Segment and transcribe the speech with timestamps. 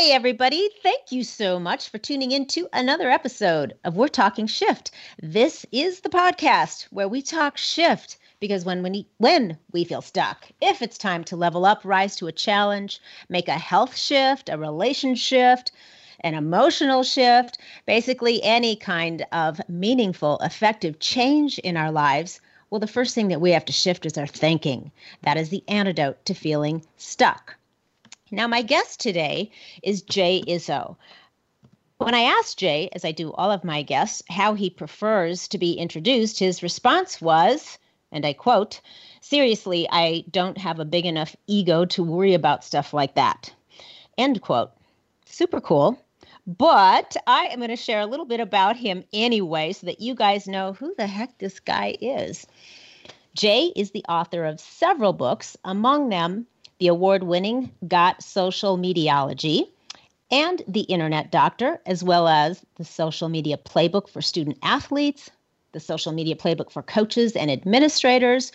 [0.00, 0.70] Hey, everybody.
[0.82, 4.92] Thank you so much for tuning in to another episode of We're Talking Shift.
[5.22, 10.46] This is the podcast where we talk shift because when we, when we feel stuck,
[10.62, 14.56] if it's time to level up, rise to a challenge, make a health shift, a
[14.56, 15.70] relation shift,
[16.20, 22.40] an emotional shift, basically any kind of meaningful, effective change in our lives,
[22.70, 24.92] well, the first thing that we have to shift is our thinking.
[25.24, 27.56] That is the antidote to feeling stuck.
[28.32, 29.50] Now, my guest today
[29.82, 30.96] is Jay Izzo.
[31.98, 35.58] When I asked Jay, as I do all of my guests, how he prefers to
[35.58, 37.76] be introduced, his response was,
[38.12, 38.80] and I quote,
[39.20, 43.52] Seriously, I don't have a big enough ego to worry about stuff like that.
[44.16, 44.70] End quote.
[45.26, 46.00] Super cool.
[46.46, 50.14] But I am going to share a little bit about him anyway so that you
[50.14, 52.46] guys know who the heck this guy is.
[53.34, 56.46] Jay is the author of several books, among them
[56.80, 59.68] the award winning Got Social Mediology,
[60.30, 65.30] and The Internet Doctor, as well as the Social Media Playbook for Student Athletes,
[65.72, 68.50] the Social Media Playbook for Coaches and Administrators,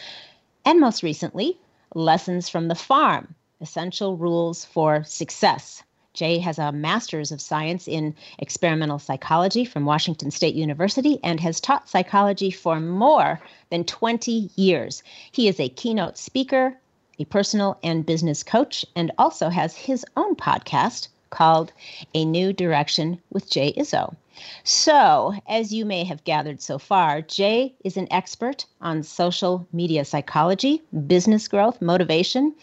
[0.66, 1.58] and most recently,
[1.94, 5.84] Lessons from the Farm Essential Rules for Success.
[6.14, 11.59] Jay has a master's of science in experimental psychology from Washington State University and has
[11.59, 15.03] taught psychology for more than 20 years.
[15.31, 16.76] He is a keynote speaker,
[17.20, 21.72] a personal and business coach, and also has his own podcast called
[22.14, 24.16] A New Direction with Jay Izzo.
[24.64, 30.04] So, as you may have gathered so far, Jay is an expert on social media
[30.04, 32.54] psychology, business growth, motivation,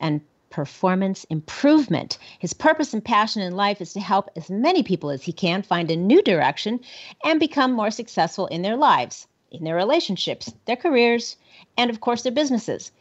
[0.00, 2.18] and performance improvement.
[2.38, 5.62] His purpose and passion in life is to help as many people as he can
[5.62, 6.80] find a new direction
[7.24, 11.36] and become more successful in their lives, in their relationships, their careers,
[11.76, 12.92] and of course, their businesses.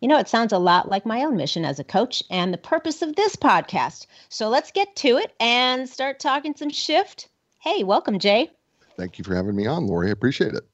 [0.00, 2.58] You know, it sounds a lot like my own mission as a coach and the
[2.58, 4.06] purpose of this podcast.
[4.28, 7.28] So let's get to it and start talking some shift.
[7.60, 8.50] Hey, welcome, Jay.
[8.98, 10.08] Thank you for having me on, Lori.
[10.08, 10.64] I appreciate it.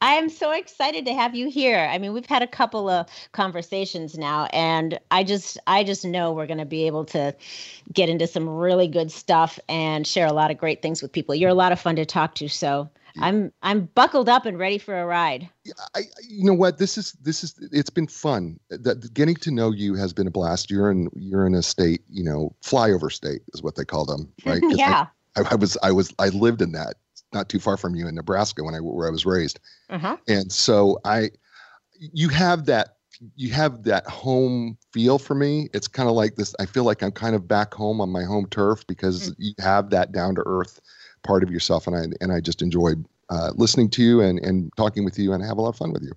[0.00, 1.88] I am so excited to have you here.
[1.90, 6.32] I mean, we've had a couple of conversations now and I just I just know
[6.32, 7.34] we're going to be able to
[7.92, 11.34] get into some really good stuff and share a lot of great things with people.
[11.34, 12.88] You're a lot of fun to talk to, so
[13.20, 15.48] I'm I'm buckled up and ready for a ride.
[15.94, 16.78] I, you know what?
[16.78, 18.58] This is this is it's been fun.
[18.70, 20.70] That getting to know you has been a blast.
[20.70, 24.32] You're in you're in a state, you know, flyover state is what they call them,
[24.46, 24.62] right?
[24.70, 25.06] yeah.
[25.36, 26.94] I, I, was I was I lived in that
[27.32, 29.60] not too far from you in Nebraska when I where I was raised,
[29.90, 30.16] uh-huh.
[30.28, 31.30] and so I
[31.98, 32.96] you have that
[33.34, 35.68] you have that home feel for me.
[35.72, 36.54] It's kind of like this.
[36.60, 39.34] I feel like I'm kind of back home on my home turf because mm.
[39.38, 40.80] you have that down to earth
[41.26, 44.70] part of yourself, and I and I just enjoyed uh, listening to you and and
[44.76, 46.12] talking with you, and have a lot of fun with you.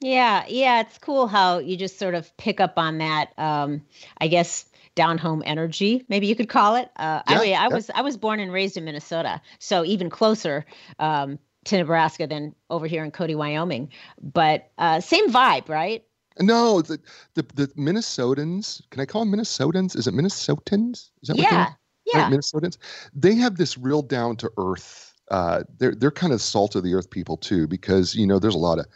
[0.00, 3.32] Yeah, yeah, it's cool how you just sort of pick up on that.
[3.38, 3.82] Um,
[4.18, 6.90] I guess down home energy, maybe you could call it.
[6.96, 7.68] Uh, yeah, I mean, I yeah.
[7.68, 10.64] was I was born and raised in Minnesota, so even closer
[10.98, 13.90] um, to Nebraska than over here in Cody, Wyoming.
[14.20, 16.04] But uh, same vibe, right?
[16.38, 16.98] No, the,
[17.34, 18.82] the the Minnesotans.
[18.90, 19.96] Can I call them Minnesotans?
[19.96, 21.10] Is it Minnesotans?
[21.22, 21.72] Is that what you yeah
[22.06, 22.22] yeah.
[22.22, 22.78] right, Minnesotans,
[23.14, 25.14] they have this real down to earth.
[25.30, 28.54] Uh, they're they're kind of salt of the earth people too, because you know there's
[28.54, 28.86] a lot of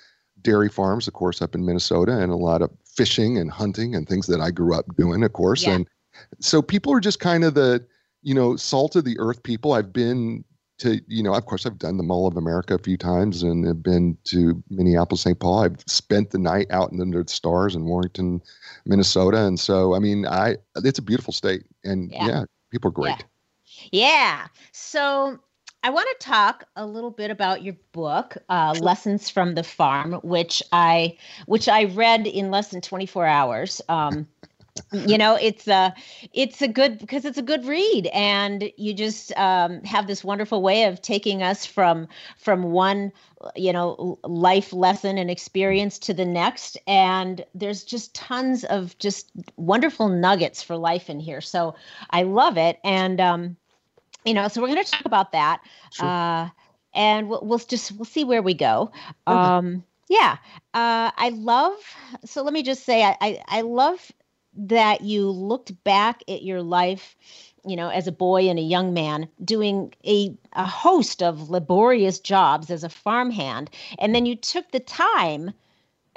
[0.42, 4.08] dairy farms, of course, up in Minnesota, and a lot of fishing and hunting and
[4.08, 5.64] things that I grew up doing, of course.
[5.64, 5.74] Yeah.
[5.74, 5.88] And
[6.40, 7.84] so people are just kind of the
[8.22, 9.72] you know salt of the earth people.
[9.72, 10.44] I've been
[10.78, 13.66] to you know of course I've done the Mall of America a few times and
[13.66, 15.38] have been to Minneapolis, St.
[15.38, 15.64] Paul.
[15.64, 18.40] I've spent the night out under the stars in Warrenton,
[18.86, 22.92] Minnesota, and so I mean I it's a beautiful state, and yeah, yeah People are
[22.92, 23.24] great.
[23.90, 23.90] Yeah.
[23.92, 24.46] yeah.
[24.72, 25.38] So
[25.82, 30.14] I want to talk a little bit about your book, uh, "Lessons from the Farm,"
[30.22, 31.16] which I
[31.46, 33.80] which I read in less than 24 hours.
[33.88, 34.28] Um,
[34.92, 35.94] you know, it's a
[36.32, 40.62] it's a good because it's a good read, and you just um, have this wonderful
[40.62, 43.12] way of taking us from from one
[43.56, 49.30] you know life lesson and experience to the next and there's just tons of just
[49.56, 51.74] wonderful nuggets for life in here so
[52.10, 53.56] i love it and um
[54.26, 56.06] you know so we're going to talk about that sure.
[56.06, 56.48] uh
[56.92, 58.90] and we'll, we'll just we'll see where we go
[59.26, 59.38] okay.
[59.38, 60.36] um yeah
[60.74, 61.76] uh i love
[62.26, 64.12] so let me just say I, I i love
[64.54, 67.16] that you looked back at your life
[67.64, 72.18] you know, as a boy and a young man, doing a, a host of laborious
[72.18, 73.70] jobs as a farmhand.
[73.98, 75.52] And then you took the time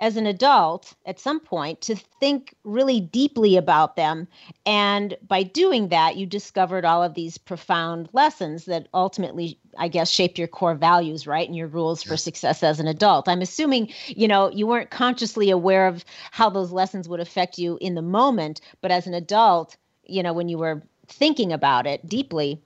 [0.04, 4.28] as an adult at some point to think really deeply about them.
[4.66, 10.10] And by doing that, you discovered all of these profound lessons that ultimately, I guess,
[10.10, 11.48] shaped your core values, right?
[11.48, 13.30] And your rules for success as an adult.
[13.30, 17.78] I'm assuming, you know, you weren't consciously aware of how those lessons would affect you
[17.80, 22.06] in the moment, but as an adult, you know, when you were thinking about it
[22.06, 22.62] deeply,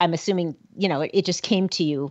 [0.00, 2.10] I'm assuming, you know, it, it just came to you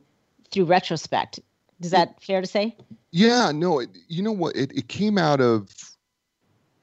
[0.51, 1.42] through retrospect.
[1.81, 2.77] Is that fair to say?
[3.15, 4.56] Yeah, no, it, you know what?
[4.56, 5.69] It, it came out of,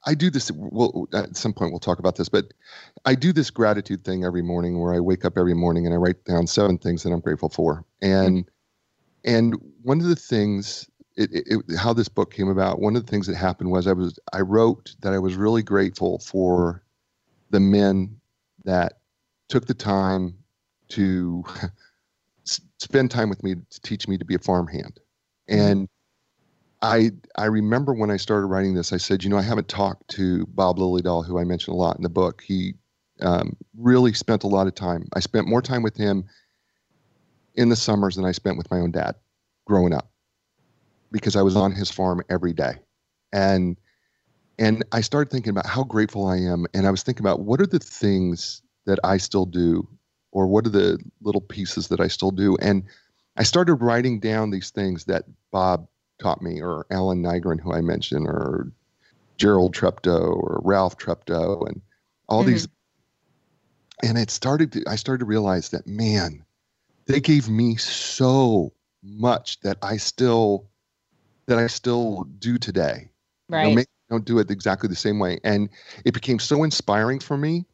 [0.07, 2.55] I do this, well, at some point we'll talk about this, but
[3.05, 5.99] I do this gratitude thing every morning where I wake up every morning and I
[5.99, 7.85] write down seven things that I'm grateful for.
[8.01, 9.37] And, mm-hmm.
[9.37, 13.11] and one of the things, it, it, how this book came about, one of the
[13.11, 16.85] things that happened was I was, I wrote that I was really grateful for
[17.51, 18.21] the men
[18.65, 19.01] that
[19.49, 20.37] took the time
[20.91, 21.45] to
[22.45, 25.01] spend time with me to teach me to be a farmhand.
[25.51, 25.61] Mm-hmm.
[25.61, 25.89] And
[26.83, 30.09] I I remember when I started writing this, I said, you know, I haven't talked
[30.13, 32.43] to Bob Lillydahl, who I mentioned a lot in the book.
[32.43, 32.75] He
[33.21, 35.07] um, really spent a lot of time.
[35.15, 36.25] I spent more time with him
[37.55, 39.15] in the summers than I spent with my own dad
[39.67, 40.11] growing up
[41.13, 42.75] because I was on his farm every day.
[43.33, 43.77] And
[44.59, 46.67] and I started thinking about how grateful I am.
[46.75, 49.89] And I was thinking about what are the things that I still do
[50.33, 52.57] or what are the little pieces that I still do?
[52.61, 52.85] And
[53.37, 55.89] I started writing down these things that Bob
[56.21, 58.71] taught me, or Alan Nygren, who I mentioned, or
[59.37, 61.81] Gerald Treptow, or Ralph Treptow, and
[62.29, 62.53] all mm-hmm.
[62.53, 62.69] these.
[64.03, 64.73] And it started.
[64.73, 66.45] To, I started to realize that man,
[67.07, 68.73] they gave me so
[69.03, 70.69] much that I still
[71.47, 73.11] that I still do today.
[73.49, 73.69] Right.
[73.69, 75.69] You know, don't do it exactly the same way, and
[76.05, 77.65] it became so inspiring for me.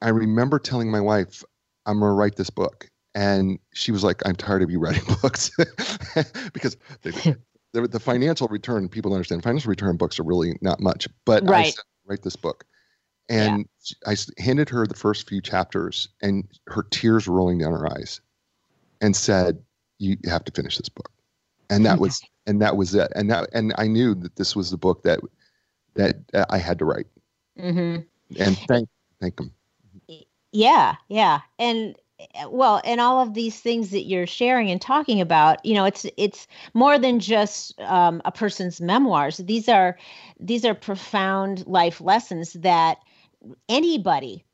[0.00, 1.42] I remember telling my wife,
[1.86, 2.88] I'm going to write this book.
[3.14, 5.50] And she was like, I'm tired of you writing books
[6.52, 7.34] because they,
[7.72, 11.66] the, the, financial return, people understand financial return books are really not much, but right.
[11.66, 12.64] I said, write this book.
[13.28, 13.66] And
[14.06, 14.12] yeah.
[14.12, 18.20] I handed her the first few chapters and her tears were rolling down her eyes
[19.00, 19.62] and said,
[19.98, 21.10] you have to finish this book.
[21.70, 23.12] And that was, and that was it.
[23.14, 25.20] And that, and I knew that this was the book that,
[25.94, 26.16] that
[26.48, 27.06] I had to write.
[27.58, 28.02] Mm-hmm.
[28.42, 28.88] And thank,
[29.20, 29.52] thank them
[30.52, 31.40] Yeah, yeah.
[31.58, 31.96] And
[32.48, 36.06] well, and all of these things that you're sharing and talking about, you know, it's
[36.16, 39.36] it's more than just um, a person's memoirs.
[39.38, 39.96] These are
[40.40, 42.98] these are profound life lessons that
[43.68, 44.44] anybody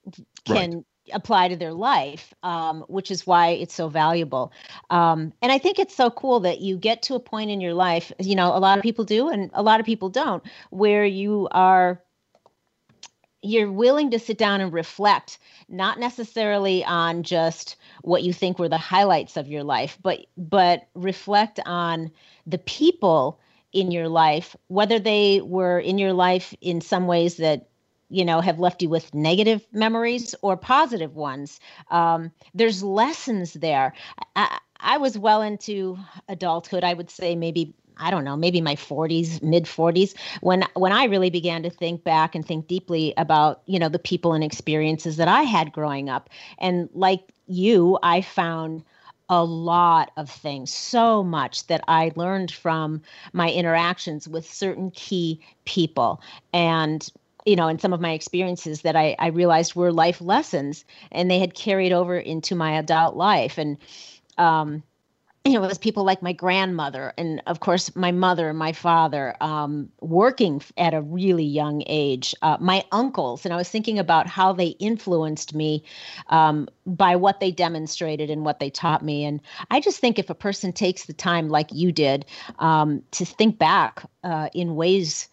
[0.45, 0.85] can right.
[1.13, 4.53] apply to their life, um, which is why it's so valuable.
[4.91, 7.75] Um, and I think it's so cool that you get to a point in your
[7.75, 11.07] life, you know, a lot of people do, and a lot of people don't, where
[11.07, 12.03] you are
[13.45, 15.39] you're willing to sit down and reflect
[15.69, 20.87] not necessarily on just what you think were the highlights of your life but but
[20.95, 22.11] reflect on
[22.47, 23.39] the people
[23.73, 27.69] in your life whether they were in your life in some ways that
[28.11, 31.59] you know have left you with negative memories or positive ones.
[31.91, 33.93] Um, there's lessons there.
[34.37, 35.99] I, I was well into
[36.29, 40.93] adulthood i would say maybe I don't know, maybe my 40s, mid 40s, when when
[40.93, 44.45] I really began to think back and think deeply about, you know, the people and
[44.45, 46.31] experiences that I had growing up.
[46.59, 48.85] And like you, I found
[49.29, 53.01] a lot of things, so much that I learned from
[53.33, 56.21] my interactions with certain key people.
[56.53, 57.09] And
[57.47, 61.31] you know, and some of my experiences that I, I realized were life lessons and
[61.31, 63.59] they had carried over into my adult life.
[63.59, 63.77] And
[64.39, 64.83] um,
[65.53, 69.91] it was people like my grandmother and, of course, my mother and my father um,
[70.01, 73.45] working at a really young age, uh, my uncles.
[73.45, 75.85] And I was thinking about how they influenced me
[76.29, 79.23] um, by what they demonstrated and what they taught me.
[79.27, 79.39] And
[79.71, 82.25] I just think if a person takes the time, like you did,
[82.59, 85.29] um, to think back uh, in ways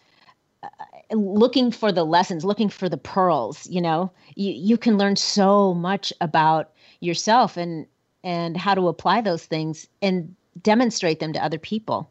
[0.63, 0.67] uh,
[1.15, 5.73] looking for the lessons looking for the pearls you know you, you can learn so
[5.73, 6.71] much about
[7.01, 7.85] yourself and
[8.23, 12.09] and how to apply those things and demonstrate them to other people.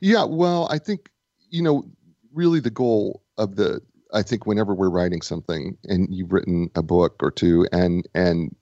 [0.00, 1.10] Yeah, well, I think
[1.50, 1.84] you know,
[2.32, 3.80] really the goal of the
[4.12, 8.54] I think whenever we're writing something and you've written a book or two and and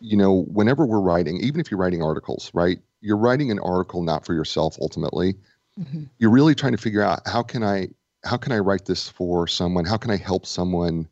[0.00, 2.78] you know, whenever we're writing, even if you're writing articles, right?
[3.00, 5.34] You're writing an article not for yourself ultimately.
[5.78, 6.04] Mm-hmm.
[6.18, 7.88] You're really trying to figure out how can I
[8.24, 9.84] how can I write this for someone?
[9.84, 11.08] How can I help someone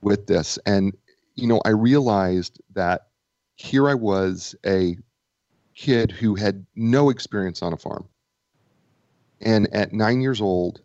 [0.00, 0.58] with this?
[0.66, 0.96] And
[1.34, 3.08] you know, I realized that
[3.60, 4.96] here I was, a
[5.74, 8.08] kid who had no experience on a farm.
[9.40, 10.80] And at nine years old,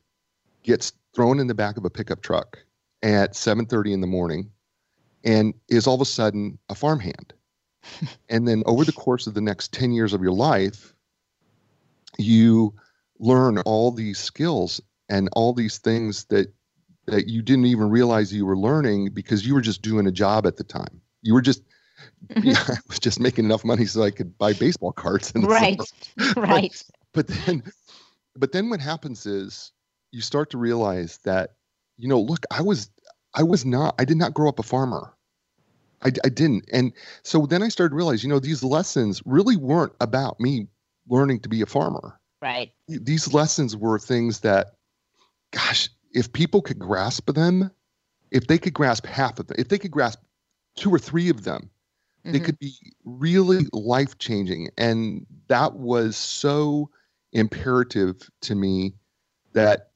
[0.61, 2.57] gets thrown in the back of a pickup truck
[3.01, 4.51] at 7.30 in the morning
[5.23, 7.33] and is all of a sudden a farmhand.
[8.29, 10.93] and then over the course of the next 10 years of your life,
[12.17, 12.73] you
[13.19, 16.53] learn all these skills and all these things that
[17.07, 20.47] that you didn't even realize you were learning because you were just doing a job
[20.47, 20.99] at the time.
[21.21, 21.61] You were just
[22.27, 22.49] mm-hmm.
[22.71, 25.31] I was just making enough money so I could buy baseball cards.
[25.35, 25.79] right,
[26.35, 26.83] right.
[27.13, 27.63] But, but then,
[28.35, 29.71] but then what happens is
[30.11, 31.51] you start to realize that,
[31.97, 32.89] you know, look, I was,
[33.33, 35.13] I was not, I did not grow up a farmer.
[36.03, 36.69] I, I didn't.
[36.71, 40.67] And so then I started to realize, you know, these lessons really weren't about me
[41.07, 42.19] learning to be a farmer.
[42.41, 42.71] Right.
[42.87, 44.75] These lessons were things that,
[45.51, 47.71] gosh, if people could grasp them,
[48.31, 50.19] if they could grasp half of them, if they could grasp
[50.75, 51.69] two or three of them,
[52.25, 52.33] mm-hmm.
[52.33, 52.73] they could be
[53.05, 54.69] really life changing.
[54.77, 56.89] And that was so
[57.31, 58.95] imperative to me
[59.53, 59.91] that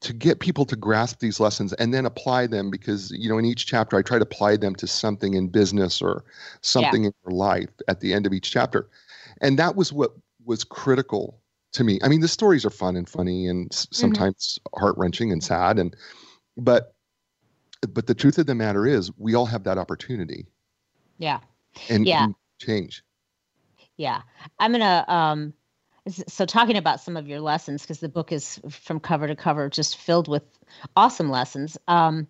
[0.00, 3.44] to get people to grasp these lessons and then apply them because you know in
[3.44, 6.24] each chapter i try to apply them to something in business or
[6.60, 7.08] something yeah.
[7.08, 8.88] in your life at the end of each chapter
[9.40, 10.12] and that was what
[10.44, 11.40] was critical
[11.72, 13.94] to me i mean the stories are fun and funny and mm-hmm.
[13.94, 14.80] sometimes mm-hmm.
[14.80, 15.96] heart-wrenching and sad and
[16.56, 16.94] but
[17.88, 20.46] but the truth of the matter is we all have that opportunity
[21.18, 21.40] yeah
[21.88, 22.24] and, yeah.
[22.24, 23.02] and change
[23.96, 24.22] yeah
[24.58, 25.52] i'm gonna um
[26.08, 29.68] so talking about some of your lessons because the book is from cover to cover
[29.68, 30.42] just filled with
[30.96, 32.26] awesome lessons um,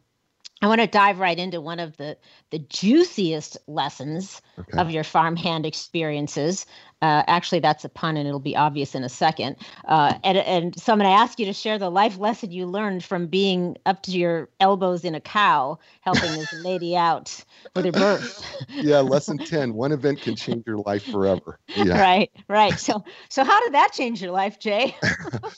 [0.62, 2.16] I want to dive right into one of the
[2.50, 4.78] the juiciest lessons okay.
[4.78, 6.64] of your farmhand experiences.
[7.02, 9.56] Uh, actually, that's a pun, and it'll be obvious in a second.
[9.86, 12.64] Uh, and, and so I'm going to ask you to share the life lesson you
[12.64, 17.44] learned from being up to your elbows in a cow, helping this lady out
[17.74, 18.64] with her birth.
[18.70, 21.58] yeah, lesson ten: one event can change your life forever.
[21.76, 22.00] Yeah.
[22.00, 22.78] Right, right.
[22.78, 24.96] So, so how did that change your life, Jay?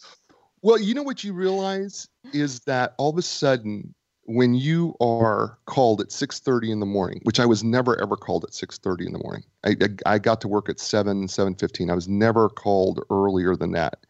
[0.63, 3.95] well, you know what you realize is that all of a sudden
[4.27, 8.45] when you are called at 6.30 in the morning which i was never ever called
[8.45, 9.45] at 6.30 in the morning.
[9.65, 13.73] I, I, I, got to work at 7 7.15 i was never called earlier than
[13.73, 14.05] that.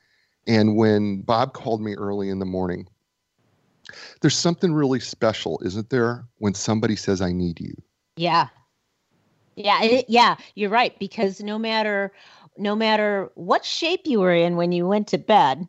[0.47, 2.89] And when bob called me early in the morning
[4.21, 7.75] there's something really special isn't there when somebody says i need you.
[8.17, 8.49] Yeah.
[9.55, 12.13] Yeah it, yeah you're right because no matter
[12.59, 15.67] no matter what shape you were in when you went to bed.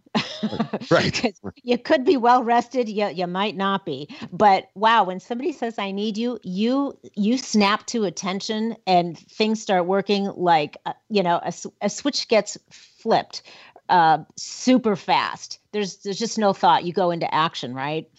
[0.91, 1.35] right.
[1.63, 4.07] you could be well rested, you, you might not be.
[4.31, 9.61] But wow, when somebody says I need you, you you snap to attention and things
[9.61, 13.41] start working like uh, you know, a, a switch gets flipped
[13.89, 15.59] uh, super fast.
[15.71, 16.83] There's there's just no thought.
[16.83, 18.09] You go into action, right?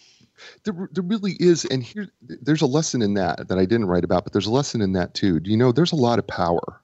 [0.64, 4.04] There, there really is, and here there's a lesson in that that I didn't write
[4.04, 5.40] about, but there's a lesson in that too.
[5.40, 6.80] Do you know there's a lot of power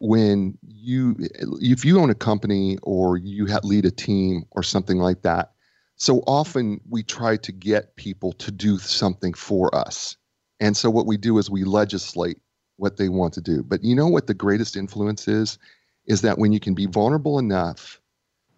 [0.00, 1.16] when you
[1.60, 5.52] if you own a company or you lead a team or something like that
[5.98, 10.16] so often we try to get people to do something for us.
[10.60, 12.38] And so what we do is we legislate
[12.76, 13.64] what they want to do.
[13.64, 15.58] But you know what the greatest influence is?
[16.06, 18.00] Is that when you can be vulnerable enough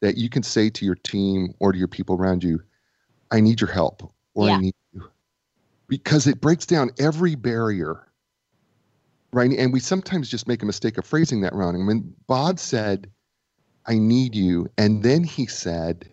[0.00, 2.62] that you can say to your team or to your people around you
[3.30, 4.02] i need your help
[4.34, 4.54] or yeah.
[4.54, 5.02] i need you.
[5.88, 8.06] Because it breaks down every barrier
[9.32, 9.50] right?
[9.52, 11.74] And we sometimes just make a mistake of phrasing that wrong.
[11.74, 13.10] I mean, Bob said,
[13.86, 14.68] I need you.
[14.78, 16.08] And then he said,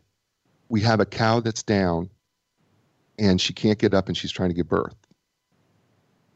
[0.69, 2.09] We have a cow that's down
[3.19, 4.95] and she can't get up and she's trying to give birth.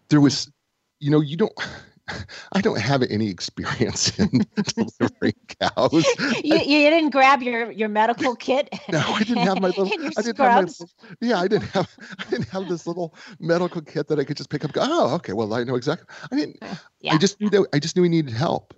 [0.09, 0.51] There was,
[0.99, 1.53] you know, you don't.
[2.53, 4.29] I don't have any experience in
[4.75, 6.05] delivering cows.
[6.43, 8.69] You, you didn't grab your, your medical kit.
[8.89, 9.87] no, I didn't have my little.
[9.87, 10.85] I didn't have my
[11.21, 11.89] yeah, I didn't have.
[12.19, 14.71] I didn't have this little medical kit that I could just pick up.
[14.71, 15.33] Go, oh, okay.
[15.33, 16.07] Well, I know exactly.
[16.31, 16.63] I didn't.
[16.99, 17.13] Yeah.
[17.13, 17.67] I just knew that.
[17.73, 18.73] I just knew we needed help.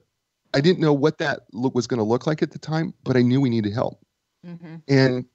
[0.53, 3.17] I didn't know what that look was going to look like at the time, but
[3.17, 3.99] I knew we needed help.
[4.45, 4.75] Mm-hmm.
[4.87, 5.25] And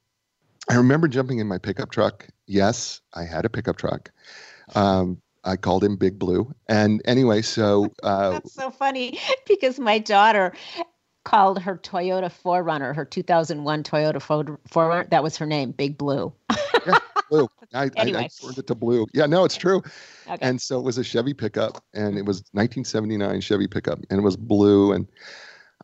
[0.71, 2.29] I remember jumping in my pickup truck.
[2.47, 4.11] Yes, I had a pickup truck.
[4.75, 6.53] Um, I called him Big Blue.
[6.69, 10.53] And anyway, so uh, that's so funny because my daughter
[11.25, 15.11] called her Toyota 4Runner, her 2001 Toyota 4Runner.
[15.11, 16.33] That was her name, Big Blue.
[16.87, 16.99] yeah,
[17.31, 17.49] Blue.
[17.75, 18.21] I, anyway.
[18.21, 19.07] I, I turned it to Blue.
[19.13, 19.83] Yeah, no, it's true.
[20.27, 20.39] Okay.
[20.41, 24.23] And so it was a Chevy pickup, and it was 1979 Chevy pickup, and it
[24.23, 24.93] was blue.
[24.93, 25.07] And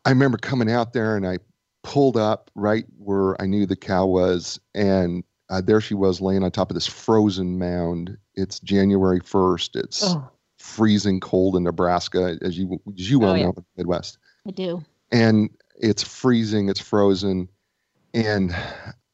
[0.05, 1.37] I remember coming out there, and I
[1.83, 6.43] pulled up right where I knew the cow was, and uh, there she was laying
[6.43, 8.17] on top of this frozen mound.
[8.35, 9.75] It's January 1st.
[9.75, 10.29] It's oh.
[10.57, 13.43] freezing cold in Nebraska, as you as you well oh, yeah.
[13.43, 14.17] know, in the Midwest.
[14.47, 14.83] I do.
[15.11, 16.69] And it's freezing.
[16.69, 17.49] It's frozen,
[18.13, 18.55] and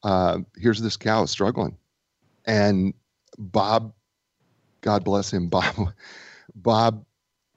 [0.02, 1.76] uh, here's this cow struggling,
[2.44, 2.94] and
[3.38, 3.92] Bob,
[4.80, 5.92] God bless him, Bob,
[6.54, 7.04] Bob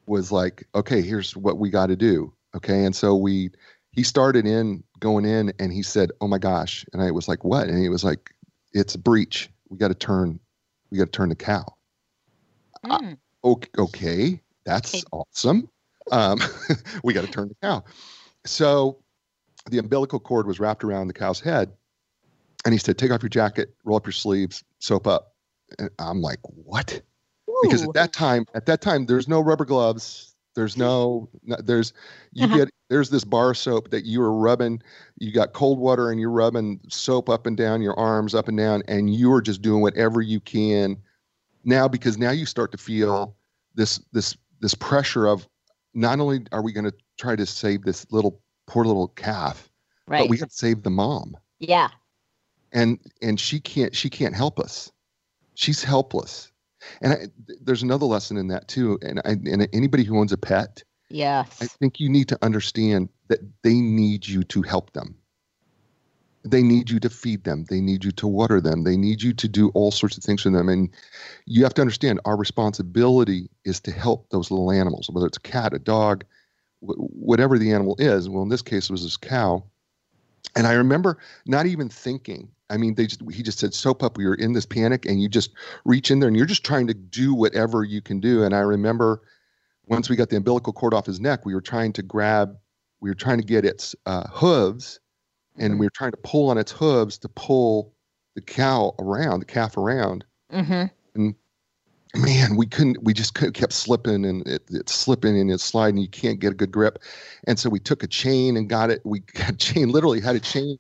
[0.06, 2.34] was like, okay, here's what we got to do.
[2.56, 3.52] Okay, and so we
[3.92, 7.44] he started in going in and he said, "Oh my gosh!" And I was like,
[7.44, 8.36] "What?" And he was like,
[8.76, 9.50] it's a breech.
[9.70, 10.40] We got to turn.
[10.96, 11.66] We got to turn the cow.
[12.86, 13.18] Mm.
[13.44, 15.04] Uh, okay, okay, that's okay.
[15.12, 15.70] awesome.
[16.10, 16.40] Um,
[17.04, 17.84] we got to turn the cow.
[18.46, 19.00] So
[19.70, 21.74] the umbilical cord was wrapped around the cow's head,
[22.64, 25.36] and he said, "Take off your jacket, roll up your sleeves, soap up."
[25.80, 27.02] And I'm like, "What?"
[27.50, 27.60] Ooh.
[27.64, 30.34] Because at that time, at that time, there's no rubber gloves.
[30.56, 31.92] There's no, no there's
[32.32, 32.58] you uh-huh.
[32.58, 34.82] get there's this bar soap that you are rubbing.
[35.18, 38.58] You got cold water and you're rubbing soap up and down your arms, up and
[38.58, 40.98] down, and you are just doing whatever you can
[41.64, 43.36] now because now you start to feel
[43.74, 45.48] this this this pressure of
[45.94, 49.70] not only are we going to try to save this little poor little calf,
[50.08, 50.20] Right.
[50.22, 51.90] but we got to save the mom, yeah.
[52.72, 54.92] and and she can't she can't help us.
[55.56, 56.52] She's helpless.
[57.02, 57.18] And I,
[57.62, 59.00] there's another lesson in that too.
[59.02, 61.58] And I, and anybody who owns a pet, Yes.
[61.62, 65.16] I think you need to understand that they need you to help them.
[66.44, 67.66] They need you to feed them.
[67.70, 68.84] They need you to water them.
[68.84, 70.70] They need you to do all sorts of things for them.
[70.70, 70.90] And
[71.46, 75.42] you have to understand our responsibility is to help those little animals, whether it's a
[75.42, 76.24] cat, a dog,
[76.82, 78.30] wh- whatever the animal is.
[78.30, 79.64] Well, in this case, it was this cow.
[80.56, 82.50] And I remember not even thinking.
[82.70, 84.18] I mean, they just he just said soap up.
[84.18, 85.52] We were in this panic, and you just
[85.84, 88.44] reach in there and you're just trying to do whatever you can do.
[88.44, 89.22] And I remember
[89.88, 92.58] once we got the umbilical cord off his neck, we were trying to grab,
[93.02, 95.00] we were trying to get its uh, hooves,
[95.58, 97.94] and we were trying to pull on its hooves to pull
[98.36, 100.26] the cow around, the calf around.
[100.52, 101.30] Mm-hmm.
[102.18, 103.04] Man, we couldn't.
[103.04, 105.98] We just could, kept slipping and it, it's slipping and it's sliding.
[105.98, 107.00] You can't get a good grip,
[107.46, 109.02] and so we took a chain and got it.
[109.04, 110.78] We got a chain, literally had a chain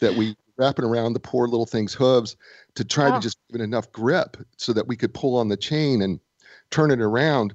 [0.00, 2.36] that we wrapping around the poor little thing's hooves
[2.74, 3.14] to try Oh.
[3.14, 6.18] to just give it enough grip so that we could pull on the chain and
[6.70, 7.54] turn it around.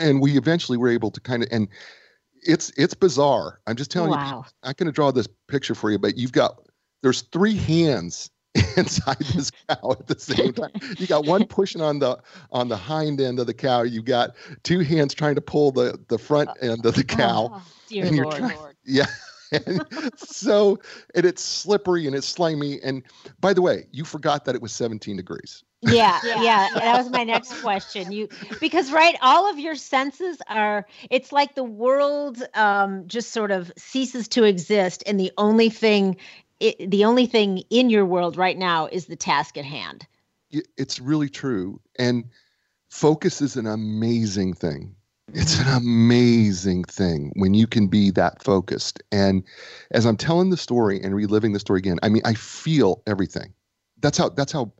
[0.00, 1.68] And we eventually were able to kind of and
[2.42, 3.60] it's it's bizarre.
[3.66, 4.44] I'm just telling you, Wow.
[4.62, 6.66] I'm going to draw this picture for you, but you've got
[7.02, 8.30] there's three hands
[8.76, 10.70] inside this cow at the same time.
[10.98, 12.18] You got one pushing on the
[12.50, 13.82] on the hind end of the cow.
[13.82, 17.16] You got two hands trying to pull the the front uh, end of the oh,
[17.16, 17.50] cow.
[17.52, 18.76] Oh, dear And you're Lord.
[18.84, 19.06] Yeah.
[19.52, 19.84] And
[20.16, 20.78] so
[21.14, 22.80] and it's slippery and it's slimy.
[22.82, 23.02] And
[23.40, 25.64] by the way, you forgot that it was 17 degrees.
[25.82, 28.12] Yeah, yeah, That was my next question.
[28.12, 28.28] You
[28.60, 30.86] because right, all of your senses are.
[31.10, 36.16] It's like the world um, just sort of ceases to exist, and the only thing,
[36.58, 40.06] it, the only thing in your world right now is the task at hand.
[40.50, 41.80] It's really true.
[41.98, 42.24] And
[42.88, 44.96] focus is an amazing thing.
[45.32, 49.00] It's an amazing thing when you can be that focused.
[49.12, 49.44] And
[49.92, 53.54] as I'm telling the story and reliving the story again, I mean, I feel everything.
[54.00, 54.72] That's how, that's how,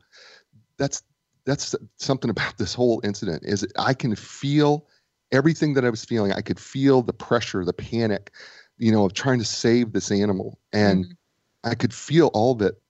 [0.81, 1.03] that's,
[1.45, 4.87] that's something about this whole incident is I can feel
[5.31, 6.33] everything that I was feeling.
[6.33, 8.31] I could feel the pressure, the panic,
[8.77, 10.59] you know, of trying to save this animal.
[10.73, 11.17] And Mhm.
[11.63, 12.81] I could feel all of it.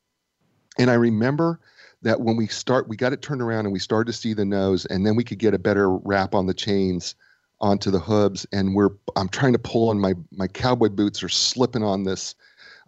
[0.79, 1.59] And I remember
[2.01, 4.45] that when we start, we got it turned around and we started to see the
[4.45, 7.13] nose, and then we could get a better wrap on the chains
[7.59, 8.47] onto the hooves.
[8.51, 12.35] And we're, I'm trying to pull on my my cowboy boots are slipping on this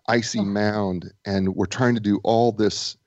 [0.08, 0.46] icy Oh.
[0.46, 2.98] mound, and we're trying to do all this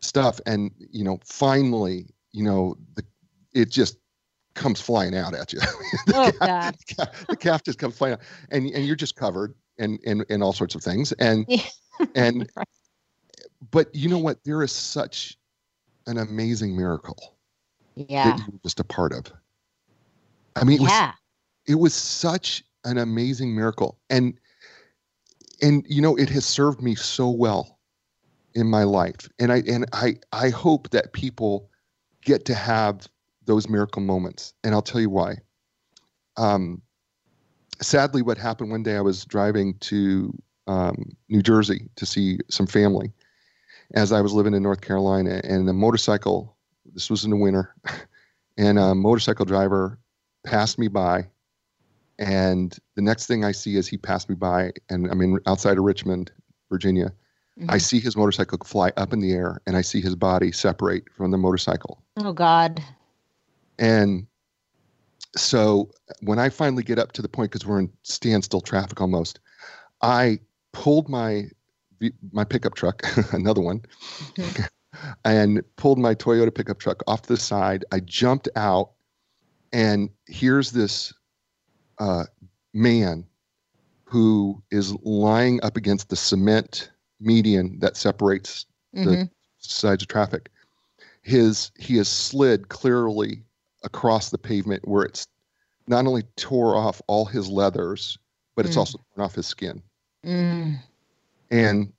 [0.00, 0.40] stuff.
[0.46, 3.04] And you know, finally, you know, the
[3.52, 3.98] it just
[4.54, 5.60] comes flying out at you.
[6.06, 7.10] the, Oh calf, God.
[7.28, 10.52] the calf just comes flying out, and and you're just covered and and and all
[10.52, 11.12] sorts of things.
[11.12, 11.62] And Yeah.
[12.14, 12.48] and
[13.70, 14.42] but you know what?
[14.44, 15.36] There is such
[16.06, 17.36] an amazing miracle
[17.96, 18.30] Yeah.
[18.30, 19.32] that you were just a part of.
[20.56, 21.12] I mean, it was Yeah.
[21.66, 24.38] it was such an amazing miracle, and
[25.60, 27.77] and you know, it has served me so well
[28.58, 31.70] in my life, and I and I I hope that people
[32.22, 33.06] get to have
[33.44, 35.36] those miracle moments, and I'll tell you why.
[36.36, 36.82] Um,
[37.80, 42.66] sadly, what happened one day, I was driving to um, New Jersey to see some
[42.66, 43.12] family,
[43.94, 46.56] as I was living in North Carolina, and the motorcycle.
[46.92, 47.76] This was in the winter,
[48.58, 50.00] and a motorcycle driver
[50.44, 51.28] passed me by,
[52.18, 55.78] and the next thing I see is he passed me by, and I'm in outside
[55.78, 56.32] of Richmond,
[56.70, 57.12] Virginia.
[57.66, 57.82] I Mhm.
[57.82, 61.30] see his motorcycle fly up in the air, and I see his body separate from
[61.30, 62.02] the motorcycle.
[62.16, 62.82] Oh God.
[63.78, 64.26] And
[65.36, 65.90] so
[66.20, 69.40] when I finally get up to the point, because we're in standstill traffic almost,
[70.02, 70.38] I
[70.72, 71.50] pulled my
[72.30, 73.82] my pickup truck, another one,
[75.24, 77.84] and pulled my Toyota pickup truck off to the side.
[77.90, 78.92] I jumped out,
[79.72, 81.12] and here's this
[81.98, 82.26] uh,
[82.72, 83.26] man
[84.04, 89.30] who is lying up against the cement median that separates Mhm.
[89.58, 90.50] sides of traffic.
[91.22, 93.42] His he has slid clearly
[93.82, 95.26] across the pavement where it's
[95.86, 98.18] not only tore off all his leathers,
[98.54, 98.80] but it's Mm.
[98.80, 99.82] also torn off his skin.
[100.24, 100.78] Mm.
[101.50, 101.92] And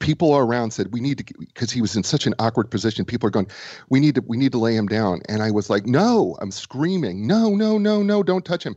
[0.00, 3.04] people around said we need to because he was in such an awkward position.
[3.04, 3.46] People are going,
[3.88, 5.22] we need to we need to lay him down.
[5.28, 8.76] And I was like, no, I'm screaming, no, no, no, no, don't touch him.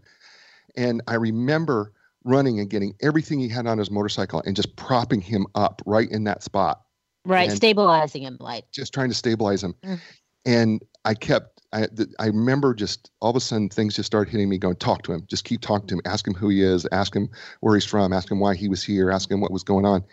[0.75, 1.91] And I remember
[2.23, 6.09] running and getting everything he had on his motorcycle and just propping him up right
[6.11, 6.81] in that spot
[7.25, 7.51] Right.
[7.51, 8.71] Stabilizing him, like.
[8.71, 9.75] just trying to stabilize him.
[9.83, 9.99] Mm.
[10.45, 14.31] And I kept, I, th- I remember just all of a sudden things just started
[14.31, 16.63] hitting me going, talk to him, just keep talking to him, ask him who he
[16.63, 17.29] is, ask him
[17.59, 20.03] where he's from, ask him why he was here, ask him what was going on.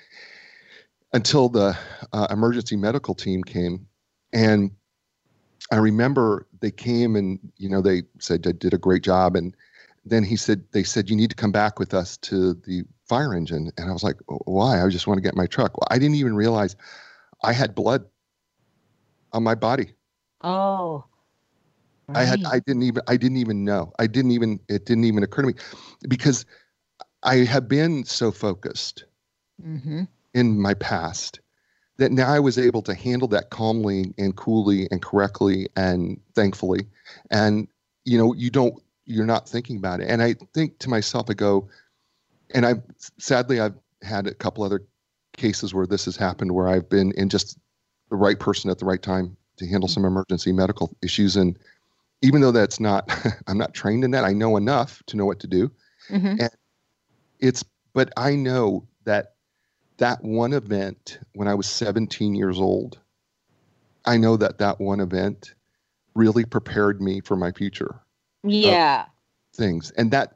[1.12, 1.78] Until the
[2.12, 3.86] uh, emergency medical team came.
[4.34, 4.72] And
[5.70, 9.56] I remember they came and you know they said I did a great job, and
[10.06, 13.34] then he said they said you need to come back with us to the fire
[13.34, 14.82] engine, and I was like, why?
[14.82, 15.76] I just want to get my truck.
[15.76, 16.76] Well, I didn't even realize
[17.42, 18.04] I had blood
[19.32, 19.92] on my body.
[20.42, 21.04] Oh.
[22.08, 22.18] Right.
[22.18, 23.92] I had I didn't even I didn't even know.
[23.98, 25.54] I didn't even it didn't even occur to me
[26.08, 26.46] because
[27.24, 29.04] I have been so focused
[29.60, 30.04] mm-hmm.
[30.32, 31.40] in my past
[31.96, 36.86] that now I was able to handle that calmly and coolly and correctly and thankfully.
[37.30, 37.66] And
[38.04, 40.08] you know, you don't you're not thinking about it.
[40.08, 41.68] And I think to myself, I go,
[42.54, 42.74] and I
[43.18, 44.82] sadly I've had a couple other
[45.36, 47.58] cases where this has happened where I've been in just
[48.10, 51.58] the right person at the right time to handle some emergency medical issues and
[52.22, 53.10] even though that's not
[53.46, 55.70] i'm not trained in that i know enough to know what to do
[56.08, 56.40] mm-hmm.
[56.40, 56.50] and
[57.40, 59.34] it's but i know that
[59.98, 62.98] that one event when i was 17 years old
[64.04, 65.54] i know that that one event
[66.14, 68.00] really prepared me for my future
[68.44, 69.04] yeah
[69.54, 70.34] things and that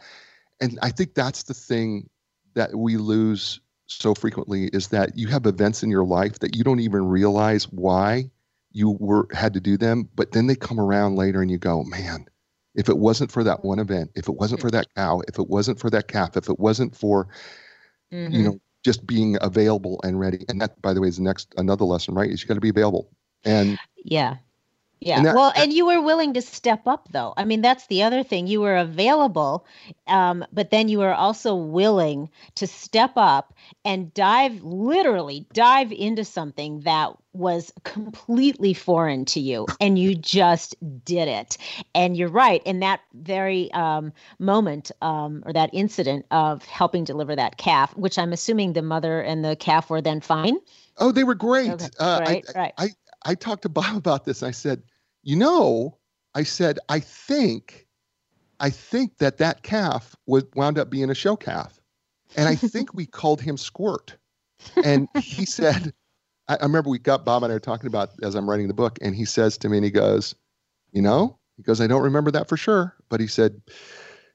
[0.61, 2.09] and i think that's the thing
[2.55, 6.63] that we lose so frequently is that you have events in your life that you
[6.63, 8.31] don't even realize why
[8.73, 11.83] you were had to do them, but then they come around later and you go,
[11.85, 12.27] man,
[12.75, 15.49] if it wasn't for that one event, if it wasn't for that cow, if it
[15.49, 17.29] wasn't for that calf, if it wasn't for,
[18.13, 18.33] mm-hmm.
[18.33, 20.45] you know, just being available and ready.
[20.49, 22.31] And that, by the way, is the next another lesson, right?
[22.31, 23.11] Is you got to be available.
[23.45, 24.37] And yeah,
[25.01, 25.23] yeah.
[25.23, 27.33] That, well, and you were willing to step up, though.
[27.37, 28.47] I mean, that's the other thing.
[28.47, 29.67] You were available,
[30.07, 36.25] um, but then you were also willing to step up and dive, literally dive into
[36.25, 39.67] something that was completely foreign to you.
[39.81, 41.57] And you just did it.
[41.95, 42.63] And you're right.
[42.65, 48.19] In that very um, moment um, or that incident of helping deliver that calf, which
[48.19, 50.59] I'm assuming the mother and the calf were then fine.
[50.99, 51.71] Oh, they were great.
[51.71, 51.89] Okay.
[51.99, 52.75] Uh, right, I, right.
[52.77, 52.89] I,
[53.25, 54.43] I talked to Bob about this.
[54.43, 54.83] And I said,
[55.23, 55.99] you know,
[56.35, 57.87] I said, I think,
[58.61, 61.81] I think that that calf was wound up being a show calf,
[62.37, 64.17] and I think we called him Squirt.
[64.85, 65.93] And he said,
[66.49, 68.75] I, I remember we got Bob and I were talking about as I'm writing the
[68.75, 70.35] book, and he says to me, and he goes,
[70.93, 73.61] you know, he goes, I don't remember that for sure, but he said,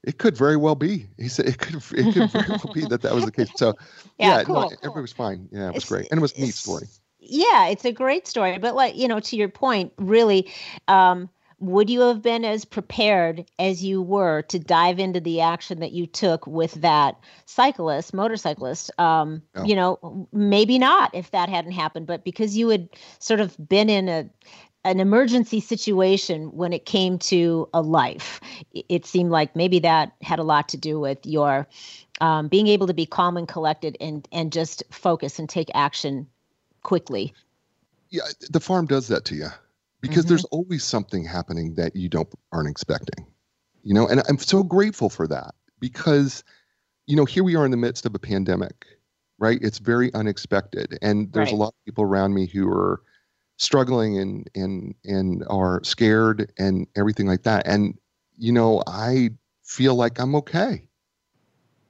[0.03, 1.07] it could very well be.
[1.17, 3.49] He said it could it could very well be that that was the case.
[3.55, 3.73] So
[4.19, 4.77] yeah, yeah cool, no, cool.
[4.83, 5.49] everybody was fine.
[5.51, 6.85] Yeah, it was it's, great, and it was a neat story
[7.29, 8.57] yeah, it's a great story.
[8.57, 10.51] But like you know, to your point, really,
[10.87, 15.79] um, would you have been as prepared as you were to dive into the action
[15.79, 18.91] that you took with that cyclist, motorcyclist?
[18.99, 19.63] Um, no.
[19.63, 23.89] You know, maybe not if that hadn't happened, but because you had sort of been
[23.89, 24.29] in a
[24.83, 28.39] an emergency situation when it came to a life.
[28.87, 31.67] It seemed like maybe that had a lot to do with your
[32.21, 36.27] um, being able to be calm and collected and and just focus and take action
[36.85, 37.33] quickly.
[38.09, 39.47] Yeah, the farm does that to you
[39.99, 40.29] because mm-hmm.
[40.29, 43.25] there's always something happening that you don't aren't expecting.
[43.83, 46.43] You know, and I'm so grateful for that because
[47.07, 48.85] you know, here we are in the midst of a pandemic,
[49.37, 49.59] right?
[49.61, 51.53] It's very unexpected and there's right.
[51.53, 53.01] a lot of people around me who are
[53.57, 57.67] struggling and and and are scared and everything like that.
[57.67, 57.97] And
[58.37, 59.31] you know, I
[59.63, 60.87] feel like I'm okay.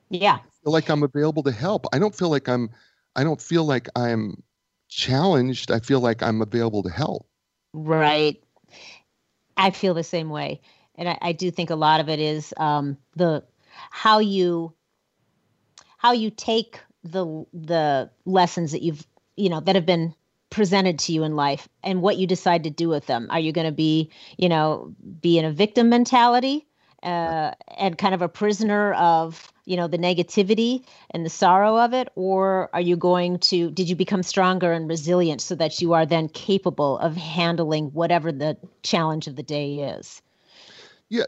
[0.09, 0.35] Yeah.
[0.35, 1.85] I feel like I'm available to help.
[1.93, 2.69] I don't feel like I'm
[3.15, 4.43] I don't feel like I'm
[4.89, 7.27] challenged, I feel like I'm available to help.
[7.73, 8.41] Right.
[9.57, 10.61] I feel the same way.
[10.95, 13.43] And I, I do think a lot of it is um, the
[13.89, 14.73] how you
[15.97, 20.15] how you take the the lessons that you've you know that have been
[20.49, 23.27] presented to you in life and what you decide to do with them.
[23.29, 26.65] Are you going to be, you know, be in a victim mentality
[27.03, 31.93] uh, and kind of a prisoner of you know the negativity and the sorrow of
[31.93, 32.09] it?
[32.15, 36.05] Or are you going to did you become stronger and resilient so that you are
[36.05, 40.21] then capable of handling whatever the challenge of the day is?
[41.09, 41.25] Yeah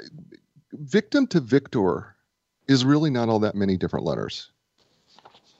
[0.73, 2.15] victim to victor
[2.67, 4.51] is really not all that many different letters.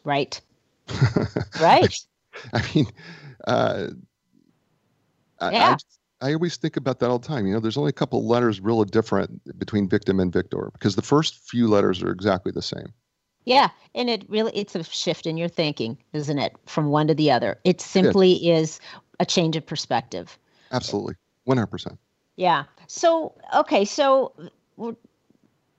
[0.04, 0.40] Right.
[1.62, 1.94] Right.
[2.54, 2.88] I mean
[3.46, 3.88] uh,
[5.42, 5.48] yeah.
[5.70, 5.78] I, I
[6.22, 7.46] I always think about that all the time.
[7.46, 11.02] You know, there's only a couple letters really different between victim and victor because the
[11.02, 12.94] first few letters are exactly the same.
[13.46, 17.14] Yeah, and it really it's a shift in your thinking, isn't it, from one to
[17.14, 17.60] the other.
[17.64, 18.56] It simply yeah.
[18.58, 18.80] is
[19.20, 20.38] a change of perspective.
[20.72, 21.16] Absolutely.
[21.48, 21.98] 100%.
[22.36, 22.66] Yeah.
[22.88, 24.34] So, okay, so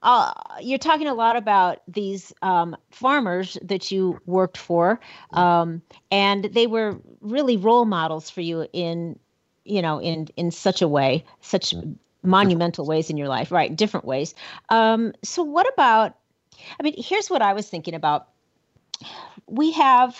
[0.02, 4.98] uh, you're talking a lot about these um, farmers that you worked for,
[5.32, 9.18] um, and they were really role models for you in
[9.68, 11.74] you know in in such a way such
[12.22, 14.34] monumental ways in your life right different ways
[14.70, 16.16] um so what about
[16.78, 18.28] i mean here's what i was thinking about
[19.46, 20.16] we have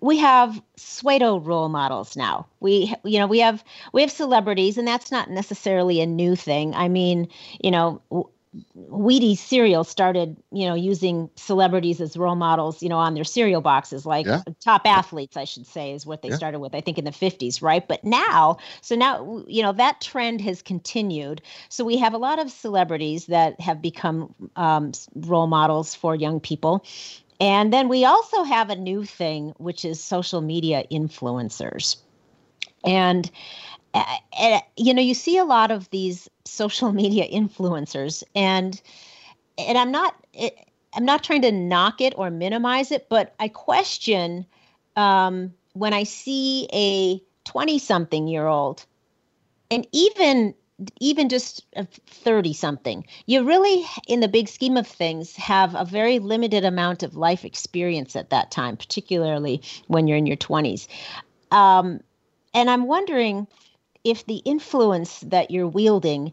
[0.00, 2.46] we have pseudo role models now.
[2.60, 6.74] We you know we have we have celebrities, and that's not necessarily a new thing.
[6.74, 7.28] I mean,
[7.62, 8.00] you know.
[8.76, 13.60] Wheaties cereal started, you know, using celebrities as role models, you know, on their cereal
[13.60, 14.42] boxes, like yeah.
[14.60, 16.36] top athletes, I should say, is what they yeah.
[16.36, 17.86] started with, I think, in the 50s, right?
[17.86, 21.42] But now, so now, you know, that trend has continued.
[21.68, 26.40] So we have a lot of celebrities that have become um, role models for young
[26.40, 26.84] people.
[27.40, 31.96] And then we also have a new thing, which is social media influencers.
[32.84, 33.30] And,
[33.92, 38.80] uh, you know, you see a lot of these social media influencers, and
[39.58, 40.14] and I'm not
[40.94, 44.46] I'm not trying to knock it or minimize it, but I question
[44.96, 48.86] um, when I see a 20 something year old,
[49.70, 50.54] and even
[51.00, 55.86] even just a 30 something you really in the big scheme of things have a
[55.86, 60.86] very limited amount of life experience at that time particularly when you're in your 20s
[61.50, 62.00] um,
[62.52, 63.46] and i'm wondering
[64.06, 66.32] if the influence that you're wielding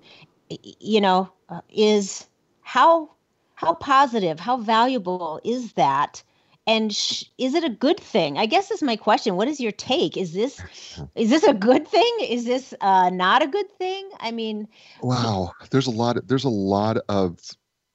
[0.79, 2.27] you know uh, is
[2.61, 3.09] how
[3.55, 6.23] how positive how valuable is that?
[6.65, 8.37] And sh- is it a good thing?
[8.37, 9.35] I guess is my question.
[9.35, 10.15] What is your take?
[10.15, 10.61] Is this
[11.15, 12.17] is this a good thing?
[12.21, 14.09] Is this uh, not a good thing?
[14.19, 14.67] I mean
[15.01, 15.51] wow.
[15.71, 17.39] There's a lot of, there's a lot of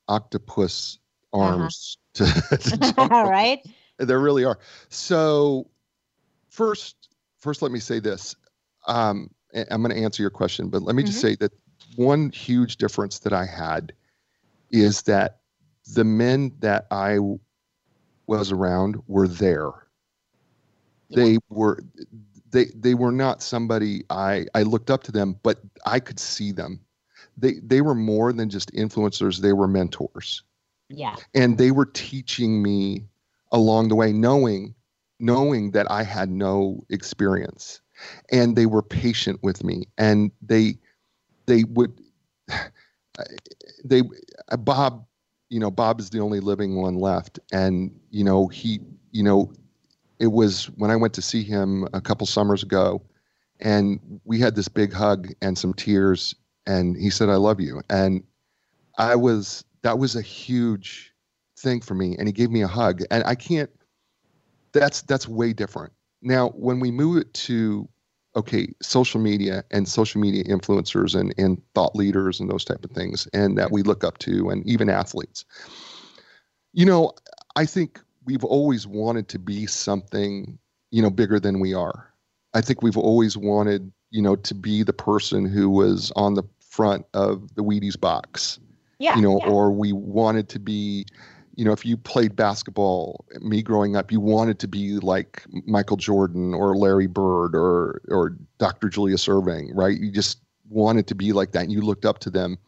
[0.09, 0.99] octopus
[1.33, 1.45] uh-huh.
[1.45, 2.57] arms uh-huh.
[2.57, 3.61] to, to right?
[3.99, 4.59] There really are.
[4.89, 5.71] So
[6.51, 6.97] first
[7.39, 8.35] first let me say this.
[8.87, 9.31] Um,
[9.71, 11.09] i'm going to answer your question but let me mm-hmm.
[11.09, 11.53] just say that
[11.97, 13.93] one huge difference that i had
[14.71, 15.39] is that
[15.95, 17.19] the men that i
[18.29, 19.71] was around were there.
[21.11, 21.83] They were
[22.51, 26.53] they they were not somebody I I looked up to them, but I could see
[26.53, 26.81] them.
[27.39, 30.43] They they were more than just influencers, they were mentors.
[30.91, 31.17] Yeah.
[31.35, 33.05] And they were teaching me
[33.51, 34.75] along the way knowing
[35.19, 37.81] knowing that I had no experience.
[38.31, 40.79] And they were patient with me and they
[41.47, 42.01] they would
[43.85, 44.03] they
[44.59, 45.05] Bob
[45.51, 47.39] you know, Bob is the only living one left.
[47.53, 48.81] And, you know, he,
[49.13, 49.53] you know,
[50.19, 53.03] it was when I went to see him a couple summers ago
[53.61, 56.35] and we had this big hug and some tears
[56.67, 57.83] and he said, I love you.
[57.89, 58.23] And
[58.99, 61.13] I was, that was a huge
[61.59, 62.17] thing for me.
[62.19, 63.71] And he gave me a hug and I can't,
[64.73, 65.93] that's, that's way different.
[66.23, 67.89] Now, when we move it to
[68.37, 72.91] okay, social media and social media influencers and, and thought leaders and those type of
[72.93, 75.45] things, and that we look up to, and even athletes.
[76.73, 77.13] You know,
[77.57, 80.59] I think we've always wanted to be something,
[80.91, 82.13] you know, bigger than we are.
[82.55, 86.45] I think we've always wanted, you know, to be the person who was on the
[86.61, 88.61] front of the Wheaties box.
[89.01, 89.17] Yeah.
[89.17, 89.51] You know, yeah.
[89.51, 91.07] or we wanted to be,
[91.59, 95.97] you know, if you played basketball, me growing up, you wanted to be like Michael
[95.97, 98.89] Jordan or Larry Bird or or Dr.
[98.89, 99.99] Julius Erving, right?
[99.99, 100.39] You just
[100.71, 101.65] wanted to be like that.
[101.65, 102.59] And you looked up to them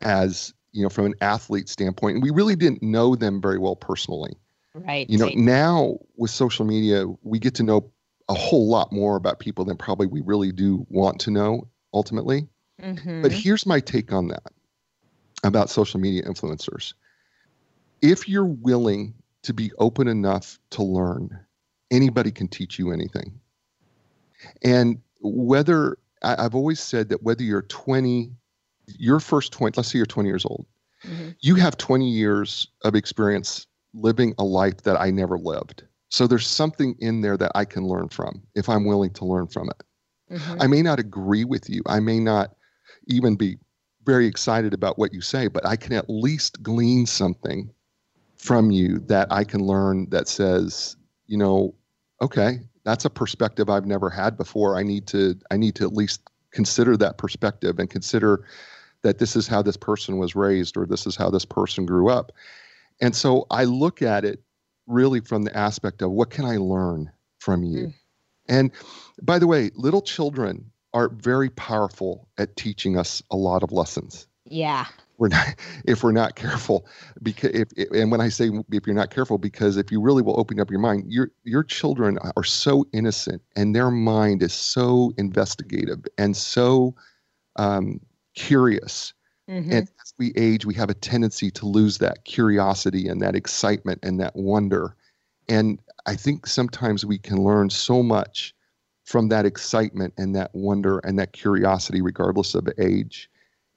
[0.00, 2.16] as, you know, from an athlete standpoint.
[2.16, 4.32] And we really didn't know them very well personally.
[4.74, 5.08] Right.
[5.08, 7.92] You know, now with social media, we get to know
[8.28, 12.48] a whole lot more about people than probably we really do want to know ultimately.
[12.82, 13.22] Mm-hmm.
[13.22, 14.50] But here's my take on that
[15.44, 16.94] about social media influencers
[18.02, 21.38] if you're willing to be open enough to learn,
[21.90, 23.40] anybody can teach you anything.
[24.62, 28.30] And whether I, have always said that whether you're 20,
[28.86, 30.66] your first 20, let's say you're 20 years old,
[31.04, 31.30] mm-hmm.
[31.40, 35.84] you have 20 years of experience living a life that I never lived.
[36.08, 39.46] So there's something in there that I can learn from if I'm willing to learn
[39.46, 40.34] from it.
[40.34, 40.62] Mm-hmm.
[40.62, 41.82] I may not agree with you.
[41.86, 42.54] I may not
[43.06, 43.58] even be
[44.04, 47.70] very excited about what you say, but I can at least glean something
[48.42, 50.96] from you that I can learn that says,
[51.28, 51.76] you know,
[52.20, 54.76] okay, that's a perspective I've never had before.
[54.76, 58.44] I need to I need to at least consider that perspective and consider
[59.02, 62.08] that this is how this person was raised or this is how this person grew
[62.08, 62.32] up.
[63.00, 64.42] And so I look at it
[64.88, 67.86] really from the aspect of what can I learn from you?
[67.86, 67.94] Mm.
[68.48, 68.70] And
[69.22, 74.26] by the way, little children are very powerful at teaching us a lot of lessons.
[74.44, 74.86] Yeah
[75.18, 75.54] we're not
[75.86, 76.86] if we're not careful
[77.22, 80.38] because if and when i say if you're not careful because if you really will
[80.38, 85.12] open up your mind your your children are so innocent and their mind is so
[85.18, 86.94] investigative and so
[87.56, 88.00] um,
[88.34, 89.12] curious.
[89.50, 89.72] Mm-hmm.
[89.72, 93.98] and as we age we have a tendency to lose that curiosity and that excitement
[94.02, 94.96] and that wonder.
[95.48, 98.54] And i think sometimes we can learn so much
[99.04, 103.28] from that excitement and that wonder and that curiosity regardless of age.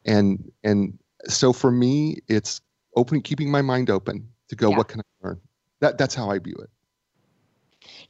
[0.06, 2.62] And and so for me, it's
[2.96, 4.70] open, keeping my mind open to go.
[4.70, 4.78] Yeah.
[4.78, 5.42] What can I learn?
[5.80, 6.70] That that's how I view it.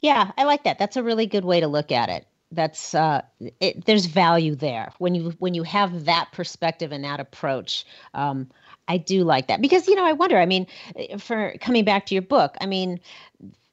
[0.02, 0.80] Yeah, I like that.
[0.80, 2.28] That's a really good way to look at it.
[2.52, 3.22] That's uh,
[3.60, 7.86] it, there's value there when you when you have that perspective and that approach.
[8.14, 8.50] Um,
[8.88, 10.38] I do like that because you know I wonder.
[10.38, 10.68] I mean,
[11.18, 13.00] for coming back to your book, I mean,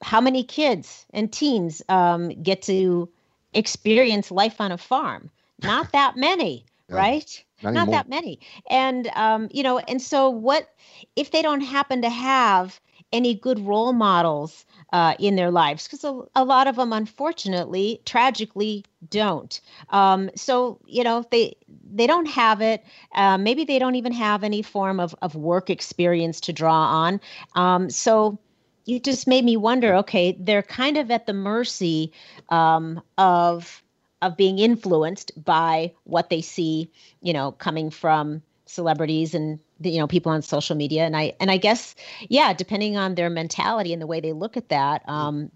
[0.01, 3.07] how many kids and teens um, get to
[3.53, 5.29] experience life on a farm?
[5.61, 6.95] Not that many, yeah.
[6.95, 7.43] right?
[7.63, 8.39] Not, Not that many.
[8.69, 10.69] And um, you know, and so what
[11.15, 12.79] if they don't happen to have
[13.11, 15.87] any good role models uh, in their lives?
[15.87, 19.61] Because a, a, lot of them unfortunately tragically don't.
[19.89, 21.55] Um, so you know they
[21.93, 25.69] they don't have it uh, maybe they don't even have any form of, of work
[25.69, 27.21] experience to draw on.
[27.55, 28.39] Um, so
[28.85, 32.11] you just made me wonder okay they're kind of at the mercy
[32.49, 33.82] um, of
[34.23, 36.89] of being influenced by what they see
[37.21, 41.03] you know coming from celebrities and you know people on social media.
[41.03, 41.95] And i and i guess
[42.29, 45.51] yeah depending on their mentality and the way they look at that um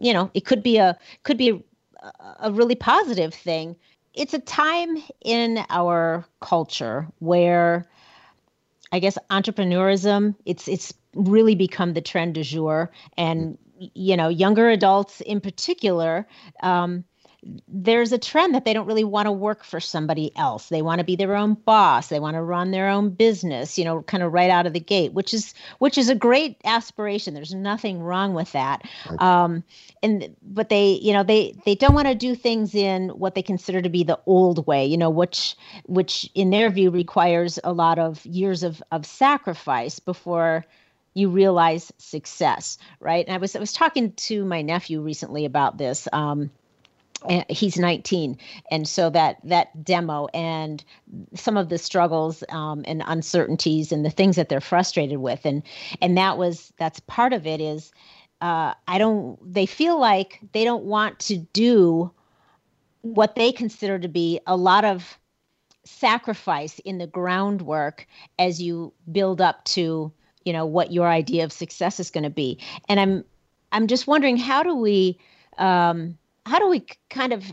[0.00, 1.62] you know it could be a could be
[2.02, 3.76] a, a really positive thing.
[4.14, 7.88] It's a time in our culture where
[8.90, 12.90] i guess entrepreneurism it's it's really become the trend du jour.
[13.16, 13.56] And
[13.94, 16.26] you know younger adults in particular
[16.62, 17.04] um,
[17.66, 20.68] there's a trend that they don't really want to work for somebody else.
[20.68, 22.08] They want to be their own boss.
[22.08, 24.80] They want to run their own business, you know, kind of right out of the
[24.80, 27.34] gate, which is which is a great aspiration.
[27.34, 28.82] There's nothing wrong with that.
[29.18, 29.64] Um,
[30.04, 33.42] and but they, you know, they they don't want to do things in what they
[33.42, 37.72] consider to be the old way, you know, which which in their view requires a
[37.72, 40.64] lot of years of of sacrifice before
[41.14, 43.26] you realize success, right?
[43.26, 46.06] And I was I was talking to my nephew recently about this.
[46.12, 46.50] Um,
[47.48, 48.36] he's 19
[48.70, 50.84] and so that that demo and
[51.34, 55.44] some of the struggles um, and uncertainties and the things that they're frustrated with.
[55.44, 55.62] And
[56.00, 57.92] and that was that's part of it is
[58.40, 62.10] uh, i don't they feel like they don't want to do
[63.02, 65.18] what they consider to be a lot of
[65.84, 68.06] sacrifice in the groundwork
[68.38, 70.12] as you build up to
[70.44, 72.58] you know what your idea of success is going to be.
[72.88, 73.24] And i'm
[73.72, 75.18] i'm just wondering how do we
[75.58, 77.52] um, how do we kind of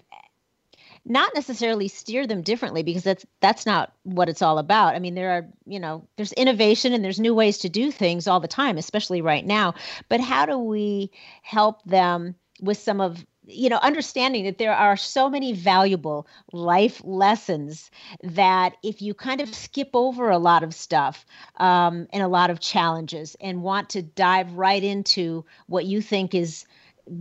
[1.05, 4.95] not necessarily steer them differently because that's that's not what it's all about.
[4.95, 8.27] I mean, there are, you know, there's innovation and there's new ways to do things
[8.27, 9.73] all the time, especially right now.
[10.07, 14.95] But how do we help them with some of you know understanding that there are
[14.95, 17.89] so many valuable life lessons
[18.21, 21.25] that if you kind of skip over a lot of stuff
[21.57, 26.35] um, and a lot of challenges and want to dive right into what you think
[26.35, 26.65] is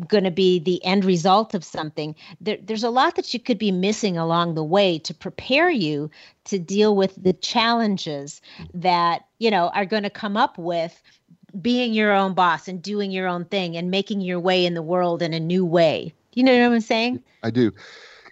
[0.07, 2.15] going to be the end result of something.
[2.41, 6.11] There, there's a lot that you could be missing along the way to prepare you
[6.45, 8.41] to deal with the challenges
[8.75, 11.03] that you know are going to come up with
[11.61, 14.83] being your own boss and doing your own thing and making your way in the
[14.83, 16.13] world in a new way.
[16.35, 17.23] You know what I'm saying?
[17.43, 17.73] I do.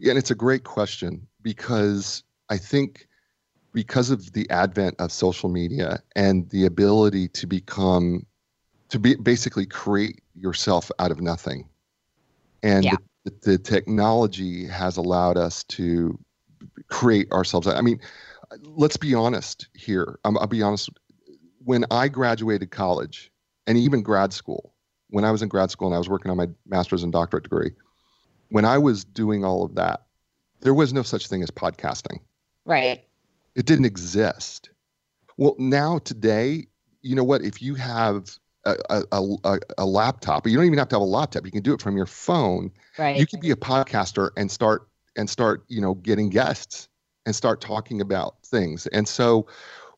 [0.01, 3.09] Yeah, and it's a great question because I think
[3.73, 8.27] because of the advent of social media and the ability to become
[8.89, 11.69] to be basically create yourself out of nothing.
[12.63, 12.97] And yeah.
[13.25, 16.19] the, the technology has allowed us to
[16.89, 17.67] create ourselves.
[17.67, 18.01] I mean,
[18.63, 20.19] let's be honest here.
[20.25, 20.91] i will be honest.
[21.65, 23.31] When I graduated college
[23.67, 24.73] and even grad school,
[25.11, 27.45] when I was in grad school and I was working on my master's and doctorate
[27.45, 27.73] degree,
[28.51, 30.07] when I was doing all of that,
[30.61, 32.21] there was no such thing as podcasting.
[32.65, 33.05] Right.
[33.55, 34.71] It didn't exist.
[35.37, 36.67] Well, now today,
[37.03, 37.43] you know what?
[37.43, 40.47] If you have a, a, a, laptop.
[40.47, 41.45] You don't even have to have a laptop.
[41.45, 42.73] You can do it from your phone.
[42.99, 43.17] Right.
[43.17, 46.89] You could be a podcaster and start and start, you know, getting guests
[47.25, 48.87] and start talking about things.
[48.89, 49.47] And so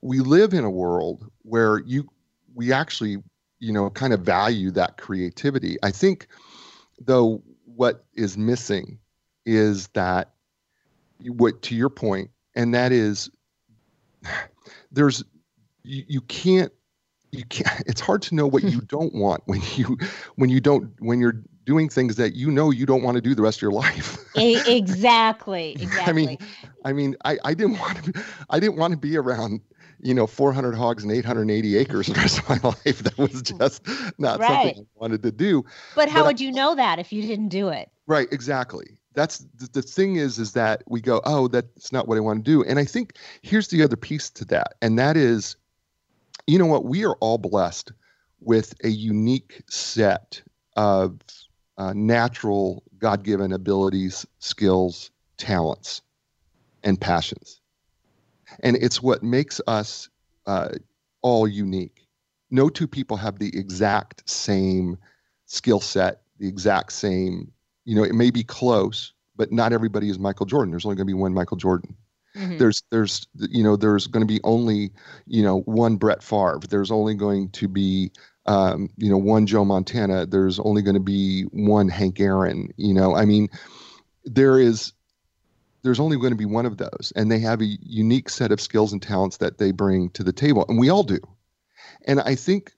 [0.02, 2.08] we live in a world where you
[2.54, 3.18] we actually,
[3.58, 5.76] you know, kind of value that creativity.
[5.82, 6.26] I think
[7.00, 8.98] though what is missing
[9.46, 10.32] is that
[11.24, 13.30] what to your point, and that is
[14.92, 15.24] there's
[15.82, 16.72] you, you can't
[17.30, 19.98] you can't it's hard to know what you don't want when you
[20.36, 23.34] when you don't when you're doing things that you know you don't want to do
[23.34, 24.16] the rest of your life.
[24.34, 26.38] Exactly exactly i mean
[26.84, 29.60] i mean i i didn't want to be, i didn't want to be around
[30.00, 32.98] you know 400 hogs and 880 acres the rest of my life.
[33.00, 33.86] That was just
[34.18, 34.48] not right.
[34.48, 35.64] something i wanted to do.
[35.94, 37.90] But how but would I, you know that if you didn't do it?
[38.06, 38.98] Right exactly.
[39.14, 42.44] That's the, the thing is is that we go oh that's not what i want
[42.44, 42.64] to do.
[42.64, 45.56] And i think here's the other piece to that and that is
[46.48, 46.84] you know what?
[46.84, 47.92] We are all blessed
[48.40, 50.42] with a unique set
[50.76, 51.20] of
[51.76, 56.02] uh, natural, God given abilities, skills, talents,
[56.82, 57.60] and passions.
[58.60, 60.08] And it's what makes us
[60.46, 60.70] uh,
[61.22, 62.06] all unique.
[62.50, 64.96] No two people have the exact same
[65.44, 67.52] skill set the exact same.
[67.84, 70.70] You know, it may be close, but not everybody is Michael Jordan.
[70.70, 71.94] There's only going to be one Michael Jordan.
[72.38, 72.58] Mm-hmm.
[72.58, 74.92] There's there's you know there's going to be only
[75.26, 76.60] you know one Brett Favre.
[76.68, 78.12] There's only going to be
[78.46, 80.24] um, you know one Joe Montana.
[80.24, 82.72] There's only going to be one Hank Aaron.
[82.76, 83.48] You know, I mean,
[84.24, 84.92] there is
[85.82, 88.60] there's only going to be one of those, and they have a unique set of
[88.60, 91.18] skills and talents that they bring to the table, and we all do.
[92.06, 92.72] And I think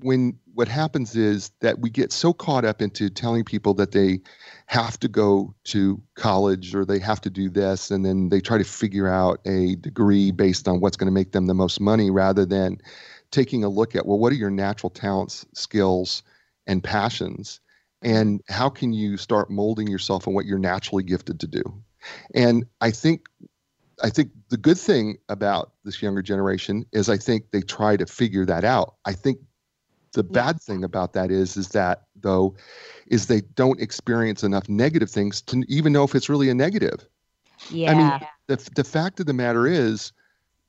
[0.00, 4.20] when what happens is that we get so caught up into telling people that they
[4.66, 8.58] have to go to college or they have to do this and then they try
[8.58, 12.10] to figure out a degree based on what's going to make them the most money
[12.10, 12.78] rather than
[13.30, 16.22] taking a look at well what are your natural talents skills
[16.66, 17.60] and passions?
[18.02, 21.62] And how can you start molding yourself in what you're naturally gifted to do?
[22.34, 23.26] And i think
[24.02, 28.06] i think the good thing about this younger generation is i think they try to
[28.06, 28.94] figure that out.
[29.04, 29.38] I think
[30.16, 32.56] the bad thing about that is is that though
[33.06, 37.06] is they don't experience enough negative things to even know if it's really a negative.
[37.70, 37.92] Yeah.
[37.92, 40.12] I mean, the the fact of the matter is,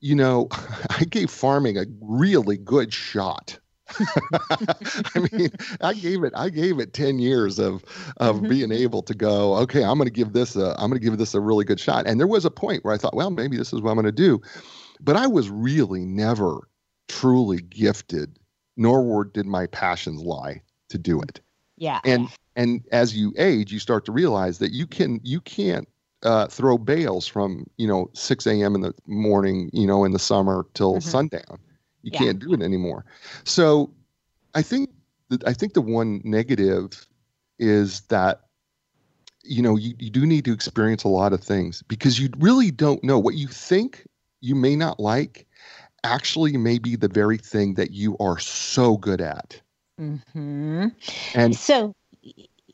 [0.00, 0.48] you know,
[0.90, 3.58] I gave farming a really good shot.
[3.98, 5.48] I mean,
[5.80, 7.82] I gave it I gave it 10 years of
[8.18, 8.48] of mm-hmm.
[8.50, 11.16] being able to go, okay, I'm going to give this a I'm going to give
[11.16, 12.06] this a really good shot.
[12.06, 14.04] And there was a point where I thought, well, maybe this is what I'm going
[14.04, 14.42] to do.
[15.00, 16.68] But I was really never
[17.08, 18.38] truly gifted
[18.78, 21.40] nor did my passions lie to do it.
[21.76, 22.00] Yeah.
[22.04, 25.86] And and as you age, you start to realize that you can you can't
[26.22, 28.74] uh, throw bales from you know 6 a.m.
[28.74, 31.08] in the morning, you know, in the summer till mm-hmm.
[31.08, 31.58] sundown.
[32.02, 32.18] You yeah.
[32.18, 33.04] can't do it anymore.
[33.44, 33.92] So,
[34.54, 34.90] I think
[35.28, 37.06] that I think the one negative
[37.58, 38.42] is that
[39.42, 42.70] you know you, you do need to experience a lot of things because you really
[42.70, 44.06] don't know what you think
[44.40, 45.47] you may not like
[46.04, 49.60] actually may be the very thing that you are so good at.
[50.00, 50.88] Mm-hmm.
[51.34, 51.94] And so,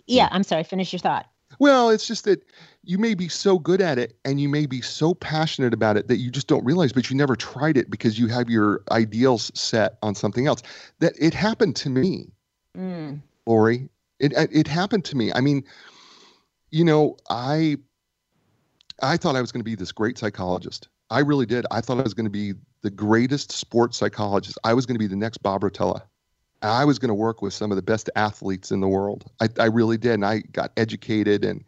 [0.06, 1.26] yeah, I'm sorry, finish your thought.
[1.58, 2.44] Well, it's just that
[2.82, 6.08] you may be so good at it and you may be so passionate about it
[6.08, 9.50] that you just don't realize, but you never tried it because you have your ideals
[9.54, 10.62] set on something else.
[10.98, 12.32] That it happened to me,
[12.76, 13.20] mm.
[13.46, 13.88] Lori.
[14.20, 15.32] It it happened to me.
[15.32, 15.64] I mean,
[16.70, 17.76] you know, I
[19.02, 20.88] I thought I was going to be this great psychologist.
[21.14, 21.64] I really did.
[21.70, 24.58] I thought I was going to be the greatest sports psychologist.
[24.64, 26.02] I was going to be the next Bob Rotella.
[26.60, 29.30] I was going to work with some of the best athletes in the world.
[29.40, 30.14] I, I really did.
[30.14, 31.64] And I got educated and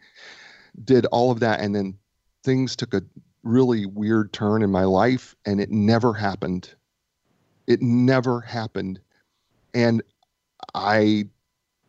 [0.85, 1.61] did all of that.
[1.61, 1.97] And then
[2.43, 3.03] things took a
[3.45, 6.75] really weird turn in my life and it never happened.
[7.69, 8.99] It never happened.
[9.75, 10.03] And
[10.75, 11.29] I,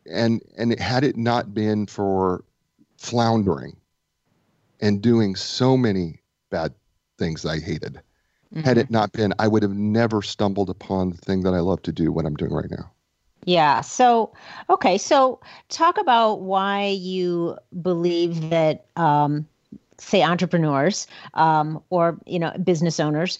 [0.06, 2.44] and, and had it not been for
[2.98, 3.76] floundering
[4.80, 6.72] and doing so many bad
[7.18, 8.00] things I hated,
[8.54, 8.64] Mm-hmm.
[8.64, 11.82] Had it not been, I would have never stumbled upon the thing that I love
[11.82, 12.90] to do, what I'm doing right now.
[13.44, 13.82] Yeah.
[13.82, 14.32] So,
[14.70, 14.96] okay.
[14.96, 19.46] So, talk about why you believe that, um,
[19.98, 23.38] say, entrepreneurs um, or you know business owners,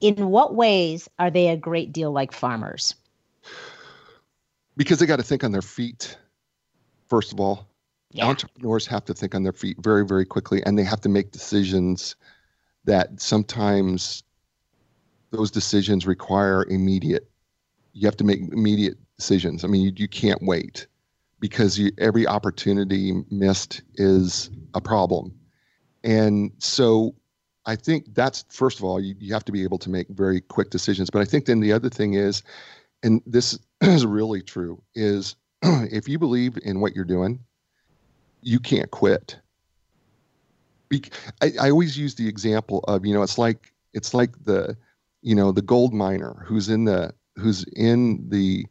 [0.00, 2.94] in what ways are they a great deal like farmers?
[4.76, 6.16] Because they got to think on their feet.
[7.08, 7.66] First of all,
[8.12, 8.26] yeah.
[8.26, 11.32] entrepreneurs have to think on their feet very, very quickly, and they have to make
[11.32, 12.16] decisions
[12.84, 14.22] that sometimes
[15.30, 17.30] those decisions require immediate
[17.92, 19.64] you have to make immediate decisions.
[19.64, 20.86] I mean you, you can't wait
[21.40, 25.34] because you, every opportunity missed is a problem.
[26.04, 27.14] And so
[27.66, 30.40] i think that's first of all you, you have to be able to make very
[30.40, 31.10] quick decisions.
[31.10, 32.42] But i think then the other thing is
[33.02, 37.40] and this is really true is if you believe in what you're doing
[38.42, 39.38] you can't quit
[40.92, 44.76] I, I always use the example of you know it's like it's like the
[45.22, 48.66] you know the gold miner who's in the who's in the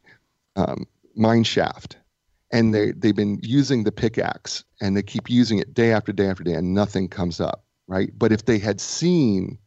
[0.56, 1.96] um, mine shaft
[2.52, 6.26] and they they've been using the pickaxe and they keep using it day after day
[6.26, 8.10] after day and nothing comes up right?
[8.16, 9.58] But if they had seen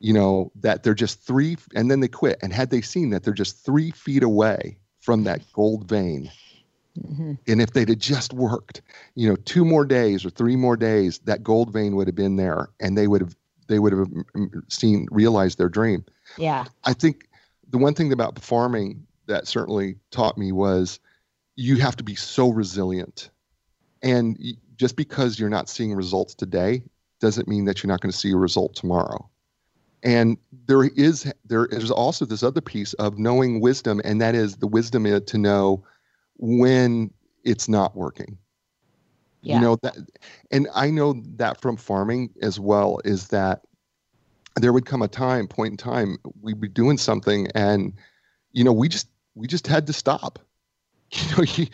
[0.00, 3.22] you know that they're just three and then they quit and had they seen that
[3.22, 6.30] they're just three feet away from that gold vein
[6.98, 7.32] Mm-hmm.
[7.48, 8.82] And if they'd have just worked,
[9.14, 12.36] you know, two more days or three more days, that gold vein would have been
[12.36, 13.36] there, and they would have
[13.66, 14.08] they would have
[14.68, 16.04] seen realized their dream.
[16.38, 17.28] Yeah, I think
[17.70, 21.00] the one thing about farming that certainly taught me was
[21.56, 23.30] you have to be so resilient,
[24.02, 24.38] and
[24.76, 26.84] just because you're not seeing results today
[27.20, 29.28] doesn't mean that you're not going to see a result tomorrow.
[30.04, 30.36] And
[30.66, 34.66] there is there is also this other piece of knowing wisdom, and that is the
[34.68, 35.82] wisdom to know
[36.36, 37.10] when
[37.44, 38.38] it's not working.
[39.42, 39.56] Yeah.
[39.56, 39.96] You know that
[40.50, 43.62] and I know that from farming as well is that
[44.56, 47.92] there would come a time, point in time, we'd be doing something and
[48.52, 50.38] you know, we just we just had to stop.
[51.10, 51.66] you know you,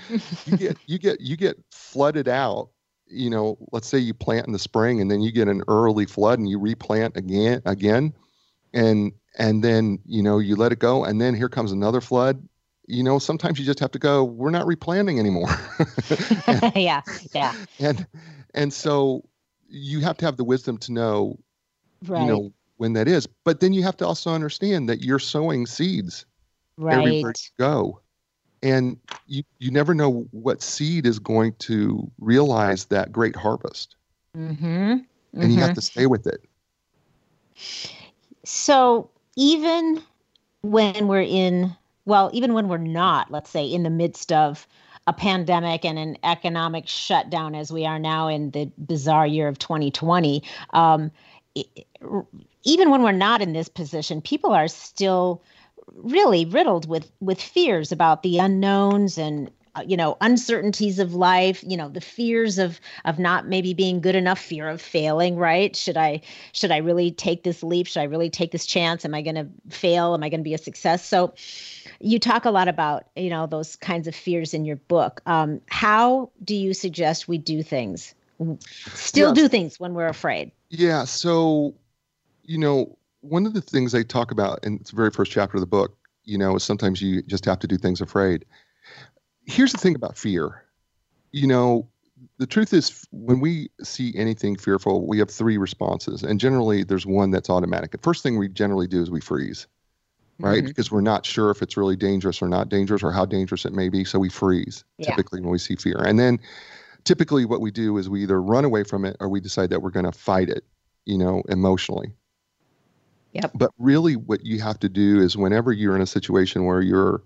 [0.46, 2.68] you get you get you get flooded out
[3.06, 6.04] you know let's say you plant in the spring and then you get an early
[6.04, 8.12] flood and you replant again again
[8.74, 12.46] and and then you know you let it go and then here comes another flood
[12.90, 15.48] you know sometimes you just have to go we're not replanting anymore
[16.46, 17.00] and, yeah
[17.34, 18.06] yeah and
[18.54, 19.24] and so
[19.68, 21.38] you have to have the wisdom to know
[22.06, 22.22] right.
[22.22, 25.66] you know when that is but then you have to also understand that you're sowing
[25.66, 26.26] seeds
[26.76, 28.00] right everywhere you go
[28.62, 33.96] and you you never know what seed is going to realize that great harvest
[34.36, 34.64] mm-hmm.
[34.64, 35.50] and mm-hmm.
[35.50, 35.74] you have mm-hmm.
[35.74, 36.42] to stay with it
[38.44, 40.02] so even
[40.62, 41.74] when we're in
[42.04, 44.66] well even when we're not let's say in the midst of
[45.06, 49.58] a pandemic and an economic shutdown as we are now in the bizarre year of
[49.58, 50.42] 2020
[50.72, 51.10] um,
[52.62, 55.42] even when we're not in this position people are still
[55.94, 59.50] really riddled with with fears about the unknowns and
[59.86, 64.16] you know uncertainties of life you know the fears of of not maybe being good
[64.16, 65.74] enough fear of failing right?
[65.76, 66.20] Should i
[66.52, 67.86] should i really take this leap?
[67.86, 69.04] Should i really take this chance?
[69.04, 70.14] Am i going to fail?
[70.14, 71.06] Am i going to be a success?
[71.06, 71.34] So
[72.00, 75.20] you talk a lot about you know those kinds of fears in your book.
[75.26, 78.14] Um, how do you suggest we do things?
[78.94, 79.42] Still yeah.
[79.42, 80.52] do things when we're afraid.
[80.68, 81.74] Yeah so
[82.42, 85.60] you know one of the things they talk about in the very first chapter of
[85.60, 88.44] the book, you know, is sometimes you just have to do things afraid.
[89.50, 90.64] Here's the thing about fear.
[91.32, 91.88] You know,
[92.38, 96.22] the truth is when we see anything fearful, we have three responses.
[96.22, 97.90] And generally there's one that's automatic.
[97.90, 99.66] The first thing we generally do is we freeze.
[100.38, 100.58] Right?
[100.58, 100.68] Mm-hmm.
[100.68, 103.74] Because we're not sure if it's really dangerous or not dangerous or how dangerous it
[103.74, 104.04] may be.
[104.04, 105.10] So we freeze yeah.
[105.10, 105.98] typically when we see fear.
[105.98, 106.38] And then
[107.04, 109.82] typically what we do is we either run away from it or we decide that
[109.82, 110.64] we're going to fight it,
[111.04, 112.14] you know, emotionally.
[113.32, 113.52] Yep.
[113.54, 117.22] But really, what you have to do is whenever you're in a situation where you're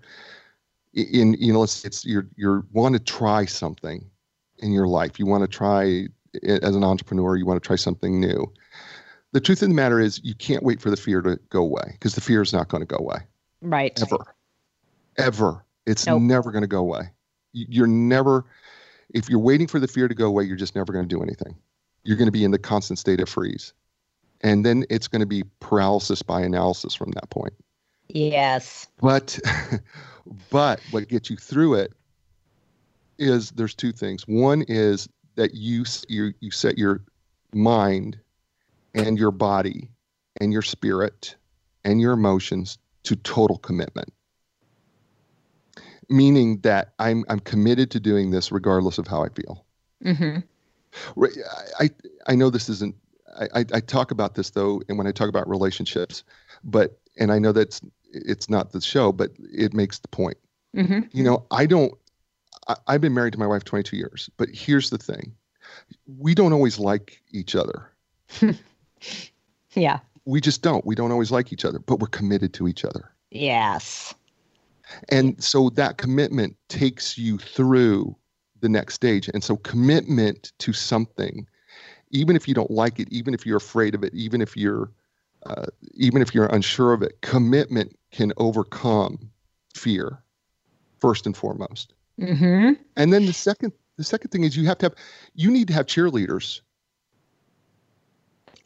[0.95, 4.09] in, you know, it's, it's you're you're want to try something
[4.59, 5.19] in your life.
[5.19, 6.07] You want to try
[6.43, 7.35] as an entrepreneur.
[7.35, 8.51] You want to try something new.
[9.31, 11.89] The truth of the matter is, you can't wait for the fear to go away
[11.91, 13.17] because the fear is not going to go away.
[13.61, 14.01] Right.
[14.01, 14.35] Ever.
[15.17, 15.65] Ever.
[15.85, 16.21] It's nope.
[16.21, 17.11] never going to go away.
[17.51, 18.45] You're never.
[19.13, 21.21] If you're waiting for the fear to go away, you're just never going to do
[21.21, 21.55] anything.
[22.03, 23.73] You're going to be in the constant state of freeze
[24.41, 27.53] and then it's going to be paralysis by analysis from that point.
[28.09, 28.87] Yes.
[29.01, 29.39] But
[30.49, 31.93] but what gets you through it
[33.17, 34.27] is there's two things.
[34.27, 37.01] One is that you you you set your
[37.53, 38.17] mind
[38.93, 39.89] and your body
[40.41, 41.35] and your spirit
[41.83, 44.11] and your emotions to total commitment.
[46.09, 49.65] Meaning that I'm I'm committed to doing this regardless of how I feel.
[50.03, 50.39] Mm-hmm.
[51.79, 51.89] I
[52.27, 52.95] I know this isn't
[53.53, 56.23] I, I talk about this though, and when I talk about relationships,
[56.63, 57.81] but and I know that's
[58.25, 60.37] it's not the show, but it makes the point.
[60.75, 61.01] Mm-hmm.
[61.11, 61.93] You know, I don't.
[62.67, 65.33] I, I've been married to my wife 22 years, but here's the thing:
[66.17, 67.91] we don't always like each other.
[69.73, 69.99] yeah.
[70.25, 70.85] We just don't.
[70.85, 73.11] We don't always like each other, but we're committed to each other.
[73.29, 74.15] Yes.
[75.09, 78.15] And so that commitment takes you through
[78.61, 79.29] the next stage.
[79.33, 81.47] And so commitment to something
[82.11, 84.89] even if you don't like it, even if you're afraid of it, even if you're
[85.45, 89.29] uh, even if you're unsure of it, commitment can overcome
[89.75, 90.23] fear
[90.99, 91.93] first and foremost.
[92.19, 92.81] Mm-hmm.
[92.95, 94.95] And then the second the second thing is you have to have
[95.33, 96.61] you need to have cheerleaders.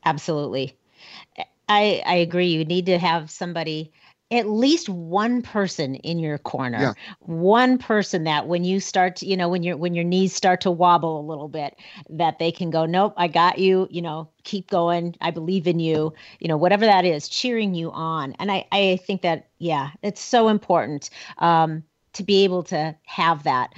[0.06, 0.78] Absolutely.
[1.68, 2.48] I I agree.
[2.48, 3.92] You need to have somebody
[4.32, 6.80] at least one person in your corner.
[6.80, 6.94] Yeah.
[7.20, 10.62] one person that when you start to, you know when your when your knees start
[10.62, 11.76] to wobble a little bit
[12.10, 15.80] that they can go nope i got you you know keep going i believe in
[15.80, 18.34] you you know whatever that is cheering you on.
[18.40, 21.10] And i i think that yeah it's so important
[21.40, 23.74] um to be able to have that.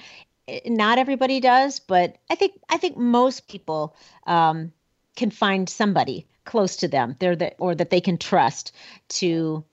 [0.47, 3.95] Eh, not everybody does but i think i think most people
[4.27, 4.71] um
[5.15, 7.15] can find somebody close to them.
[7.19, 8.71] They're the or that they can trust
[9.09, 9.63] to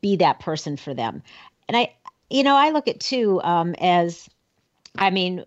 [0.00, 1.22] be that person for them.
[1.68, 1.94] And I,
[2.30, 4.28] you know, I look at too um, as,
[4.96, 5.44] I mean,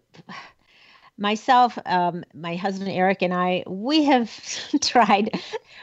[1.18, 4.32] myself, um, my husband Eric, and I, we have
[4.82, 5.40] tried,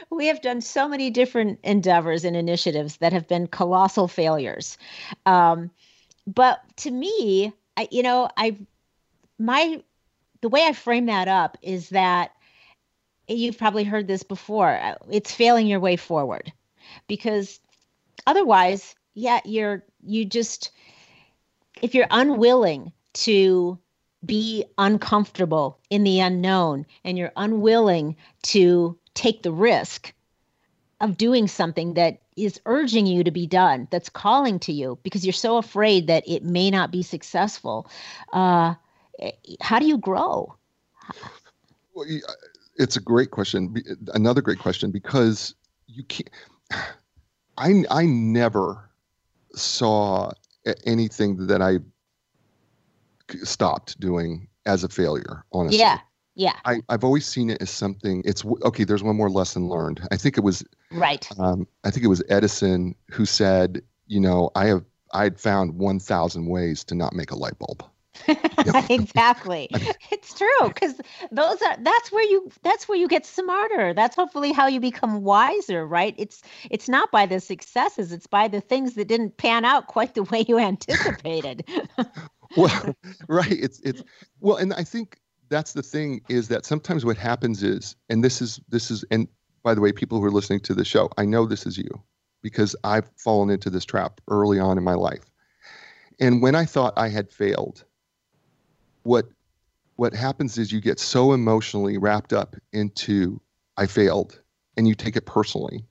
[0.09, 4.77] we have done so many different endeavors and initiatives that have been colossal failures.
[5.25, 5.71] Um,
[6.25, 8.57] but to me, I, you know, I,
[9.37, 9.83] my,
[10.41, 12.31] the way I frame that up is that
[13.27, 14.69] you've probably heard this before.
[14.69, 16.51] Uh, it's failing your way forward
[17.07, 17.59] because
[18.27, 20.71] otherwise, yeah, you're you just
[21.81, 23.79] if you're unwilling to
[24.25, 30.13] be uncomfortable in the unknown and you're unwilling to take the risk
[31.01, 35.25] of doing something that is urging you to be done, that's calling to you because
[35.25, 37.89] you're so afraid that it may not be successful.
[38.33, 38.73] Uh,
[39.61, 40.55] how do you grow?
[41.93, 42.07] Well,
[42.75, 43.75] it's a great question.
[44.13, 45.55] Another great question because
[45.87, 46.29] you can't.
[47.57, 48.89] I I never
[49.53, 50.31] saw
[50.85, 51.79] anything that I
[53.43, 55.45] stopped doing as a failure.
[55.51, 55.99] Honestly, yeah,
[56.35, 56.55] yeah.
[56.65, 58.21] I, I've always seen it as something.
[58.25, 58.83] It's okay.
[58.83, 60.05] There's one more lesson learned.
[60.11, 61.27] I think it was right.
[61.39, 64.83] Um, I think it was Edison who said, you know, I have
[65.13, 67.83] I had found 1,000 ways to not make a light bulb.
[68.89, 69.69] exactly.
[70.11, 70.95] It's true because
[71.31, 73.93] those are that's where you that's where you get smarter.
[73.93, 76.15] That's hopefully how you become wiser right?
[76.17, 76.41] It's
[76.71, 80.23] it's not by the successes it's by the things that didn't pan out quite the
[80.23, 81.67] way you anticipated.
[82.55, 82.95] Well
[83.27, 84.03] right it's it's
[84.39, 88.41] well and i think that's the thing is that sometimes what happens is and this
[88.41, 89.27] is this is and
[89.63, 91.89] by the way people who are listening to the show i know this is you
[92.41, 95.31] because i've fallen into this trap early on in my life.
[96.19, 97.83] And when i thought i had failed
[99.05, 99.27] what
[99.97, 103.39] what happens is you get so emotionally wrapped up into
[103.77, 104.41] I failed
[104.75, 105.85] and you take it personally.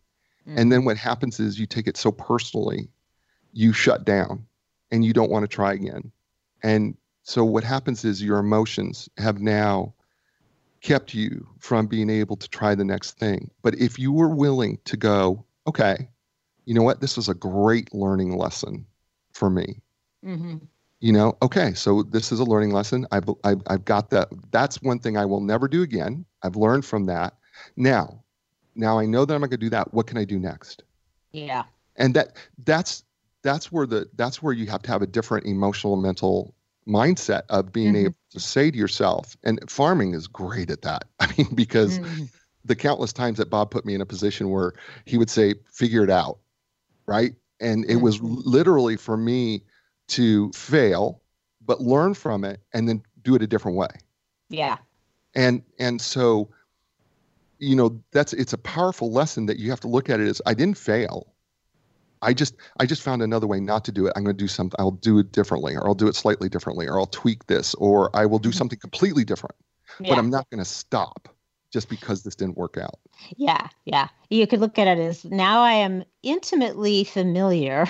[0.47, 0.59] Mm.
[0.59, 2.91] And then what happens is you take it so personally,
[3.53, 4.45] you shut down
[4.91, 6.13] and you don't want to try again.
[6.63, 9.95] And so what happens is your emotions have now
[10.83, 13.51] kept you from being able to try the next thing.
[13.63, 16.11] But if you were willing to go, okay,
[16.67, 17.01] you know what?
[17.01, 18.85] This was a great learning lesson
[19.33, 19.81] for me.
[20.23, 20.57] Mm-hmm
[21.05, 23.07] you know okay so this is a learning lesson.
[23.13, 24.29] I've, I've, I've got that.
[24.53, 26.25] That's one thing i will never do again.
[26.43, 27.35] I've learned from that.
[27.77, 28.25] Now
[28.75, 29.93] now i know that i'm not going to do that.
[29.93, 30.83] What can i do next?
[31.33, 31.65] Yeah.
[31.97, 33.05] And that that's
[33.43, 36.55] that's where the that's where you have to have a different emotional mental
[36.89, 38.07] mindset of being mm-hmm.
[38.07, 41.05] able to say to yourself and farming is great at that.
[41.21, 42.25] I mean because mm-hmm.
[42.65, 44.73] the countless times that bob put me in a position where
[45.05, 46.39] he would say figure it out.
[47.05, 47.35] Right?
[47.61, 48.05] And it mm-hmm.
[48.05, 49.65] was literally for me
[50.09, 51.23] to fail,
[51.65, 53.89] but learn from it and then do it a different way.
[54.49, 54.79] Yeah.
[55.35, 56.51] And and so
[57.59, 60.41] you know that's it's a powerful lesson that you have to look at it as
[60.47, 61.33] I didn't fail.
[62.23, 64.13] I just I just found another way not to do it.
[64.17, 64.77] I'm going to do something.
[64.79, 68.15] I'll do it differently, or I'll do it slightly differently, or I'll tweak this, or
[68.17, 68.57] I will do mm-hmm.
[68.57, 69.57] something completely different.
[70.01, 70.11] Yeah.
[70.11, 71.29] But I'm not going to stop
[71.75, 73.01] just because this didn't work out.
[73.37, 74.07] Yeah, yeah.
[74.31, 77.85] You could look at it as now I am intimately familiar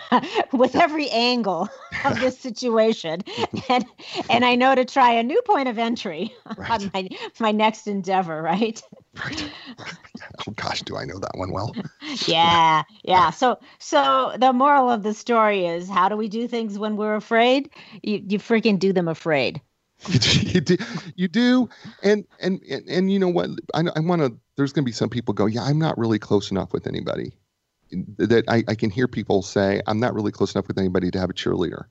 [0.52, 1.68] with every angle
[2.04, 3.58] of this situation, mm-hmm.
[3.72, 3.84] and
[4.30, 6.70] and I know to try a new point of entry right.
[6.70, 7.08] on my
[7.40, 8.40] my next endeavor.
[8.40, 8.80] Right.
[9.18, 9.50] Right.
[10.46, 11.74] Oh gosh, do I know that one well?
[12.26, 13.30] yeah, yeah.
[13.30, 17.16] So so the moral of the story is: how do we do things when we're
[17.16, 17.68] afraid?
[18.04, 19.60] You you freaking do them afraid.
[20.32, 20.76] you do,
[21.16, 21.68] you do,
[22.02, 23.50] and and and, and you know what?
[23.74, 24.36] I, I want to.
[24.56, 27.32] There's going to be some people go, yeah, I'm not really close enough with anybody.
[28.18, 31.18] That I, I can hear people say, I'm not really close enough with anybody to
[31.18, 31.84] have a cheerleader.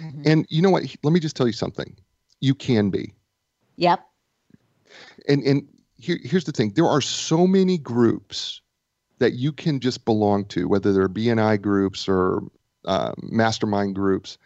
[0.00, 0.22] Mm-hmm.
[0.24, 0.84] And you know what?
[1.02, 1.96] Let me just tell you something.
[2.40, 3.12] You can be.
[3.76, 4.00] Yep.
[5.28, 6.72] And and here, here's the thing.
[6.74, 8.60] There are so many groups
[9.18, 12.42] that you can just belong to, whether they're BNI groups or
[12.84, 14.36] uh, mastermind groups,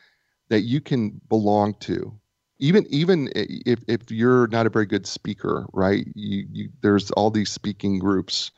[0.50, 2.12] that you can belong to
[2.58, 6.06] even even if if you're not a very good speaker, right?
[6.14, 8.50] You, you there's all these speaking groups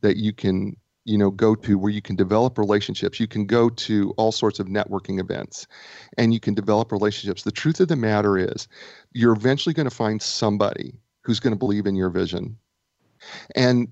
[0.00, 3.68] that you can you know go to where you can develop relationships you can go
[3.68, 5.66] to all sorts of networking events
[6.16, 8.68] and you can develop relationships the truth of the matter is
[9.12, 12.56] you're eventually going to find somebody who's going to believe in your vision
[13.56, 13.88] and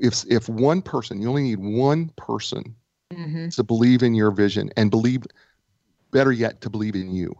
[0.00, 2.74] if if one person you only need one person
[3.12, 3.48] mm-hmm.
[3.48, 5.24] to believe in your vision and believe
[6.12, 7.34] better yet to believe in you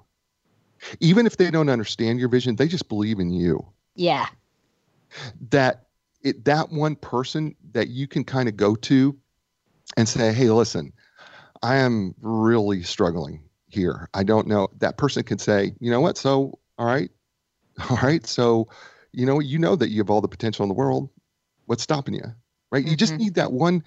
[1.00, 3.66] even if they don't understand your vision, they just believe in you.
[3.94, 4.26] Yeah.
[5.50, 5.86] That
[6.22, 9.16] it that one person that you can kind of go to
[9.96, 10.92] and say, "Hey, listen,
[11.62, 14.08] I am really struggling here.
[14.14, 16.18] I don't know." That person can say, "You know what?
[16.18, 17.10] So, all right,
[17.90, 18.26] all right.
[18.26, 18.68] So,
[19.12, 21.08] you know, you know that you have all the potential in the world.
[21.66, 22.22] What's stopping you?
[22.70, 22.82] Right?
[22.82, 22.90] Mm-hmm.
[22.90, 23.22] You just mm-hmm.
[23.22, 23.82] need that one.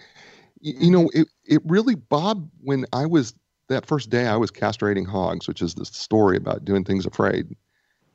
[0.60, 2.50] You, you know, it it really, Bob.
[2.62, 3.34] When I was
[3.72, 7.56] that first day I was castrating hogs, which is the story about doing things afraid.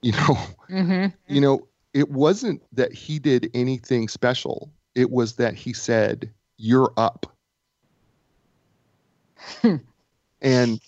[0.02, 0.38] You know,
[0.70, 1.06] mm-hmm.
[1.34, 4.70] you know, it wasn't that he did anything special.
[4.94, 7.26] It was that he said, "You're up,"
[9.62, 10.80] and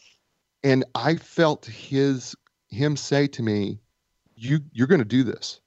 [0.63, 2.37] and I felt his
[2.69, 3.81] him say to me,
[4.37, 5.61] "You you're going to do this,"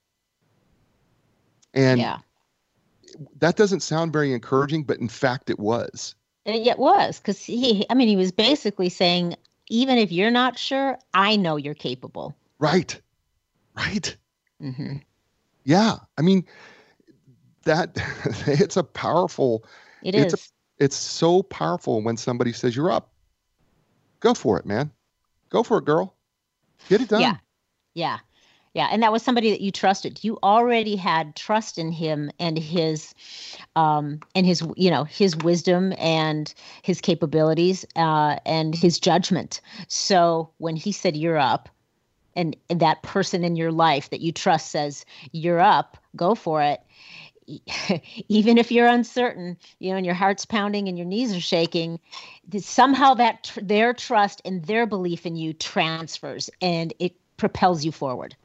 [1.73, 2.19] and yeah.
[3.39, 6.15] that doesn't sound very encouraging, but in fact, it was.
[6.45, 9.35] It was because he, I mean, he was basically saying,
[9.69, 12.35] even if you're not sure, I know you're capable.
[12.57, 12.99] Right.
[13.75, 14.15] Right.
[14.61, 14.97] Mm-hmm.
[15.63, 15.97] Yeah.
[16.17, 16.45] I mean,
[17.63, 17.91] that
[18.47, 19.65] it's a powerful,
[20.01, 20.51] it it's is.
[20.79, 23.11] A, it's so powerful when somebody says you're up.
[24.19, 24.91] Go for it, man.
[25.49, 26.15] Go for it, girl.
[26.89, 27.21] Get it done.
[27.21, 27.37] Yeah.
[27.93, 28.19] Yeah.
[28.73, 30.23] Yeah, and that was somebody that you trusted.
[30.23, 33.13] You already had trust in him and his,
[33.75, 39.59] um, and his, you know, his wisdom and his capabilities uh, and his judgment.
[39.89, 41.67] So when he said you're up,
[42.35, 46.61] and, and that person in your life that you trust says you're up, go for
[46.61, 46.81] it.
[48.29, 51.99] Even if you're uncertain, you know, and your heart's pounding and your knees are shaking,
[52.59, 57.91] somehow that tr- their trust and their belief in you transfers and it propels you
[57.91, 58.35] forward.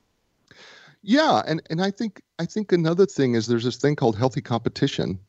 [1.08, 4.40] Yeah, and and I think I think another thing is there's this thing called healthy
[4.40, 5.20] competition.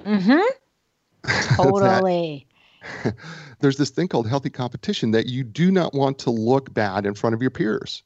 [0.00, 0.40] Mm-hmm.
[1.56, 2.46] Totally.
[3.60, 7.12] there's this thing called healthy competition that you do not want to look bad in
[7.12, 8.02] front of your peers.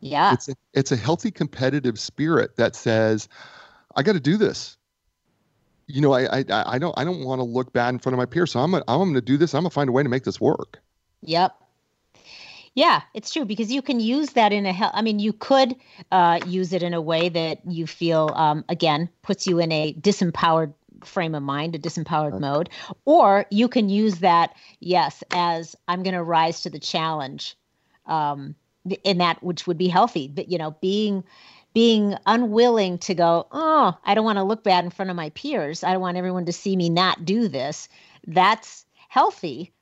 [0.00, 0.32] Yeah.
[0.32, 3.28] It's a, it's a healthy competitive spirit that says,
[3.94, 4.76] I got to do this.
[5.86, 8.18] You know, I, I I don't I don't want to look bad in front of
[8.18, 9.54] my peers, so I'm gonna, I'm going to do this.
[9.54, 10.80] I'm going to find a way to make this work.
[11.22, 11.54] Yep.
[12.76, 14.72] Yeah, it's true because you can use that in a.
[14.72, 15.74] He- I mean, you could
[16.12, 19.94] uh, use it in a way that you feel um, again puts you in a
[19.94, 22.40] disempowered frame of mind, a disempowered right.
[22.40, 22.70] mode,
[23.06, 27.56] or you can use that yes as I'm going to rise to the challenge,
[28.04, 28.54] um,
[29.04, 30.28] in that which would be healthy.
[30.28, 31.24] But you know, being
[31.72, 35.30] being unwilling to go, oh, I don't want to look bad in front of my
[35.30, 35.82] peers.
[35.82, 37.88] I don't want everyone to see me not do this.
[38.26, 39.72] That's healthy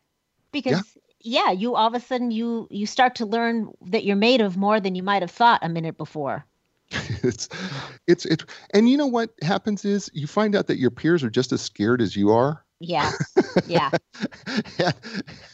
[0.53, 4.41] because yeah you all of a sudden you you start to learn that you're made
[4.41, 6.45] of more than you might have thought a minute before.
[7.23, 7.49] it's
[8.07, 11.31] it's it and you know what happens is you find out that your peers are
[11.31, 12.65] just as scared as you are.
[12.79, 13.11] Yeah.
[13.67, 13.91] Yeah.
[14.79, 14.95] and,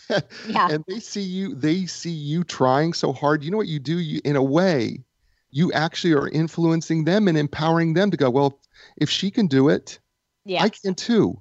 [0.49, 0.69] yeah.
[0.71, 3.45] And they see you they see you trying so hard.
[3.45, 3.99] You know what you do?
[3.99, 5.05] You in a way,
[5.51, 8.59] you actually are influencing them and empowering them to go, well,
[8.97, 9.99] if she can do it,
[10.45, 10.63] yeah.
[10.63, 11.41] I can too.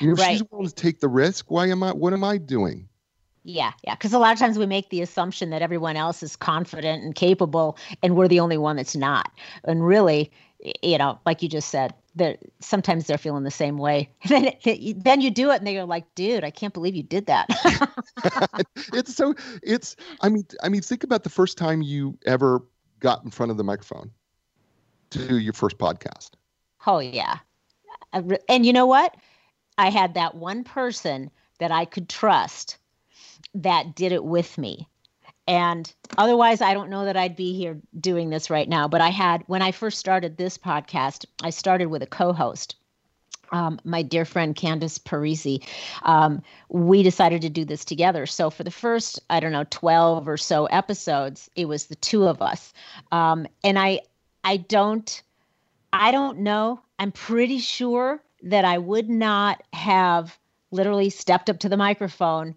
[0.00, 0.32] You know, if right.
[0.32, 2.88] she's willing to take the risk, why am I what am I doing?
[3.48, 3.94] Yeah, yeah.
[3.94, 7.14] Because a lot of times we make the assumption that everyone else is confident and
[7.14, 9.32] capable, and we're the only one that's not.
[9.64, 10.30] And really,
[10.82, 14.10] you know, like you just said, that sometimes they're feeling the same way.
[14.28, 14.52] then,
[14.98, 17.46] then you do it, and they're like, "Dude, I can't believe you did that."
[18.92, 19.34] it's so.
[19.62, 19.96] It's.
[20.20, 22.62] I mean, I mean, think about the first time you ever
[23.00, 24.10] got in front of the microphone
[25.08, 26.32] to do your first podcast.
[26.86, 27.38] Oh yeah,
[28.12, 29.16] uh, and you know what?
[29.78, 31.30] I had that one person
[31.60, 32.76] that I could trust
[33.54, 34.88] that did it with me.
[35.46, 38.86] And otherwise, I don't know that I'd be here doing this right now.
[38.86, 42.76] But I had, when I first started this podcast, I started with a co host.
[43.50, 45.66] Um, my dear friend Candace Parisi,
[46.02, 48.26] um, we decided to do this together.
[48.26, 52.28] So for the first, I don't know, twelve or so episodes, it was the two
[52.28, 52.74] of us.
[53.10, 54.02] Um, and I,
[54.44, 55.22] I don't,
[55.94, 56.80] I don't know.
[56.98, 60.38] I'm pretty sure that I would not have
[60.70, 62.54] literally stepped up to the microphone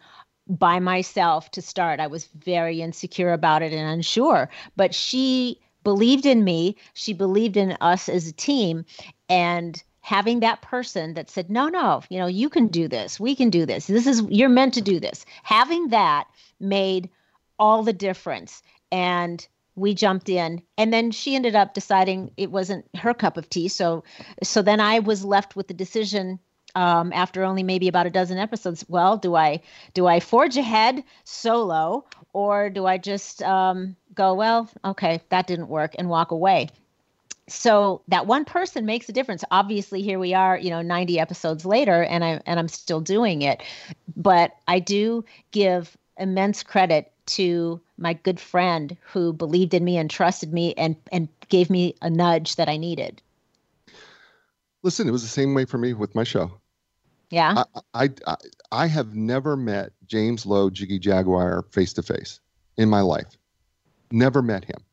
[0.52, 2.00] by myself to start.
[2.00, 6.76] I was very insecure about it and unsure, but she believed in me.
[6.94, 8.86] She believed in us as a team.
[9.30, 13.20] And having that person that said, no, no, you know, you can do this.
[13.20, 13.88] We can do this.
[13.88, 15.26] This is, you're meant to do this.
[15.44, 16.28] Having that
[16.60, 17.10] made
[17.58, 18.62] all the difference.
[18.92, 23.50] And we jumped in and then she ended up deciding it wasn't her cup of
[23.50, 24.04] tea so
[24.44, 26.38] so then i was left with the decision
[26.76, 29.62] um, after only maybe about a dozen episodes well do i
[29.94, 35.68] do i forge ahead solo or do i just um, go well okay that didn't
[35.68, 36.70] work and walk away?
[37.48, 39.44] So that one person makes a difference.
[39.52, 43.42] Obviously here we are you know 90 episodes later and i and i'm still doing
[43.42, 43.62] it.
[44.16, 50.10] But i do give immense credit to my good friend who believed in me and
[50.10, 53.22] trusted me and and gave me a nudge that i needed.
[54.84, 56.61] Listen it was the same way for me with my show
[57.32, 57.64] yeah.
[57.94, 58.36] I, I,
[58.72, 62.40] I have never met James Lowe, Jiggy Jaguar face to face
[62.78, 63.38] in my life.
[64.12, 64.84] Never met him.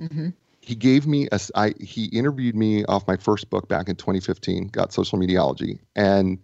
[0.00, 0.28] Mm-hmm.
[0.60, 4.68] He gave me a, I, he interviewed me off my first book back in 2015,
[4.68, 5.78] got social mediology.
[5.94, 6.38] And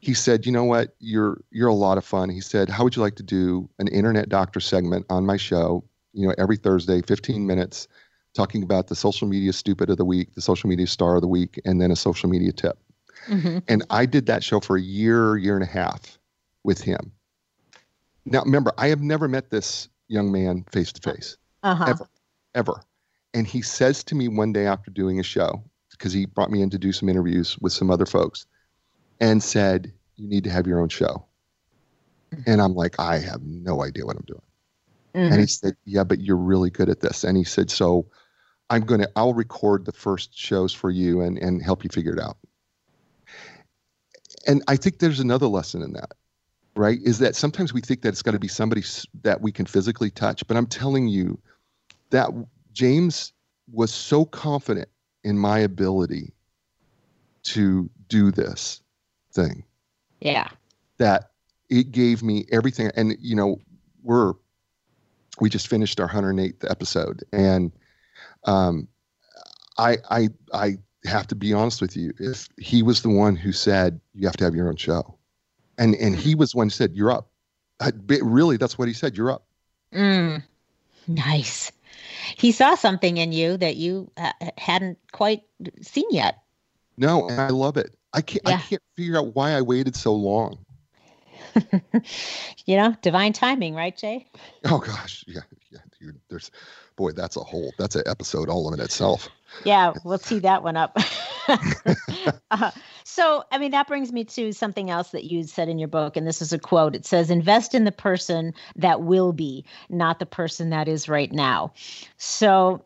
[0.00, 2.30] he said, you know what, you're, you're a lot of fun.
[2.30, 5.84] He said, how would you like to do an internet doctor segment on my show?
[6.12, 7.88] You know, every Thursday, 15 minutes
[8.34, 11.28] talking about the social media stupid of the week, the social media star of the
[11.28, 12.78] week, and then a social media tip.
[13.28, 13.58] Mm-hmm.
[13.68, 16.18] And I did that show for a year, year and a half
[16.64, 17.12] with him.
[18.24, 22.08] Now, remember, I have never met this young man face to face, ever,
[22.54, 22.82] ever.
[23.34, 25.62] And he says to me one day after doing a show,
[25.92, 28.46] because he brought me in to do some interviews with some other folks,
[29.20, 31.24] and said, You need to have your own show.
[32.32, 32.50] Mm-hmm.
[32.50, 34.42] And I'm like, I have no idea what I'm doing.
[35.14, 35.18] Mm-hmm.
[35.18, 35.66] And he mm-hmm.
[35.66, 37.24] said, Yeah, but you're really good at this.
[37.24, 38.06] And he said, So
[38.70, 42.12] I'm going to, I'll record the first shows for you and, and help you figure
[42.12, 42.36] it out
[44.48, 46.14] and I think there's another lesson in that,
[46.74, 46.98] right?
[47.04, 48.82] Is that sometimes we think that it's got to be somebody
[49.22, 51.38] that we can physically touch, but I'm telling you
[52.10, 52.30] that
[52.72, 53.34] James
[53.70, 54.88] was so confident
[55.22, 56.32] in my ability
[57.42, 58.80] to do this
[59.32, 59.62] thing.
[60.20, 60.48] Yeah.
[60.96, 61.30] That
[61.68, 62.90] it gave me everything.
[62.96, 63.58] And, you know,
[64.02, 64.32] we're,
[65.40, 67.22] we just finished our 108th episode.
[67.32, 67.70] And
[68.44, 68.88] um,
[69.76, 72.12] I, I, I have to be honest with you.
[72.18, 75.16] If he was the one who said, you have to have your own show.
[75.78, 77.30] And, and he was one who said, you're up.
[77.80, 79.16] I, really, that's what he said.
[79.16, 79.46] You're up.
[79.92, 80.42] Mm,
[81.06, 81.70] nice.
[82.36, 85.42] He saw something in you that you uh, hadn't quite
[85.80, 86.42] seen yet.
[86.96, 87.94] No, and I love it.
[88.12, 88.42] I can't.
[88.46, 88.56] Yeah.
[88.56, 90.58] I can't figure out why I waited so long.
[92.66, 94.26] you know, divine timing, right, Jay?
[94.64, 95.40] Oh gosh, yeah,
[95.70, 95.78] yeah.
[96.00, 96.50] Dude, there's,
[96.96, 97.72] boy, that's a whole.
[97.78, 99.28] That's an episode all in itself.
[99.64, 100.96] Yeah, we'll see that one up.
[102.50, 102.70] uh,
[103.04, 106.16] so, I mean, that brings me to something else that you said in your book,
[106.16, 106.94] and this is a quote.
[106.94, 111.32] It says, "Invest in the person that will be, not the person that is right
[111.32, 111.72] now."
[112.18, 112.84] So,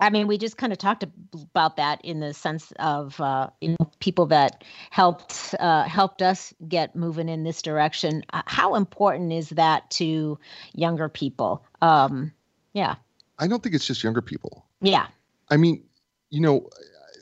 [0.00, 1.04] I mean, we just kind of talked
[1.34, 6.54] about that in the sense of uh, you know people that helped uh, helped us
[6.68, 8.24] get moving in this direction.
[8.32, 10.38] Uh, how important is that to
[10.74, 11.64] younger people?
[11.80, 12.32] Um,
[12.72, 12.94] yeah,
[13.38, 14.64] I don't think it's just younger people.
[14.80, 15.06] Yeah,
[15.50, 15.84] I mean,
[16.30, 16.68] you know,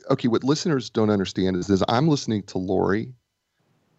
[0.09, 0.27] okay.
[0.27, 3.13] What listeners don't understand is, is I'm listening to Lori,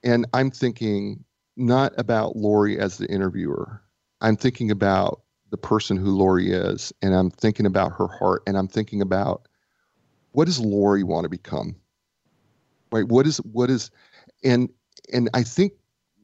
[0.03, 1.25] and I'm thinking
[1.57, 3.83] not about Lori as the interviewer.
[4.20, 8.57] I'm thinking about the person who Lori is, and I'm thinking about her heart, and
[8.57, 9.47] I'm thinking about
[10.33, 11.77] what does Lori want to become?
[12.91, 13.07] Right?
[13.07, 13.91] What is what is
[14.45, 14.68] and
[15.12, 15.73] and I think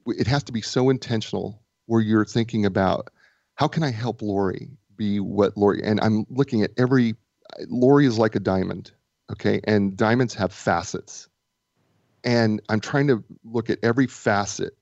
[0.07, 3.09] it has to be so intentional where you're thinking about
[3.55, 7.15] how can I help Lori be what Lori and I'm looking at every
[7.69, 8.93] Lori is like a diamond,
[9.33, 9.61] okay?
[9.65, 11.29] And diamonds have facets.
[12.25, 14.77] And I'm trying to look at every facet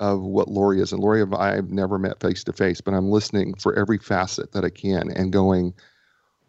[0.00, 0.92] of what Lori is.
[0.92, 4.64] And Lori, I've never met face to face, but I'm listening for every facet that
[4.64, 5.74] I can and going,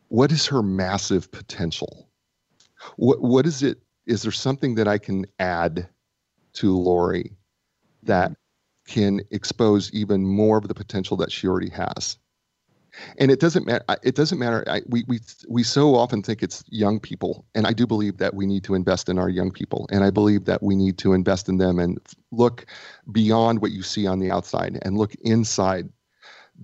[0.10, 2.10] what is her massive potential?
[2.98, 3.80] What what is it?
[4.06, 5.88] Is there something that I can add
[6.54, 7.34] to Lori
[8.04, 8.92] that mm-hmm.
[8.92, 12.18] can expose even more of the potential that she already has?
[13.18, 16.64] And it doesn't matter it doesn't matter I, we, we we so often think it's
[16.70, 19.88] young people and i do believe that we need to invest in our young people
[19.92, 22.00] and i believe that we need to invest in them and
[22.32, 22.66] look
[23.12, 25.90] beyond what you see on the outside and look inside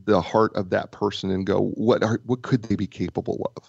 [0.03, 3.63] the heart of that person and go what are what could they be capable of?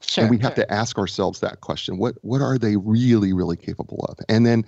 [0.00, 0.64] Sure, and we have sure.
[0.64, 4.18] to ask ourselves that question what what are they really really capable of?
[4.28, 4.64] And then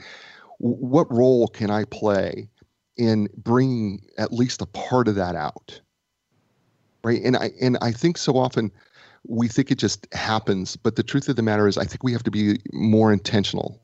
[0.58, 2.48] what role can i play
[2.96, 5.80] in bringing at least a part of that out
[7.02, 7.20] right?
[7.22, 8.70] And i and i think so often
[9.26, 12.12] we think it just happens but the truth of the matter is i think we
[12.12, 13.82] have to be more intentional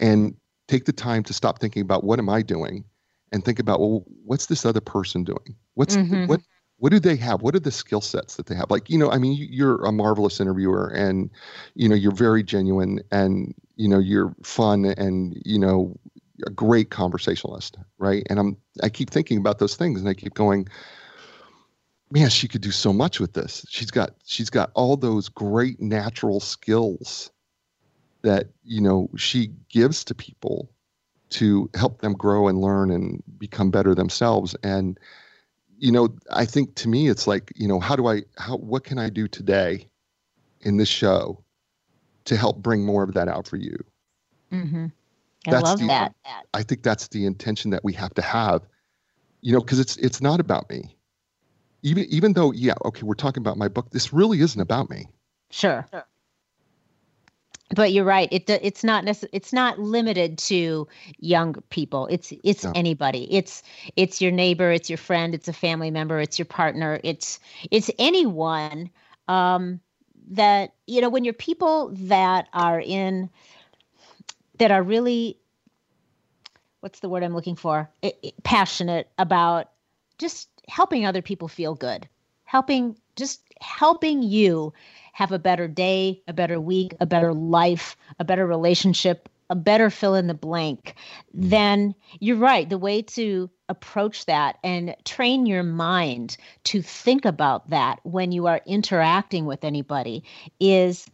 [0.00, 0.34] and
[0.68, 2.84] take the time to stop thinking about what am i doing
[3.32, 5.56] and think about well what's this other person doing?
[5.74, 6.26] What's mm-hmm.
[6.26, 6.40] what
[6.80, 7.42] what do they have?
[7.42, 8.70] What are the skill sets that they have?
[8.70, 11.30] Like you know i mean you're a marvelous interviewer and
[11.74, 15.98] you know you're very genuine and you know you're fun and you know
[16.46, 18.24] a great conversationalist right?
[18.30, 20.68] And i'm i keep thinking about those things and i keep going
[22.10, 23.64] man, she could do so much with this.
[23.68, 27.30] She's got she's got all those great natural skills
[28.22, 30.70] that you know she gives to people
[31.30, 34.98] to help them grow and learn and become better themselves and
[35.78, 38.84] you know i think to me it's like you know how do i how what
[38.84, 39.86] can i do today
[40.62, 41.42] in this show
[42.24, 43.76] to help bring more of that out for you
[44.52, 44.86] mm-hmm.
[45.46, 46.14] i that's love the, that
[46.54, 48.62] i think that's the intention that we have to have
[49.42, 50.96] you know because it's it's not about me
[51.82, 55.06] even even though yeah okay we're talking about my book this really isn't about me
[55.50, 56.04] sure, sure.
[57.74, 60.86] but you're right it it's not necess- it's not limited to
[61.18, 62.72] young people it's it's no.
[62.74, 63.62] anybody it's
[63.96, 67.38] it's your neighbor it's your friend it's a family member it's your partner it's
[67.70, 68.90] it's anyone
[69.28, 69.80] um
[70.30, 73.30] that you know when you're people that are in
[74.58, 75.38] that are really
[76.80, 79.70] what's the word i'm looking for it, it, passionate about
[80.18, 82.08] just helping other people feel good,
[82.44, 84.72] helping just helping you
[85.12, 89.90] have a better day, a better week, a better life, a better relationship, a better
[89.90, 90.94] fill in the blank,
[91.34, 92.68] then you're right.
[92.68, 98.46] The way to approach that and train your mind to think about that when you
[98.46, 100.24] are interacting with anybody
[100.60, 101.06] is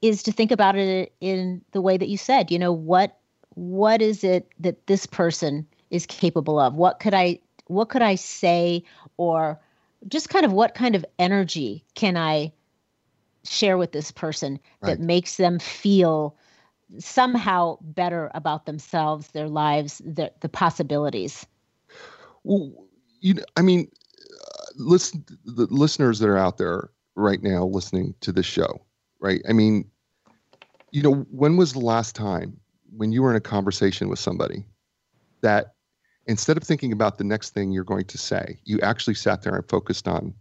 [0.00, 3.18] is to think about it in the way that you said you know what
[3.54, 8.16] what is it that this person is capable of what could i what could I
[8.16, 8.84] say
[9.16, 9.60] or
[10.08, 12.52] just kind of what kind of energy can I
[13.44, 14.90] share with this person right.
[14.90, 16.36] that makes them feel
[16.98, 21.46] somehow better about themselves, their lives, the the possibilities.
[22.44, 22.72] Well,
[23.20, 23.90] you know, I mean,
[24.20, 28.84] uh, listen, the listeners that are out there right now listening to this show,
[29.20, 29.42] right?
[29.48, 29.90] I mean,
[30.90, 32.58] you know, when was the last time
[32.96, 34.64] when you were in a conversation with somebody
[35.40, 35.74] that
[36.26, 39.54] instead of thinking about the next thing you're going to say, you actually sat there
[39.54, 40.34] and focused on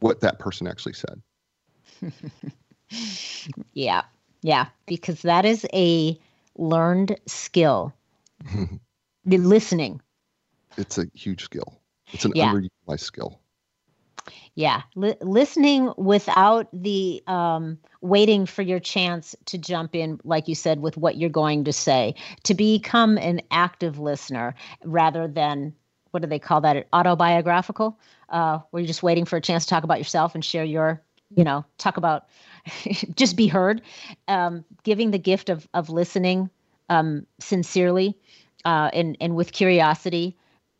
[0.00, 1.22] what that person actually said?
[3.72, 4.02] yeah.
[4.42, 4.66] Yeah.
[4.86, 6.18] Because that is a
[6.56, 7.92] learned skill.
[9.24, 10.00] the listening.
[10.76, 11.80] It's a huge skill.
[12.12, 12.52] It's an yeah.
[12.52, 13.40] underutilized skill.
[14.56, 20.80] Yeah, listening without the um, waiting for your chance to jump in, like you said,
[20.80, 25.74] with what you're going to say, to become an active listener rather than
[26.12, 26.86] what do they call that?
[26.92, 27.98] Autobiographical,
[28.28, 31.02] uh, where you're just waiting for a chance to talk about yourself and share your,
[31.34, 32.26] you know, talk about,
[33.16, 33.82] just be heard.
[34.28, 36.48] Um, giving the gift of of listening
[36.88, 38.16] um, sincerely
[38.64, 40.36] uh, and and with curiosity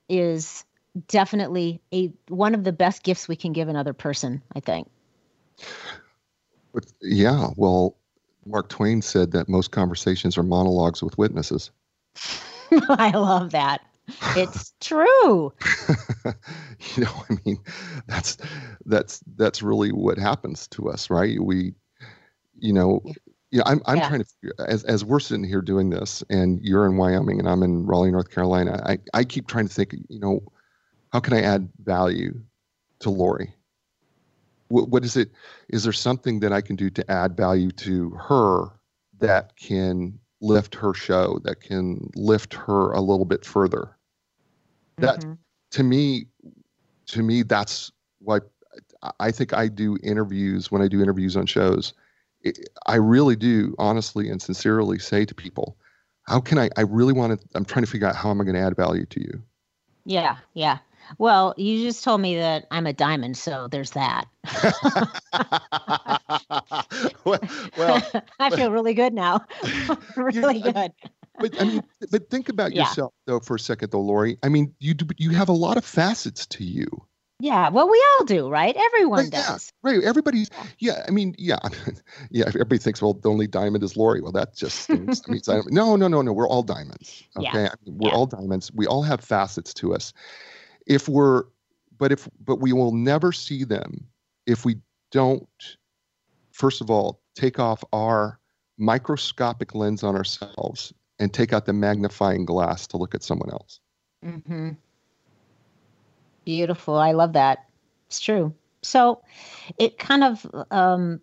[0.08, 0.64] is
[1.08, 4.88] definitely a one of the best gifts we can give another person i think.
[7.00, 7.96] Yeah well
[8.46, 11.70] mark twain said that most conversations are monologues with witnesses.
[12.88, 13.80] I love that.
[14.36, 15.52] It's true.
[16.96, 17.58] You know i mean
[18.06, 18.36] that's
[18.84, 21.40] that's that's really what happens to us right?
[21.40, 21.74] We
[22.58, 23.02] you know
[23.54, 24.08] yeah, I'm, I'm yeah.
[24.08, 27.62] trying to as, as we're sitting here doing this and you're in Wyoming and I'm
[27.62, 30.40] in Raleigh, North Carolina, I, I keep trying to think, you know,
[31.14, 32.40] how can I add value
[32.98, 33.54] to Lori?
[34.66, 35.30] What, what is it?
[35.68, 38.66] Is there something that I can do to add value to her
[39.20, 43.96] that can lift her show, that can lift her a little bit further?
[44.96, 45.34] That mm-hmm.
[45.70, 46.26] to me,
[47.06, 48.40] to me, that's why
[49.20, 51.94] I think I do interviews when I do interviews on shows.
[52.86, 55.76] I really do honestly and sincerely say to people,
[56.24, 58.44] how can I, I really want to, I'm trying to figure out how am I
[58.44, 59.40] going to add value to you?
[60.06, 60.38] Yeah.
[60.54, 60.78] Yeah.
[61.18, 64.26] Well, you just told me that I'm a diamond, so there's that.
[67.24, 67.40] well,
[67.76, 68.02] well,
[68.38, 69.44] I feel really good now.
[70.16, 70.92] really good.
[71.38, 72.82] But I mean, but think about yeah.
[72.82, 74.38] yourself though for a second, though, Lori.
[74.42, 76.86] I mean, you do, you have a lot of facets to you.
[77.40, 78.74] Yeah, well, we all do, right?
[78.76, 79.72] Everyone right, does.
[79.84, 80.04] Yeah, right.
[80.04, 80.50] Everybody's.
[80.78, 81.58] Yeah, I mean, yeah,
[82.30, 82.44] yeah.
[82.46, 84.20] Everybody thinks, well, the only diamond is Lori.
[84.20, 85.22] Well, that just stinks.
[85.48, 86.32] I mean, no, no, no, no.
[86.32, 87.24] We're all diamonds.
[87.36, 87.68] Okay, yeah.
[87.72, 88.14] I mean, we're yeah.
[88.14, 88.70] all diamonds.
[88.72, 90.12] We all have facets to us
[90.86, 91.44] if we're
[91.98, 94.06] but if but we will never see them
[94.46, 94.76] if we
[95.10, 95.76] don't
[96.52, 98.38] first of all take off our
[98.78, 103.80] microscopic lens on ourselves and take out the magnifying glass to look at someone else.
[104.24, 104.70] Mm-hmm.
[106.44, 106.96] beautiful.
[106.96, 107.66] I love that.
[108.06, 108.54] It's true.
[108.82, 109.22] So
[109.78, 111.20] it kind of um,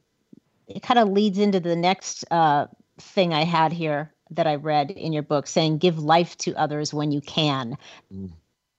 [0.67, 2.67] it kind of leads into the next uh,
[2.99, 6.93] thing i had here that i read in your book saying give life to others
[6.93, 7.77] when you can.
[8.13, 8.31] Mm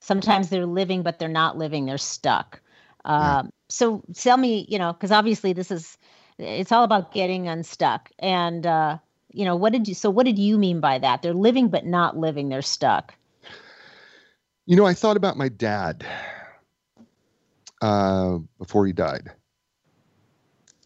[0.03, 2.61] sometimes they're living but they're not living they're stuck.
[3.19, 3.37] Yeah.
[3.39, 5.97] um, so tell me you know because obviously this is
[6.39, 8.11] it's all about getting unstuck.
[8.19, 8.99] And uh,
[9.33, 11.23] you know what did you so what did you mean by that?
[11.23, 13.15] They're living but not living they're stuck.
[14.67, 16.05] You know i thought about my dad
[17.83, 19.31] uh, before he died.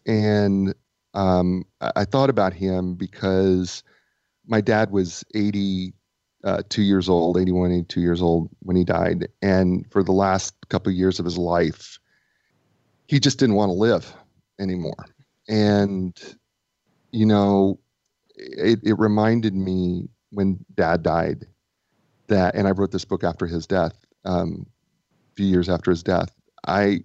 [0.07, 0.73] And
[1.13, 3.83] um, I, I thought about him because
[4.47, 5.93] my dad was 80
[6.47, 9.27] uh, two years old, 81, 82 years old when he died.
[9.41, 11.99] And for the last couple of years of his life,
[13.07, 14.15] he just didn't want to live
[14.57, 15.05] anymore.
[15.49, 16.17] And,
[17.11, 17.79] you know,
[18.35, 21.45] it, it reminded me when dad died
[22.27, 24.65] that, and I wrote this book after his death, um,
[25.31, 26.33] a few years after his death,
[26.65, 27.03] I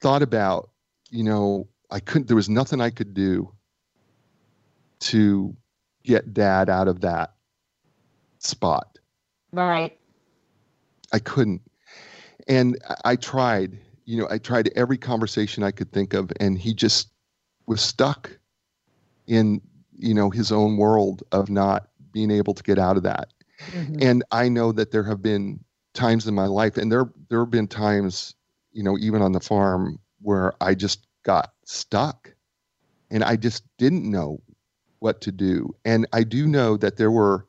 [0.00, 0.68] thought about,
[1.10, 3.50] you know, I couldn't, there was nothing I could do
[5.00, 5.56] to
[6.02, 7.33] get dad out of that
[8.44, 8.98] spot.
[9.52, 9.98] Right.
[11.12, 11.62] I couldn't.
[12.48, 16.74] And I tried, you know, I tried every conversation I could think of, and he
[16.74, 17.08] just
[17.66, 18.30] was stuck
[19.26, 19.60] in,
[19.96, 23.32] you know, his own world of not being able to get out of that.
[23.70, 23.96] Mm-hmm.
[24.00, 25.62] And I know that there have been
[25.94, 28.34] times in my life, and there there have been times,
[28.72, 32.34] you know, even on the farm where I just got stuck,
[33.10, 34.42] and I just didn't know
[34.98, 35.74] what to do.
[35.84, 37.46] And I do know that there were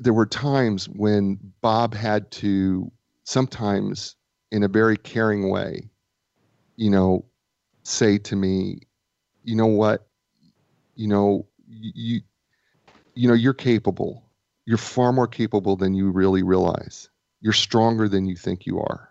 [0.00, 2.90] there were times when Bob had to
[3.24, 4.16] sometimes
[4.50, 5.88] in a very caring way,
[6.76, 7.24] you know,
[7.82, 8.80] say to me,
[9.44, 10.06] you know what,
[10.94, 12.20] you know, you,
[13.14, 14.22] you know, you're capable.
[14.64, 17.08] You're far more capable than you really realize.
[17.40, 19.10] You're stronger than you think you are.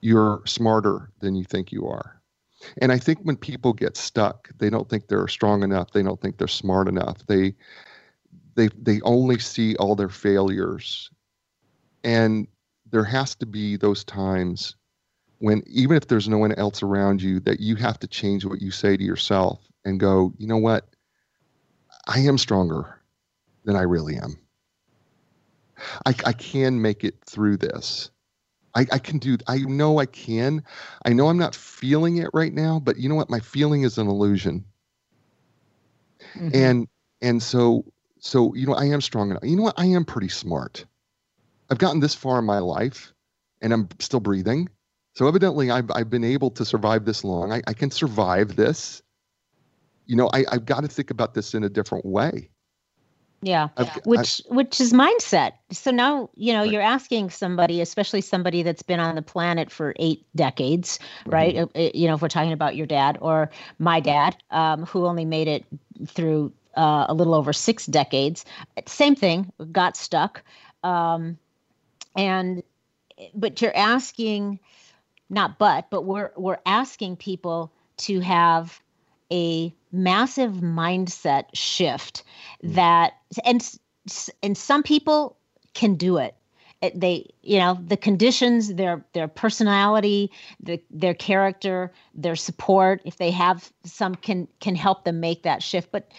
[0.00, 2.20] You're smarter than you think you are.
[2.78, 5.92] And I think when people get stuck, they don't think they're strong enough.
[5.92, 7.26] They don't think they're smart enough.
[7.26, 7.54] They
[8.54, 11.10] they they only see all their failures.
[12.02, 12.46] And
[12.90, 14.76] there has to be those times
[15.38, 18.60] when even if there's no one else around you that you have to change what
[18.60, 20.88] you say to yourself and go, you know what?
[22.06, 23.00] I am stronger
[23.64, 24.36] than I really am.
[26.04, 28.10] I, I can make it through this.
[28.74, 30.62] I, I can do I know I can.
[31.04, 33.30] I know I'm not feeling it right now, but you know what?
[33.30, 34.64] My feeling is an illusion.
[36.34, 36.50] Mm-hmm.
[36.54, 36.88] And
[37.20, 37.84] and so
[38.20, 39.42] so you know I am strong enough.
[39.42, 39.78] You know what?
[39.78, 40.84] I am pretty smart.
[41.70, 43.12] I've gotten this far in my life
[43.60, 44.68] and I'm still breathing.
[45.14, 47.52] So evidently I've I've been able to survive this long.
[47.52, 49.02] I, I can survive this.
[50.06, 52.50] You know, I, I've got to think about this in a different way.
[53.42, 53.68] Yeah,
[54.04, 55.52] which I've, which is mindset.
[55.72, 56.70] So now you know right.
[56.70, 61.54] you're asking somebody, especially somebody that's been on the planet for eight decades, right?
[61.54, 61.78] Mm-hmm.
[61.78, 65.06] Uh, uh, you know, if we're talking about your dad or my dad, um, who
[65.06, 65.64] only made it
[66.06, 68.44] through uh, a little over six decades.
[68.86, 70.42] Same thing, got stuck,
[70.82, 71.38] um,
[72.16, 72.62] and
[73.34, 74.60] but you're asking,
[75.28, 78.80] not but, but we're we're asking people to have
[79.32, 82.24] a massive mindset shift
[82.64, 82.74] mm.
[82.74, 83.14] that
[83.44, 83.76] and
[84.42, 85.36] and some people
[85.74, 86.34] can do it
[86.94, 90.30] they you know the conditions their their personality
[90.62, 95.62] the, their character their support if they have some can can help them make that
[95.62, 96.10] shift but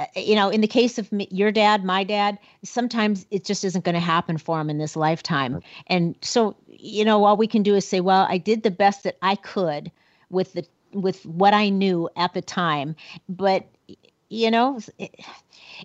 [0.00, 3.64] uh, you know in the case of me, your dad my dad sometimes it just
[3.64, 7.46] isn't going to happen for them in this lifetime and so you know all we
[7.46, 9.90] can do is say well i did the best that i could
[10.30, 12.96] with the with what I knew at the time.
[13.28, 13.66] But
[14.28, 14.80] you know,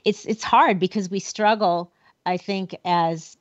[0.06, 1.92] it's it's hard because we struggle.
[2.26, 3.38] I think as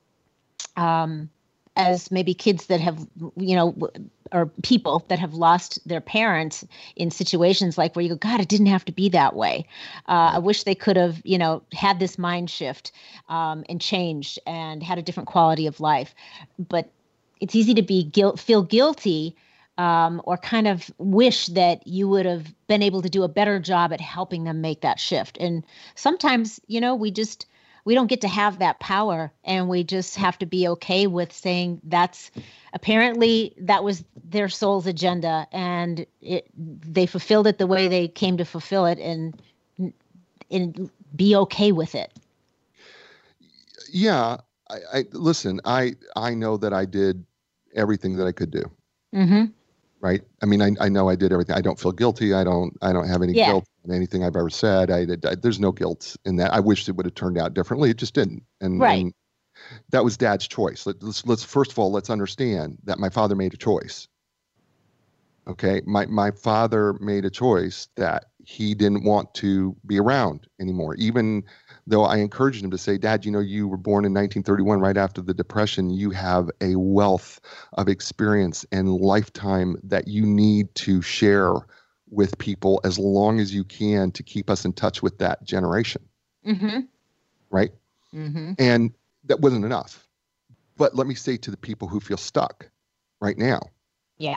[0.76, 1.28] um,
[1.76, 3.06] as maybe kids that have
[3.36, 3.74] you know
[4.30, 6.64] or people that have lost their parents
[6.96, 9.66] in situations like where you go god it didn't have to be that way
[10.08, 12.92] uh, i wish they could have you know had this mind shift
[13.28, 16.14] um, and changed and had a different quality of life
[16.58, 16.90] but
[17.40, 19.34] it's easy to be guilt feel guilty
[19.78, 23.58] um, or kind of wish that you would have been able to do a better
[23.58, 25.38] job at helping them make that shift.
[25.38, 25.64] And
[25.94, 27.46] sometimes, you know, we just
[27.84, 31.32] we don't get to have that power, and we just have to be okay with
[31.32, 32.30] saying that's
[32.72, 38.36] apparently that was their soul's agenda, and it, they fulfilled it the way they came
[38.36, 39.40] to fulfill it, and
[40.50, 42.12] and be okay with it.
[43.92, 44.38] Yeah,
[44.70, 45.60] I, I listen.
[45.64, 47.24] I I know that I did
[47.74, 48.70] everything that I could do.
[49.14, 49.44] Mm-hmm
[50.02, 50.20] right?
[50.42, 51.54] I mean, I, I know I did everything.
[51.54, 52.34] I don't feel guilty.
[52.34, 53.46] I don't I don't have any yeah.
[53.46, 54.90] guilt in anything I've ever said.
[54.90, 56.52] I, I, there's no guilt in that.
[56.52, 57.90] I wish it would have turned out differently.
[57.90, 58.44] It just didn't.
[58.60, 59.04] And, right.
[59.04, 59.14] and
[59.90, 60.86] that was Dad's choice.
[60.86, 64.08] Let, let's let's first of all let's understand that my father made a choice.
[65.46, 70.94] Okay, my my father made a choice that he didn't want to be around anymore,
[70.96, 71.42] even
[71.86, 74.96] though I encouraged him to say, Dad, you know, you were born in 1931, right
[74.96, 75.90] after the Depression.
[75.90, 77.40] You have a wealth
[77.74, 81.54] of experience and lifetime that you need to share
[82.12, 86.02] with people as long as you can to keep us in touch with that generation.
[86.46, 86.80] Mm-hmm.
[87.50, 87.70] Right?
[88.14, 88.52] Mm-hmm.
[88.58, 88.92] And
[89.24, 90.06] that wasn't enough.
[90.76, 92.70] But let me say to the people who feel stuck
[93.20, 93.60] right now.
[94.18, 94.36] Yeah.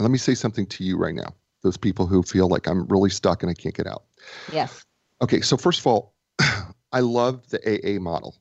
[0.00, 1.34] Let me say something to you right now.
[1.62, 4.04] Those people who feel like I'm really stuck and I can't get out.
[4.52, 4.84] Yes.
[5.22, 5.40] Okay.
[5.40, 6.14] So, first of all,
[6.92, 8.36] I love the AA model.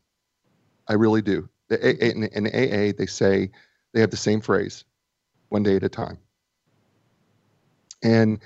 [0.88, 1.47] I really do.
[1.70, 3.51] The AA, in, in AA, they say
[3.93, 4.85] they have the same phrase,
[5.49, 6.18] one day at a time.
[8.06, 8.40] And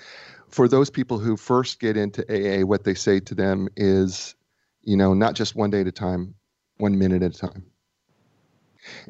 [0.48, 4.34] for those people who first get into AA, what they say to them is,
[4.82, 6.34] you know, not just one day at a time,
[6.78, 7.66] one minute at a time.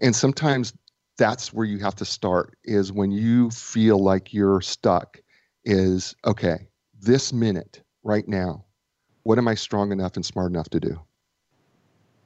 [0.01, 0.73] And sometimes
[1.17, 5.21] that's where you have to start is when you feel like you're stuck
[5.65, 6.67] is okay,
[6.99, 8.65] this minute right now,
[9.23, 10.99] what am I strong enough and smart enough to do?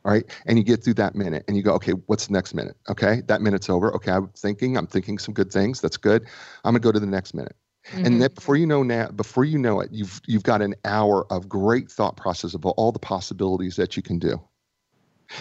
[0.06, 0.26] All right.
[0.46, 2.78] And you get through that minute and you go, okay, what's the next minute?
[2.90, 3.22] Okay.
[3.28, 3.94] That minute's over.
[3.96, 4.12] Okay.
[4.12, 5.82] I'm thinking, I'm thinking some good things.
[5.82, 6.24] That's good.
[6.64, 7.56] I'm going to go to the next minute.
[7.88, 8.06] Mm-hmm.
[8.06, 11.26] And then before you know now, before you know it, you've you've got an hour
[11.32, 14.42] of great thought process of all the possibilities that you can do.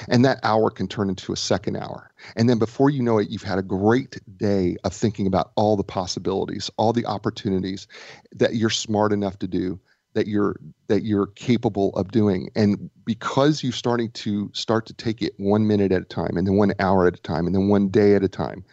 [0.09, 2.11] And that hour can turn into a second hour.
[2.37, 5.77] And then before you know it, you've had a great day of thinking about all
[5.77, 7.87] the possibilities, all the opportunities
[8.35, 9.79] that you're smart enough to do
[10.15, 10.57] that you're
[10.89, 15.67] that you're capable of doing and because you're starting to start to take it one
[15.67, 18.15] minute at a time and then one hour at a time and then one day
[18.15, 18.65] at a time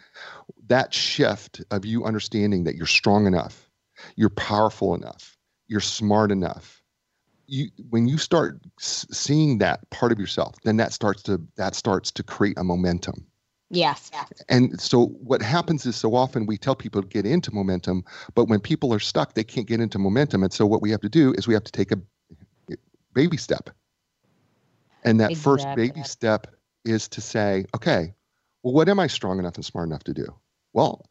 [0.66, 3.70] that shift of you understanding that you're strong enough
[4.16, 5.36] you're powerful enough
[5.68, 6.82] you're smart enough
[7.46, 12.10] you when you start seeing that part of yourself then that starts to that starts
[12.10, 13.26] to create a momentum
[13.70, 14.10] Yes.
[14.48, 18.04] And so what happens is so often we tell people to get into momentum,
[18.34, 20.42] but when people are stuck, they can't get into momentum.
[20.42, 21.98] And so what we have to do is we have to take a
[23.14, 23.70] baby step.
[25.04, 26.48] And that first baby step
[26.84, 28.14] is to say, okay,
[28.62, 30.26] well, what am I strong enough and smart enough to do?
[30.72, 31.04] Well,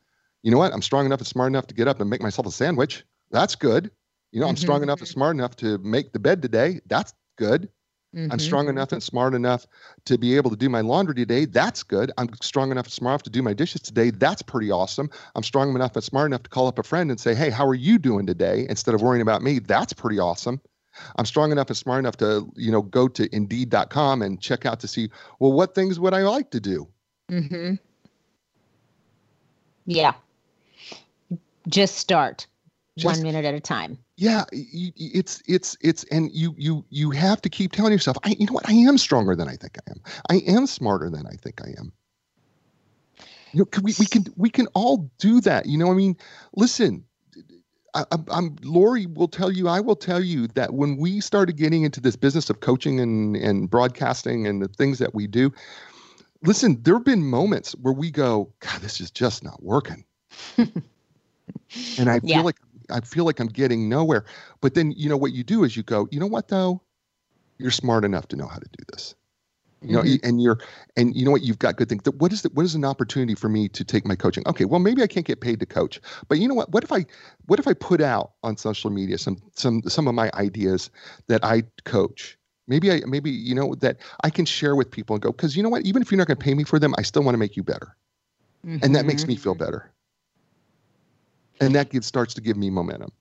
[0.43, 0.73] you know what?
[0.73, 3.03] I'm strong enough and smart enough to get up and make myself a sandwich.
[3.31, 3.91] That's good.
[4.31, 4.83] You know, I'm strong Mhm.
[4.83, 6.79] enough and smart enough to make the bed today.
[6.85, 7.69] That's good.
[8.31, 8.39] I'm Mhm.
[8.39, 9.67] strong enough and smart enough
[10.05, 11.45] to be able to do my laundry today.
[11.45, 12.11] That's good.
[12.17, 14.11] I'm strong enough and smart enough to do my dishes today.
[14.11, 15.09] That's pretty awesome.
[15.35, 17.67] I'm strong enough and smart enough to call up a friend and say, Hey, how
[17.67, 18.67] are you doing today?
[18.69, 19.59] Instead of worrying about me.
[19.59, 20.61] That's pretty awesome.
[21.17, 24.79] I'm strong enough and smart enough to, you know, go to indeed.com and check out
[24.81, 25.09] to see,
[25.39, 26.87] well, what things would I like to do?
[27.29, 27.75] Mm-hmm.
[29.85, 30.13] Yeah.
[31.67, 32.47] Just start
[32.97, 33.97] Just- one minute at a time.
[34.17, 38.45] Yeah, it's it's it's and you you you have to keep telling yourself, I you
[38.47, 40.01] know what, I am stronger than I think I am.
[40.29, 41.93] I am smarter than I think I am.
[43.53, 45.67] You know, we we can we can all do that.
[45.67, 46.17] You know, I mean,
[46.53, 47.05] listen,
[47.93, 51.55] I, I'm, I'm Lori will tell you, I will tell you that when we started
[51.55, 55.53] getting into this business of coaching and and broadcasting and the things that we do,
[56.43, 60.05] listen, there have been moments where we go, God, this is just not working.
[60.57, 62.41] and I feel Yeah.
[62.41, 62.57] like
[62.91, 64.25] I feel like I'm getting nowhere.
[64.61, 66.81] But then you know what you do is you go, you know what though?
[67.59, 69.15] You're smart enough to know how to do this.
[69.81, 70.19] You know, Mhm.
[70.23, 70.59] and you're
[70.97, 72.01] and you know what you've got good things.
[72.17, 74.43] What is the, what is an opportunity for me to take my coaching?
[74.47, 76.71] Okay, well maybe I can't get paid to coach, but you know what?
[76.71, 77.05] What if I
[77.45, 80.89] what if I put out on social media some some some of my ideas
[81.27, 82.38] that I coach?
[82.69, 85.63] Maybe I maybe you know that I can share with people and go because you
[85.63, 85.83] know what?
[85.83, 87.57] Even if you're not going to pay me for them, I still want to make
[87.57, 87.95] you better,
[88.63, 89.65] and that makes me feel mm-hmm.
[89.65, 89.91] better.
[91.61, 93.11] And that gives starts to give me momentum.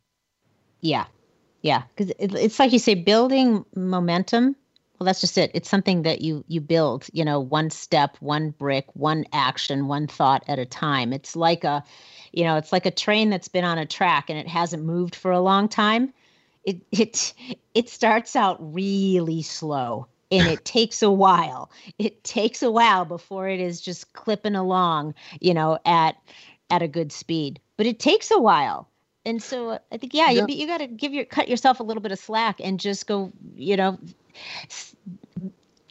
[0.80, 1.06] Yeah.
[1.62, 1.82] Yeah.
[1.94, 4.54] Because it, it's like you say, building momentum.
[4.98, 5.50] Well, that's just it.
[5.54, 10.06] It's something that you you build, you know, one step, one brick, one action, one
[10.08, 11.12] thought at a time.
[11.12, 11.84] It's like a,
[12.32, 15.14] you know, it's like a train that's been on a track and it hasn't moved
[15.14, 16.12] for a long time.
[16.68, 17.34] It it
[17.74, 21.70] it starts out really slow and it takes a while.
[21.98, 26.16] It takes a while before it is just clipping along, you know, at
[26.70, 27.60] at a good speed.
[27.76, 28.88] But it takes a while
[29.24, 30.46] and so uh, I think yeah, Yeah.
[30.46, 33.06] you you got to give your cut yourself a little bit of slack and just
[33.06, 33.98] go, you know,
[34.70, 34.96] s-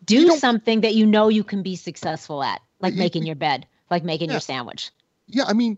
[0.05, 3.65] do You something that you know you can be successful at, like making your bed,
[3.89, 4.35] like making Yeah.
[4.35, 4.91] your sandwich.
[5.27, 5.77] Yeah, I mean,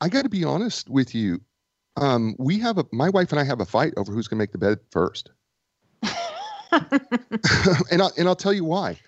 [0.00, 1.40] I got to be honest with you.
[1.96, 4.42] Um, we have a my wife and I have a fight over who's going to
[4.42, 5.30] make the bed first,
[7.90, 8.98] and I, and I'll tell you why.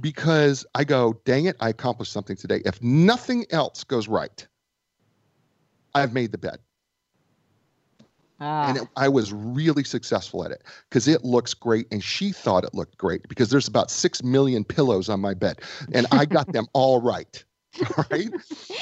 [0.00, 2.60] Because I go, dang it, I accomplished something today.
[2.66, 4.46] If nothing else goes right,
[5.94, 6.58] I've made the bed,
[8.40, 12.32] Ah, and it, I was really successful at it because it looks great, and she
[12.32, 15.60] thought it looked great because there's about six million pillows on my bed,
[15.92, 17.42] and I got them all right.
[17.96, 18.30] All right,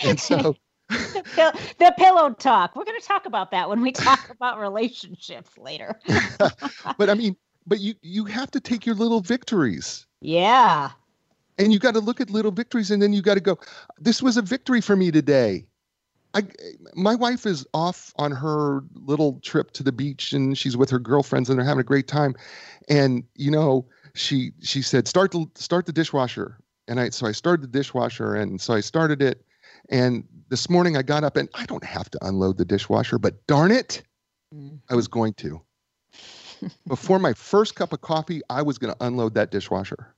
[0.04, 0.56] and so
[0.88, 2.76] the, pill- the pillow talk.
[2.76, 5.98] We're going to talk about that when we talk about relationships later.
[6.98, 7.36] but I mean,
[7.66, 10.06] but you you have to take your little victories.
[10.20, 10.90] Yeah.
[11.58, 13.58] And you got to look at little victories and then you got to go,
[14.00, 15.66] this was a victory for me today.
[16.34, 16.42] I
[16.94, 20.98] my wife is off on her little trip to the beach and she's with her
[20.98, 22.34] girlfriends and they're having a great time.
[22.88, 26.58] And you know, she she said start the start the dishwasher.
[26.88, 29.44] And I so I started the dishwasher and so I started it
[29.90, 30.24] and
[30.54, 33.72] this morning I got up and I don't have to unload the dishwasher, but darn
[33.72, 34.02] it,
[34.54, 34.78] Mm.
[34.88, 35.60] I was going to.
[36.86, 40.14] Before my first cup of coffee, I was going to unload that dishwasher.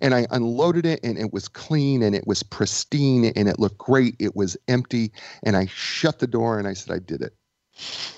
[0.00, 3.76] And I unloaded it and it was clean and it was pristine and it looked
[3.76, 4.16] great.
[4.18, 5.12] It was empty.
[5.42, 7.36] And I shut the door and I said, I did it.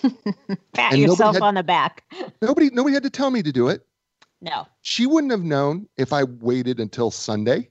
[0.75, 2.05] Pat And yourself had- on the back.
[2.43, 3.85] Nobody, nobody had to tell me to do it.
[4.41, 4.69] No.
[4.83, 7.71] She wouldn't have known if I waited until Sunday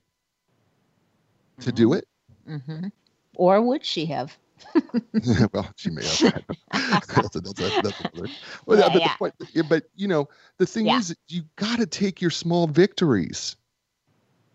[1.61, 2.05] to do it.
[2.45, 2.87] hmm
[3.35, 4.37] Or would she have?
[5.53, 6.43] well, she may have.
[6.71, 8.29] that's a, that's a, that's another.
[8.65, 9.15] Well, Yeah, but, yeah.
[9.15, 9.33] point,
[9.67, 10.99] but you know, the thing Yeah.
[10.99, 13.55] is, you got to take your small victories.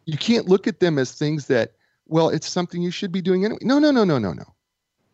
[0.07, 1.73] You can't look at them as things that,
[2.09, 3.61] well, it's something you should be doing anyway.
[3.63, 4.45] No, no, no, no, no, no.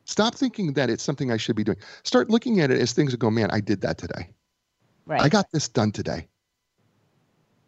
[0.05, 1.79] Stop thinking that it's something I should be doing.
[2.05, 4.31] Start looking at it as things that go, man, I did that today.
[5.05, 5.21] Right.
[5.21, 6.29] I got this done today.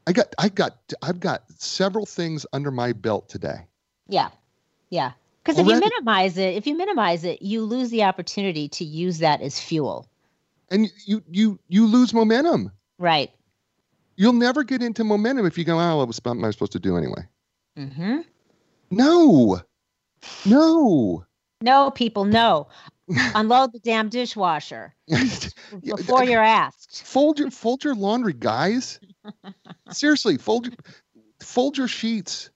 [0.06, 3.66] I got, I got, I've got several things under my belt today.
[4.08, 4.30] Yeah.
[4.88, 5.12] Yeah.
[5.48, 9.18] Because if you minimize it, if you minimize it, you lose the opportunity to use
[9.18, 10.06] that as fuel.
[10.70, 12.70] And you, you, you lose momentum.
[12.98, 13.30] Right.
[14.16, 16.98] You'll never get into momentum if you go, oh, what am I supposed to do
[16.98, 17.26] anyway?
[17.78, 18.18] Mm-hmm.
[18.90, 19.62] No,
[20.44, 21.24] no.
[21.62, 22.68] No, people, no.
[23.34, 24.94] Unload the damn dishwasher
[25.82, 27.06] before you're asked.
[27.06, 29.00] fold your fold your laundry, guys.
[29.90, 30.74] Seriously, fold your
[31.40, 32.50] fold your sheets.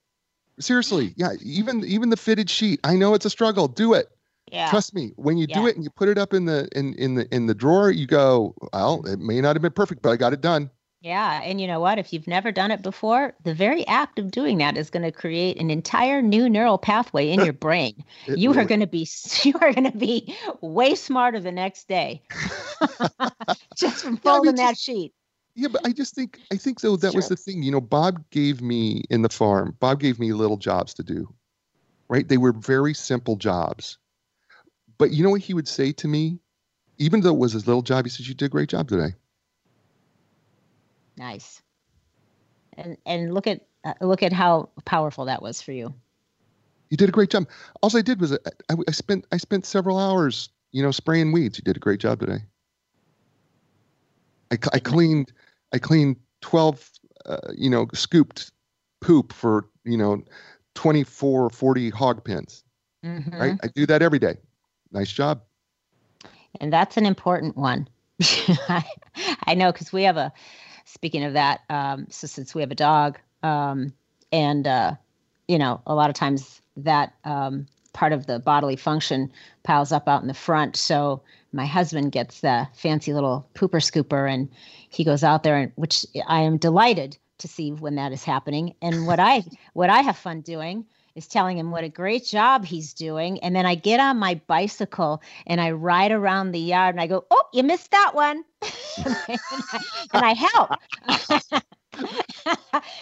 [0.62, 1.32] Seriously, yeah.
[1.42, 2.80] Even even the fitted sheet.
[2.84, 3.68] I know it's a struggle.
[3.68, 4.08] Do it.
[4.50, 4.68] Yeah.
[4.70, 5.12] Trust me.
[5.16, 7.46] When you do it and you put it up in the in in the in
[7.46, 10.40] the drawer, you go, well, it may not have been perfect, but I got it
[10.40, 10.70] done.
[11.00, 11.98] Yeah, and you know what?
[11.98, 15.10] If you've never done it before, the very act of doing that is going to
[15.10, 18.04] create an entire new neural pathway in your brain.
[18.28, 19.08] It you are going to be
[19.42, 22.22] you are going to be way smarter the next day
[23.76, 25.12] just from Yeah, I mean, folding that just- sheet.
[25.54, 27.62] Yeah, but I just think I think though that was the thing.
[27.62, 29.76] You know, Bob gave me in the farm.
[29.80, 31.32] Bob gave me little jobs to do.
[32.08, 32.26] Right?
[32.26, 33.98] They were very simple jobs.
[34.98, 36.38] But you know what he would say to me,
[36.98, 39.14] even though it was his little job, he says, "You did a great job today."
[41.16, 41.62] Nice.
[42.74, 45.92] And and look at uh, look at how powerful that was for you.
[46.90, 47.48] You did a great job.
[47.82, 48.36] All I did was I,
[48.70, 51.58] I, I spent I spent several hours, you know, spraying weeds.
[51.58, 52.42] You did a great job today.
[54.52, 55.32] I, I cleaned
[55.72, 56.88] I cleaned twelve,
[57.26, 58.52] uh, you know, scooped
[59.00, 60.22] poop for you know,
[60.74, 62.64] 24, 40 hog pens.
[63.04, 63.38] Mhm.
[63.38, 63.58] Right?
[63.62, 64.36] I do that every day.
[64.92, 65.42] Nice job.
[66.60, 67.88] And that's an important one.
[68.20, 68.84] I,
[69.46, 70.32] I know because we have a,
[70.84, 73.92] speaking of that, um, so since we have a dog, um,
[74.30, 74.94] and, uh,
[75.48, 79.30] you know, a lot of times that um, part of the bodily function
[79.62, 80.76] piles up out in the front.
[80.76, 84.48] So my husband gets the fancy little pooper scooper and
[84.88, 88.74] he goes out there, and which I am delighted to see when that is happening.
[88.80, 89.44] And what I,
[89.74, 93.38] what I have fun doing is telling him what a great job he's doing.
[93.40, 97.06] And then I get on my bicycle and I ride around the yard and I
[97.06, 98.44] go, Oh, you missed that one.
[99.04, 101.62] and, I, and I help.
[102.46, 102.56] and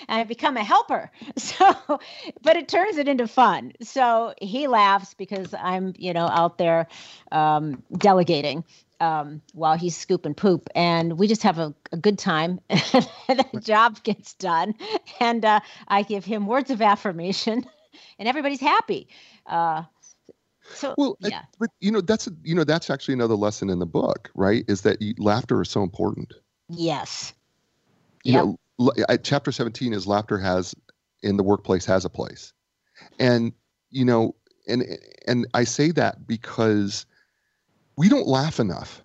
[0.09, 1.11] I become a helper.
[1.37, 2.01] So,
[2.43, 3.73] but it turns it into fun.
[3.83, 6.87] So he laughs because I'm, you know, out there
[7.33, 8.65] um, delegating
[9.01, 10.69] um, while he's scooping poop.
[10.75, 12.61] And we just have a, a good time.
[12.69, 14.75] the job gets done.
[15.21, 17.65] And uh, I give him words of affirmation
[18.19, 19.09] and everybody's happy.
[19.47, 19.85] Uh,
[20.73, 23.79] so Well, yeah, but you know that's a, you know that's actually another lesson in
[23.79, 24.65] the book, right?
[24.69, 26.35] Is that you, laughter is so important.
[26.69, 27.33] yes,
[28.25, 28.41] you Yep.
[28.41, 28.70] know l- I-
[29.23, 30.75] chapter 17 is laughter has
[31.23, 32.53] in the workplace has a place
[33.19, 33.53] and
[33.91, 34.35] you know
[34.69, 34.85] and
[35.27, 37.07] and i say that because
[37.97, 39.03] we don't laugh enough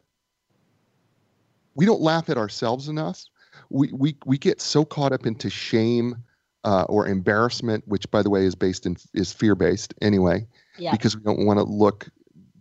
[1.76, 3.23] we don't laugh at ourselves enough
[3.69, 6.15] we we, we get so caught up into shame
[6.64, 10.45] uh, or embarrassment which by the way is based in is fear based anyway
[10.77, 12.07] yeah, because we don't want to look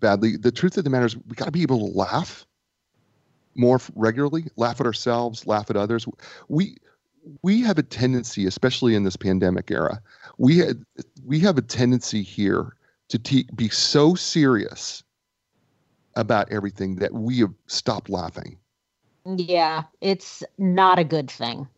[0.05, 0.37] badly.
[0.37, 2.47] The truth of the matter is, we got to be able to laugh
[3.55, 6.07] more regularly, laugh at ourselves, laugh at others.
[6.49, 6.77] We
[7.43, 10.01] we have a tendency, especially in this pandemic era,
[10.39, 10.85] we had
[11.25, 12.77] we have a tendency here
[13.09, 15.03] to te- be so serious
[16.17, 18.59] about everything that we have stopped laughing.
[19.37, 19.85] yeah.
[20.01, 21.69] It's not a good thing.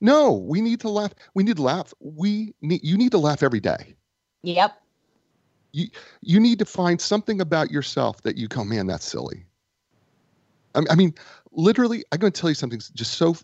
[0.00, 1.12] No, we need to laugh.
[1.34, 1.92] We need to laugh.
[2.00, 3.96] We need you need to laugh every day.
[4.42, 4.80] Yep.
[5.72, 5.88] you
[6.20, 9.46] you need to find something about yourself that you go, man, that's silly.
[10.74, 11.14] I, I mean,
[11.52, 13.36] literally, I'm going to tell you something just so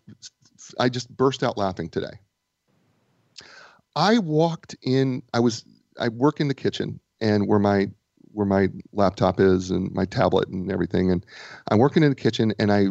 [0.78, 2.20] I just burst out laughing today.
[3.94, 5.64] I walked in, I was,
[5.98, 7.88] I work in the kitchen and where my,
[8.32, 11.10] where my laptop is and my tablet and everything.
[11.10, 11.24] And
[11.68, 12.86] I'm working in the kitchen and I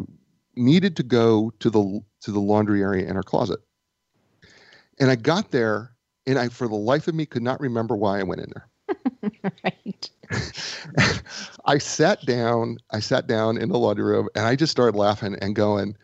[0.56, 3.60] needed to go to the, to the laundry area in our closet.
[5.00, 5.96] And I got there
[6.28, 9.52] and I, for the life of me, could not remember why I went in there.
[9.64, 10.10] right.
[11.66, 15.36] I sat down, I sat down in the laundry room and I just started laughing
[15.42, 15.96] and going,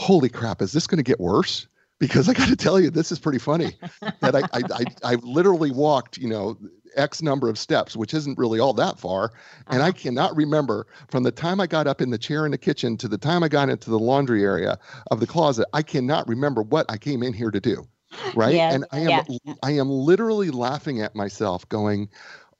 [0.00, 1.66] Holy crap, is this going to get worse?
[1.98, 3.76] Because I got to tell you, this is pretty funny.
[4.20, 6.58] that I, I, I, I literally walked, you know,
[6.96, 9.32] X number of steps, which isn't really all that far.
[9.70, 9.92] And I Uh-huh.
[9.92, 13.08] cannot remember from the time I got up in the chair in the kitchen to
[13.08, 14.78] the time I got into the laundry area
[15.10, 17.86] of the closet, I cannot remember what I came in here to do.
[18.34, 18.62] Right.
[18.62, 19.54] Yeah, and I am yeah.
[19.62, 22.08] I am literally laughing at myself, going,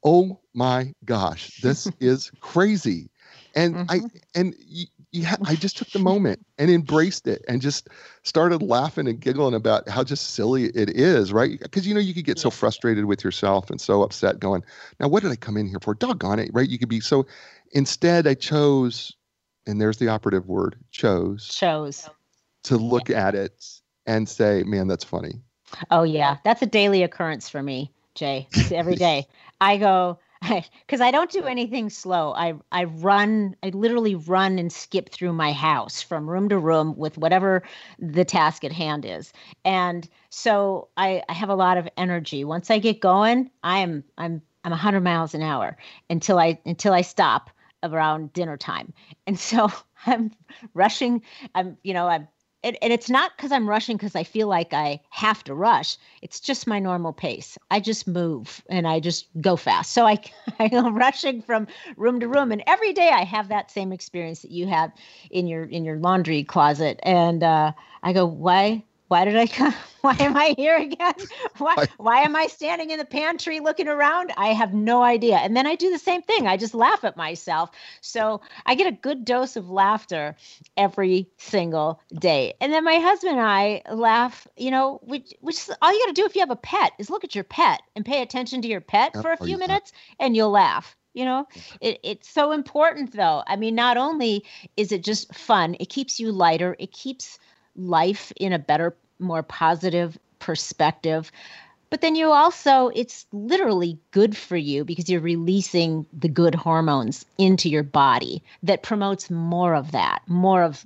[0.03, 3.11] Oh my gosh, this is crazy.
[3.55, 4.03] And I
[4.35, 4.55] and
[5.11, 7.89] yeah, I just took the moment and embraced it and just
[8.23, 11.59] started laughing and giggling about how just silly it is, right?
[11.59, 14.63] Because you know you could get so frustrated with yourself and so upset, going,
[14.99, 15.95] "Now what did I come in here for?
[15.95, 16.69] Doggone it!" Right?
[16.69, 17.25] You could be so.
[17.73, 19.13] Instead, I chose,
[19.67, 22.09] and there's the operative word, chose Shows.
[22.63, 23.65] to look at it
[24.05, 25.41] and say, "Man, that's funny."
[25.89, 28.47] Oh yeah, that's a daily occurrence for me, Jay.
[28.53, 29.27] It's every day.
[29.59, 32.33] I go because I don't do anything slow.
[32.33, 33.55] I I run.
[33.63, 37.63] I literally run and skip through my house from room to room with whatever
[37.99, 39.31] the task at hand is,
[39.63, 42.43] and so I I have a lot of energy.
[42.43, 45.77] Once I get going, I'm I'm I'm 100 miles an hour
[46.09, 47.49] until I until I stop
[47.83, 48.93] around dinner time,
[49.27, 49.71] and so
[50.07, 50.31] I'm
[50.73, 51.21] rushing.
[51.53, 52.27] I'm you know I'm
[52.63, 55.97] and, and it's not because I'm rushing because I feel like I have to rush.
[56.21, 57.57] It's just my normal pace.
[57.71, 59.91] I just move and I just go fast.
[59.91, 60.19] So I,
[60.59, 61.67] I am rushing from
[61.97, 62.51] room to room.
[62.51, 64.91] And every day I have that same experience that you have
[65.31, 66.99] in your in your laundry closet.
[67.03, 67.71] And uh,
[68.03, 69.73] I go, why why did I come?
[70.01, 71.13] Why am I here again?
[71.59, 74.31] Why, why am I standing in the pantry looking around?
[74.35, 75.35] I have no idea.
[75.35, 76.47] And then I do the same thing.
[76.47, 77.69] I just laugh at myself.
[77.99, 80.35] So I get a good dose of laughter
[80.75, 82.55] every single day.
[82.59, 86.15] And then my husband and I laugh, you know, which, which is all you got
[86.15, 88.63] to do if you have a pet is look at your pet and pay attention
[88.63, 91.45] to your pet for a few minutes and you'll laugh you know
[91.81, 94.45] it, it's so important though i mean not only
[94.77, 97.37] is it just fun it keeps you lighter it keeps
[97.75, 101.31] life in a better, more positive perspective.
[101.89, 107.25] But then you also, it's literally good for you because you're releasing the good hormones
[107.37, 110.85] into your body that promotes more of that, more of,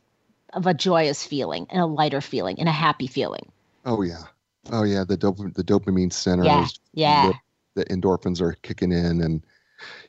[0.54, 3.52] of a joyous feeling and a lighter feeling and a happy feeling.
[3.86, 4.24] Oh, yeah.
[4.72, 5.04] Oh, yeah.
[5.04, 6.44] The, dop- the dopamine center.
[6.44, 6.68] Yeah.
[6.94, 7.34] Yeah.
[7.76, 9.22] The, the endorphins are kicking in.
[9.22, 9.44] And,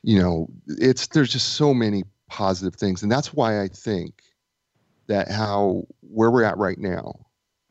[0.01, 3.03] you know, it's, there's just so many positive things.
[3.03, 4.23] And that's why I think
[5.07, 7.13] that how where we're at right now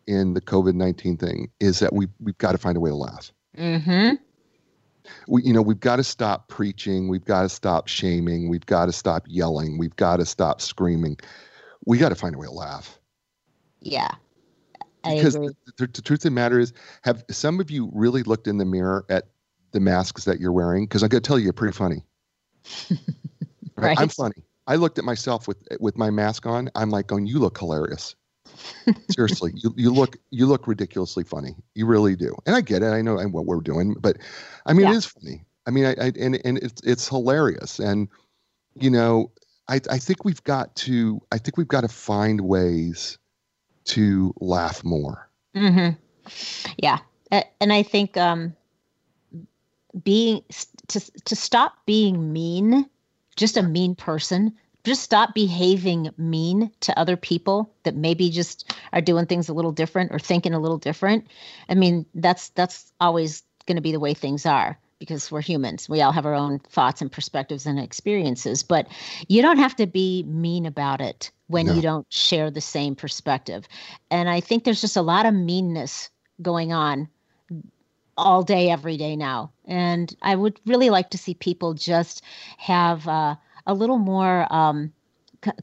[0.06, 2.96] in the COVID nineteen thing is that we we've got to find a way to
[2.96, 3.32] laugh.
[3.56, 4.16] Mm-hmm.
[5.28, 7.08] We you know we've got to stop preaching.
[7.08, 8.48] We've got to stop shaming.
[8.48, 9.78] We've got to stop yelling.
[9.78, 11.18] We've got to stop screaming.
[11.84, 12.98] We got to find a way to laugh.
[13.80, 14.08] Yeah.
[15.04, 16.72] I because the, the, the, truth of the matter is,
[17.02, 19.28] have some of you really looked in the mirror at
[19.72, 20.84] the masks that you're wearing?
[20.84, 22.04] Because I'm going to tell you, you're pretty funny.
[22.90, 23.00] right?
[23.76, 24.00] right?
[24.00, 24.42] I'm funny.
[24.66, 26.70] I looked at myself with with my mask on.
[26.74, 28.14] I'm like going, "You look hilarious."
[29.10, 31.56] Seriously, you you look you look ridiculously funny.
[31.74, 32.90] You really do, and I get it.
[32.90, 34.18] I know what we're doing, but
[34.66, 34.92] I mean, yeah.
[34.92, 35.44] it is funny.
[35.66, 38.08] I mean, I, I and and it's it's hilarious, and
[38.74, 39.30] you know,
[39.68, 43.18] I I think we've got to I think we've got to find ways
[43.86, 45.28] to laugh more.
[45.54, 45.96] Mm-hmm.
[46.78, 46.98] Yeah,
[47.60, 48.54] and I think um,
[50.02, 50.42] being
[50.88, 52.88] to to stop being mean
[53.36, 54.52] just a mean person.
[54.84, 59.72] Just stop behaving mean to other people that maybe just are doing things a little
[59.72, 61.26] different or thinking a little different.
[61.68, 65.88] I mean that's that's always going to be the way things are because we're humans.
[65.88, 68.86] We all have our own thoughts and perspectives and experiences but
[69.28, 71.74] you don't have to be mean about it when no.
[71.74, 73.66] you don't share the same perspective.
[74.10, 76.10] And i think there's just a lot of meanness
[76.42, 77.08] going on
[78.16, 79.52] all day, every day now.
[79.64, 82.22] And I would really like to see people just
[82.58, 83.36] have uh,
[83.66, 84.92] a little more um,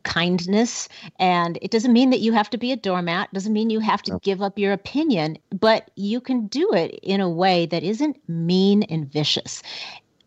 [0.03, 0.89] kindness.
[1.19, 4.01] And it doesn't mean that you have to be a doormat, doesn't mean you have
[4.03, 4.19] to no.
[4.19, 8.83] give up your opinion, but you can do it in a way that isn't mean
[8.83, 9.63] and vicious.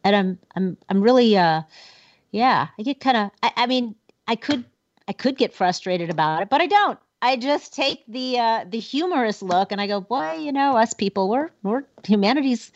[0.04, 1.62] And I'm, I'm, I'm really, uh,
[2.30, 3.94] yeah, I get kind of, I, I mean,
[4.26, 4.64] I could,
[5.08, 6.98] I could get frustrated about it, but I don't.
[7.22, 10.92] I just take the uh, the humorous look and I go, boy, you know, us
[10.92, 12.72] people, we're we're humanity's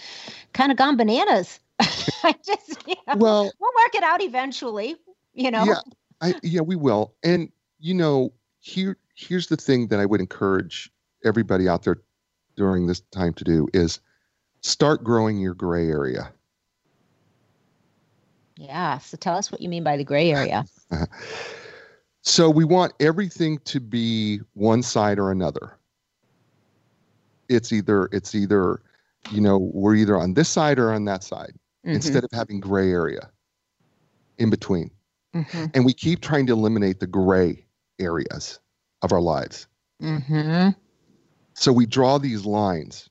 [0.53, 1.61] kind of gone bananas.
[1.81, 4.97] I just, you know, well, we'll work it out eventually,
[5.35, 5.65] you know.
[5.65, 5.81] Yeah,
[6.21, 7.15] I, yeah, we will.
[7.23, 10.91] And you know, here here's the thing that I would encourage
[11.25, 11.99] everybody out there
[12.57, 14.01] during this time to do is
[14.63, 16.33] start growing your gray area.
[18.57, 18.99] Yeah.
[18.99, 20.65] So tell us what you mean by the gray area.
[22.23, 25.79] So we want everything to be one side or another.
[27.49, 28.83] It's either it's either
[29.31, 31.95] you know we're either on this side or on that side mm-hmm.
[31.95, 33.31] instead of having gray area
[34.39, 34.91] in between.
[35.35, 35.67] Mm-hmm.
[35.75, 37.65] And we keep trying to eliminate the gray
[37.99, 38.59] areas
[39.03, 39.67] of our lives.
[40.03, 40.71] Mm-hmm.
[41.55, 43.09] So we draw these lines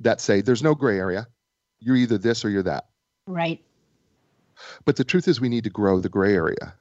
[0.00, 1.26] that say there's no gray area.
[1.80, 2.86] You're either this or you're that.
[3.26, 3.62] Right.
[4.84, 6.74] But the truth is, we need to grow the gray area.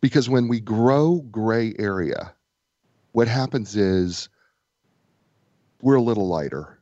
[0.00, 2.32] Because when we grow gray area,
[3.12, 4.28] what happens is
[5.82, 6.78] we're a little lighter.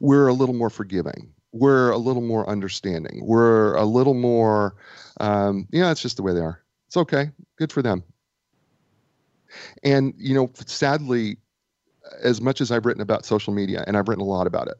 [0.00, 1.32] We're a little more forgiving.
[1.52, 3.20] We're a little more understanding.
[3.24, 4.74] We're a little more,
[5.20, 6.62] um, yeah, it's just the way they are.
[6.88, 7.30] It's okay.
[7.56, 8.02] Good for them.
[9.82, 11.38] And, you know, sadly,
[12.22, 14.76] as much as I've written about social media, and I've written a lot about it,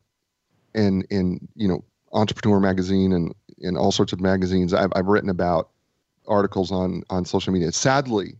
[0.75, 4.75] and in, you know, Entrepreneur Magazine and in all sorts of magazines.
[4.75, 5.71] I've, I've written about
[6.27, 7.73] articles on on social media.
[7.73, 8.35] Sadly,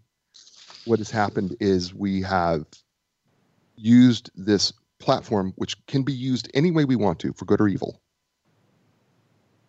[0.85, 2.67] what has happened is we have
[3.77, 7.69] used this platform, which can be used any way we want to, for good or
[7.69, 8.01] evil.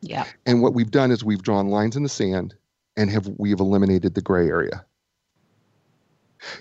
[0.02, 0.26] Yeah.
[0.45, 2.56] And what we've done is we've drawn lines in the sand
[2.95, 4.86] and have we've eliminated the gray area.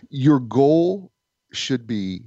[0.09, 1.13] Your goal
[1.53, 2.23] should be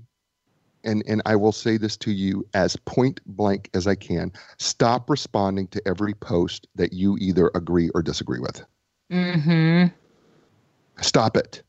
[0.84, 4.31] and and I will say this to you as point blank as I can.
[4.57, 8.64] Stop responding to every post that you either agree or disagree with.
[9.11, 9.93] Mm-hmm.
[11.01, 11.64] Stop it.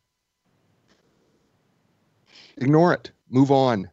[2.59, 3.11] Ignore it.
[3.31, 3.91] Move on.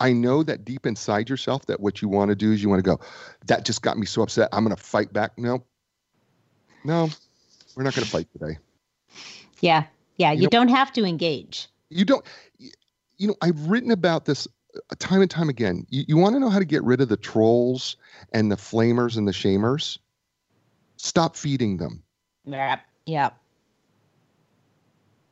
[0.00, 2.82] I know that deep inside yourself that what you want to do is you want
[2.82, 3.00] to go,
[3.46, 4.48] that just got me so upset.
[4.52, 5.36] I'm going to fight back.
[5.36, 5.64] No,
[6.84, 7.10] no,
[7.74, 8.58] we're not going to fight today.
[9.60, 9.84] Yeah.
[10.16, 10.32] Yeah.
[10.32, 11.68] You, you know, don't have to engage.
[11.90, 12.24] You don't,
[13.18, 15.86] you know, I've written about this uh, time and time again.
[15.90, 17.96] You, you want to know how to get rid of the trolls
[18.32, 19.98] and the flamers and the shamers?
[20.96, 22.02] Stop feeding them.
[22.44, 22.80] Yep.
[23.06, 23.30] Yeah.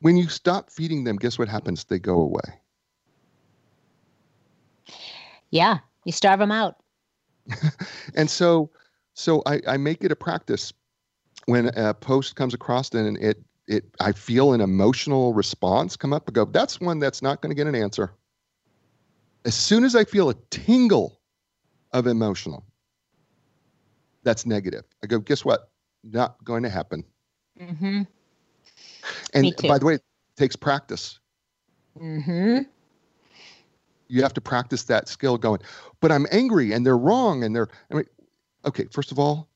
[0.01, 1.83] When you stop feeding them, guess what happens?
[1.85, 2.59] They go away.
[5.51, 6.77] Yeah, you starve them out.
[8.15, 8.69] and so,
[9.13, 10.73] so I, I make it a practice
[11.45, 16.25] when a post comes across and it it I feel an emotional response come up.
[16.27, 18.13] I go, that's one that's not going to get an answer.
[19.45, 21.19] As soon as I feel a tingle
[21.91, 22.65] of emotional,
[24.23, 24.85] that's negative.
[25.03, 25.69] I go, guess what?
[26.03, 27.03] Not going to happen.
[27.59, 28.01] Mm-hmm.
[29.33, 30.03] And by the way, it
[30.35, 31.19] takes practice.
[31.99, 32.63] Mm-hmm
[34.07, 35.59] you have to practice that skill going
[35.99, 38.05] but i'm angry and they're wrong and they're i mean
[38.65, 39.49] okay first of all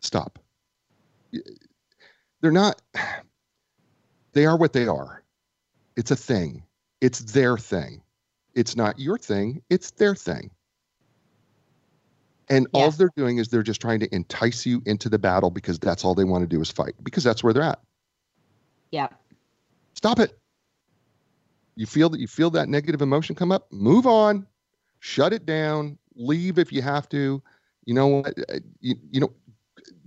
[0.00, 0.38] stop
[2.44, 2.80] they're not
[4.32, 5.22] they are what they are.
[5.96, 6.62] It's a thing.
[7.00, 8.02] It's their thing.
[8.54, 9.62] It's not your thing.
[9.70, 10.50] It's their thing.
[12.48, 12.82] And yeah.
[12.82, 16.04] all they're doing is they're just trying to entice you into the battle because that's
[16.04, 17.80] all they want to do is fight because that's where they're at.
[18.90, 19.08] Yeah
[19.94, 20.38] stop it.
[21.76, 24.46] You feel that you feel that negative emotion come up, move on,
[25.00, 27.42] shut it down, leave if you have to.
[27.86, 28.38] You know what?
[28.48, 29.32] Uh, you, you know,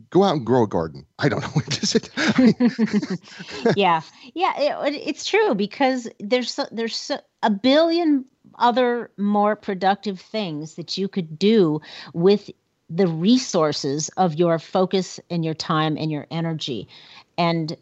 [0.09, 1.05] go out and grow a garden.
[1.19, 1.61] I don't know.
[1.69, 2.09] Just,
[3.75, 4.01] yeah,
[4.33, 8.25] yeah, it, it's true because there's so, there's so, a billion
[8.59, 11.81] other more productive things that you could do
[12.13, 12.49] with
[12.89, 16.87] the resources of your focus and your time and your energy,
[17.37, 17.75] and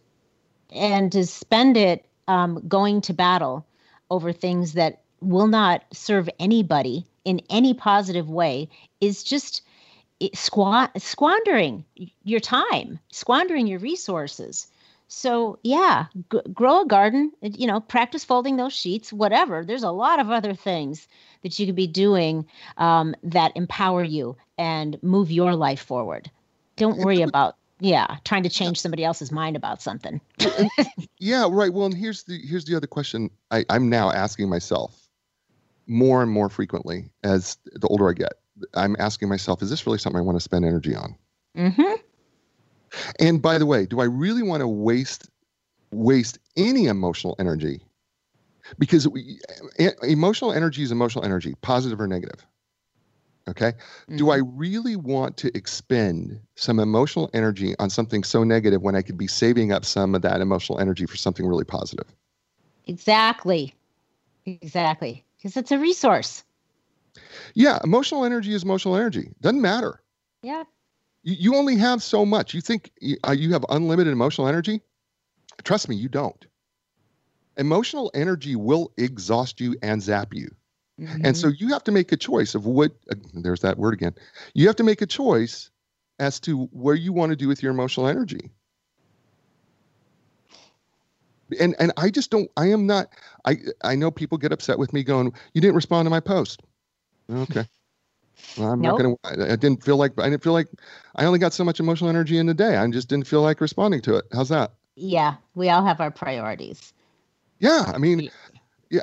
[0.72, 3.66] and to spend it um, going to battle
[4.10, 8.70] over things that will not serve anybody in any positive way
[9.02, 9.62] is just
[10.34, 11.86] squandering
[12.24, 14.68] your time, squandering your resources.
[15.08, 17.32] So yeah, g- grow a garden.
[17.42, 19.14] You know, practice folding those sheets.
[19.14, 19.64] Whatever.
[19.64, 21.08] There's a lot of other things
[21.44, 22.48] that you could be doing
[22.78, 26.30] um, that empower you and move your life forward.
[26.76, 30.22] Don't worry about yeah trying to change somebody else's mind about something
[31.20, 35.10] yeah right well and here's the here's the other question I, i'm now asking myself
[35.86, 38.34] more and more frequently as the older i get
[38.74, 41.16] i'm asking myself is this really something i want to spend energy on
[41.58, 41.94] mm-hmm.
[43.20, 45.30] and by the way do i really want to waste
[45.92, 47.82] waste any emotional energy
[48.80, 49.40] because we,
[50.02, 52.46] emotional energy is emotional energy positive or negative
[53.48, 53.74] Okay.
[53.74, 54.18] Mm-hmm.
[54.18, 54.58] Do I mm-hmm.
[54.58, 59.28] really want to expend some emotional energy on something so negative when I could be
[59.28, 62.08] saving up some of that emotional energy for something really positive?
[62.88, 63.74] Exactly.
[64.46, 65.24] Exactly.
[65.38, 66.44] Because it's a resource.
[67.54, 67.80] Yeah.
[67.84, 69.34] Emotional energy is emotional energy.
[69.42, 70.02] Doesn't matter.
[70.42, 70.64] Yeah.
[71.24, 72.54] You, you only have so much.
[72.54, 74.82] You think you, uh, you have unlimited emotional energy?
[75.64, 76.46] Trust me, you don't.
[77.58, 80.50] Emotional energy will exhaust you and zap you.
[81.00, 81.26] Mm-hmm.
[81.26, 84.16] And so you have to make a choice of what, uh, there's that word again.
[84.54, 85.70] You have to make a choice
[86.20, 88.52] as to where you want to do with your emotional energy.
[91.60, 93.10] And and I just don't I am not
[93.46, 96.62] I I know people get upset with me going, You didn't respond to my post.
[97.32, 97.66] Okay.
[98.58, 99.00] Well, I'm nope.
[99.00, 100.68] not gonna I didn't feel like I didn't feel like
[101.16, 102.78] I only got so much emotional energy in the day.
[102.78, 104.26] I just didn't feel like responding to it.
[104.34, 104.74] How's that?
[104.96, 106.94] Yeah, we all have our priorities.
[107.60, 108.30] Yeah, I mean,
[108.90, 109.02] yeah,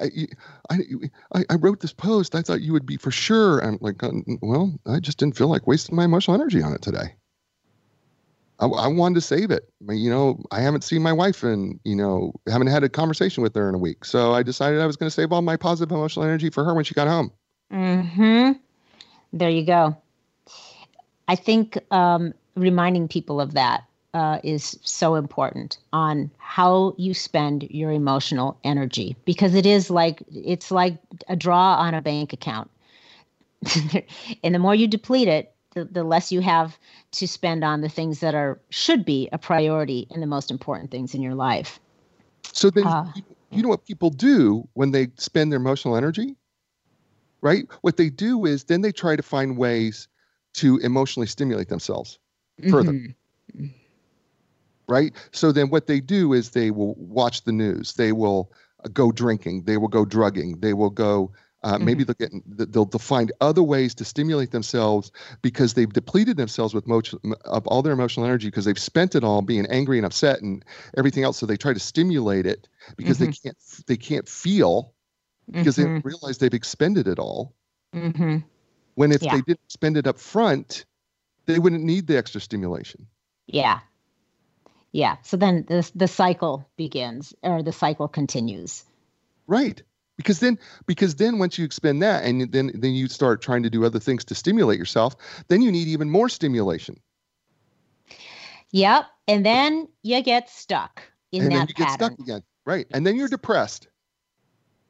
[0.71, 0.79] I,
[1.35, 2.35] I, I wrote this post.
[2.35, 3.61] I thought you would be for sure.
[3.61, 6.83] I'm like, uh, well, I just didn't feel like wasting my emotional energy on it
[6.83, 7.15] today.
[8.59, 9.69] I, I wanted to save it.
[9.81, 12.89] I mean, you know, I haven't seen my wife and, you know, haven't had a
[12.89, 14.05] conversation with her in a week.
[14.05, 16.75] So I decided I was going to save all my positive emotional energy for her
[16.75, 17.33] when she got home.
[17.73, 18.53] Hmm.
[19.33, 19.97] There you go.
[21.27, 27.63] I think um, reminding people of that uh, is so important on how you spend
[27.71, 32.71] your emotional energy because it is like it's like a draw on a bank account
[34.45, 36.77] and the more you deplete it the, the less you have
[37.13, 40.91] to spend on the things that are should be a priority and the most important
[40.91, 41.81] things in your life
[42.53, 43.11] so then uh,
[43.51, 46.37] you know what people do when they spend their emotional energy
[47.43, 50.09] right what they do is then they try to find ways
[50.55, 52.19] to emotionally stimulate themselves
[52.71, 53.67] further mm-hmm
[54.89, 55.13] right?
[55.31, 57.95] So then what they do is they will watch the news.
[57.95, 58.53] They will
[58.85, 59.63] uh, go drinking.
[59.65, 60.61] They will go drugging.
[60.61, 61.33] They will go
[61.65, 61.85] Uh, mm-hmm.
[61.85, 62.33] Maybe they'll get
[62.73, 65.13] they'll, they'll find other ways to stimulate themselves
[65.43, 66.85] because they've depleted themselves with
[67.45, 70.65] of all their emotional energy because they've spent it all being angry and upset and
[70.99, 71.39] everything else.
[71.39, 73.31] So they try to stimulate it because mm-hmm.
[73.31, 74.93] they can't they can't feel
[75.53, 75.95] because mm-hmm.
[75.95, 77.55] they realize they've expended it all.
[77.95, 78.39] Mm-hmm.
[78.95, 79.37] When if yeah.
[79.37, 80.85] they didn't spend it up front,
[81.47, 83.07] they wouldn't need the extra stimulation.
[83.47, 83.81] Yeah.
[84.93, 85.17] Yeah.
[85.23, 88.85] So then the the cycle begins or the cycle continues.
[89.47, 89.83] Right.
[90.17, 93.71] Because then because then once you expend that and then then you start trying to
[93.71, 95.17] do other things to stimulate yourself,
[95.49, 97.01] then you need even more stimulation.
[98.73, 99.07] Yep.
[99.29, 101.87] And then you get stuck in and that then you pattern.
[101.87, 102.43] get stuck again.
[102.65, 102.87] Right.
[102.91, 103.89] And then you're depressed.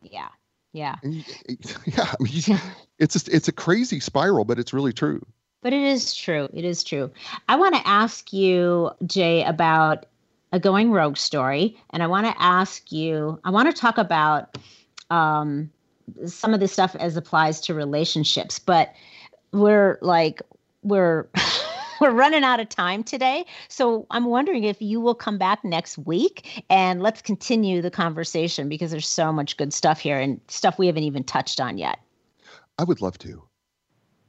[0.03, 0.29] Yeah.
[0.73, 0.97] Yeah.
[1.03, 2.07] Yeah.
[2.09, 2.61] I mean,
[2.99, 5.25] it's just, it's a crazy spiral, but it's really true.
[5.63, 6.49] But it is true.
[6.53, 7.11] It is true.
[7.49, 10.07] I want to ask you, Jay, about
[10.53, 11.77] a going rogue story.
[11.91, 14.57] And I want to ask you, I want to talk about
[15.11, 15.71] um,
[16.27, 18.93] some of this stuff as applies to relationships, but
[19.53, 20.43] we're like,
[20.83, 21.27] we're.
[22.01, 23.45] we're running out of time today.
[23.69, 28.69] So I'm wondering if you will come back next week and let's continue the conversation
[28.69, 31.99] because there's so much good stuff here and stuff we haven't even touched on yet.
[32.79, 33.43] I would love to.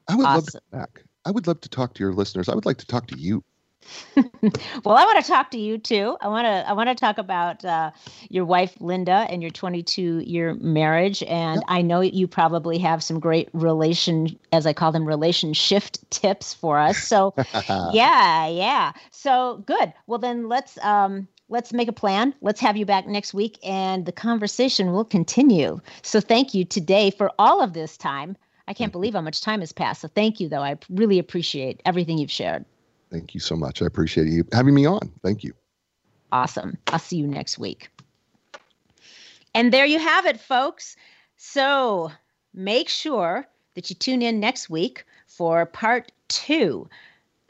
[0.07, 0.35] I would awesome.
[0.35, 1.03] love to come back.
[1.25, 2.49] I would love to talk to your listeners.
[2.49, 3.43] I would like to talk to you.
[4.15, 6.17] Well, I want to talk to you too.
[6.21, 7.91] I want to I want to talk about uh,
[8.29, 11.63] your wife Linda and your 22 year marriage, and yep.
[11.67, 16.53] I know you probably have some great relation, as I call them, relation shift tips
[16.53, 16.97] for us.
[16.97, 17.33] So,
[17.91, 18.93] yeah, yeah.
[19.11, 19.93] So good.
[20.07, 22.33] Well, then let's um, let's make a plan.
[22.41, 25.79] Let's have you back next week, and the conversation will continue.
[26.01, 28.37] So, thank you today for all of this time.
[28.67, 30.01] I can't believe how much time has passed.
[30.01, 30.61] So thank you, though.
[30.61, 32.63] I really appreciate everything you've shared.
[33.13, 33.83] Thank you so much.
[33.83, 35.11] I appreciate you having me on.
[35.21, 35.53] Thank you.
[36.31, 36.75] Awesome.
[36.87, 37.89] I'll see you next week.
[39.53, 40.95] And there you have it, folks.
[41.37, 42.11] So
[42.55, 43.45] make sure
[43.75, 46.89] that you tune in next week for part two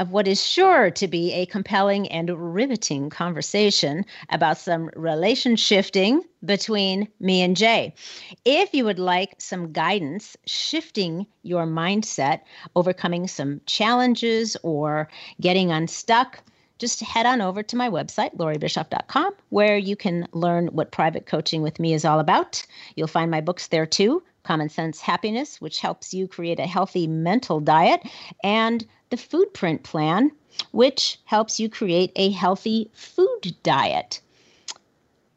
[0.04, 6.22] of what is sure to be a compelling and riveting conversation about some relation shifting
[6.44, 7.96] between me and Jay.
[8.44, 12.42] If you would like some guidance shifting your mindset,
[12.76, 15.08] overcoming some challenges, or
[15.40, 16.44] getting unstuck,
[16.80, 21.62] just head on over to my website, lauriebischoff.com, where you can learn what private coaching
[21.62, 22.62] with me is all about.
[22.98, 27.08] You'll find my books there too Common Sense Happiness, which helps you create a healthy
[27.08, 28.02] mental diet,
[28.44, 30.32] and the Foodprint Plan,
[30.72, 34.22] which helps you create a healthy food diet.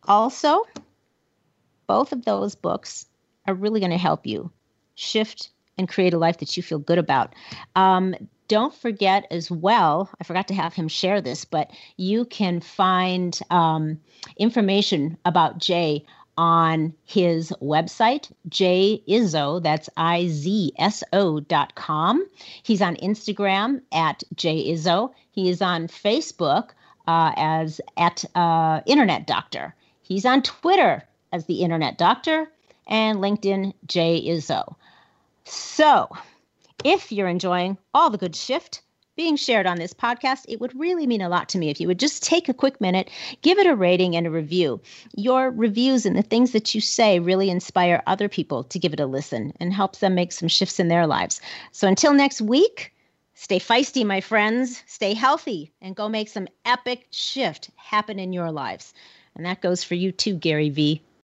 [0.04, 0.62] Also,
[1.86, 3.04] both of those books
[3.46, 4.50] are really going to help you
[4.94, 7.34] shift and create a life that you feel good about.
[7.74, 8.14] Um,
[8.48, 13.38] don't forget as well, I forgot to have him share this, but you can find
[13.50, 14.00] um,
[14.38, 16.06] information about Jay
[16.36, 22.26] on his website, Jay Izzo, that's I Z S O dot com.
[22.62, 25.12] He's on Instagram at Jay Izzo.
[25.30, 26.70] He is on Facebook
[27.06, 29.74] uh, as at uh, Internet Doctor.
[30.02, 31.02] He's on Twitter
[31.32, 32.50] as the Internet Doctor
[32.86, 34.76] and LinkedIn Jay Izzo.
[35.44, 36.08] So,
[36.84, 38.82] if you're enjoying all the good shift,
[39.16, 41.88] being shared on this podcast, it would really mean a lot to me if you
[41.88, 43.10] would just take a quick minute,
[43.42, 44.80] give it a rating and a review.
[45.16, 49.00] Your reviews and the things that you say really inspire other people to give it
[49.00, 51.40] a listen and helps them make some shifts in their lives.
[51.72, 52.92] So until next week,
[53.34, 58.52] stay feisty, my friends, stay healthy, and go make some epic shift happen in your
[58.52, 58.92] lives.
[59.34, 61.02] And that goes for you too, Gary Vee.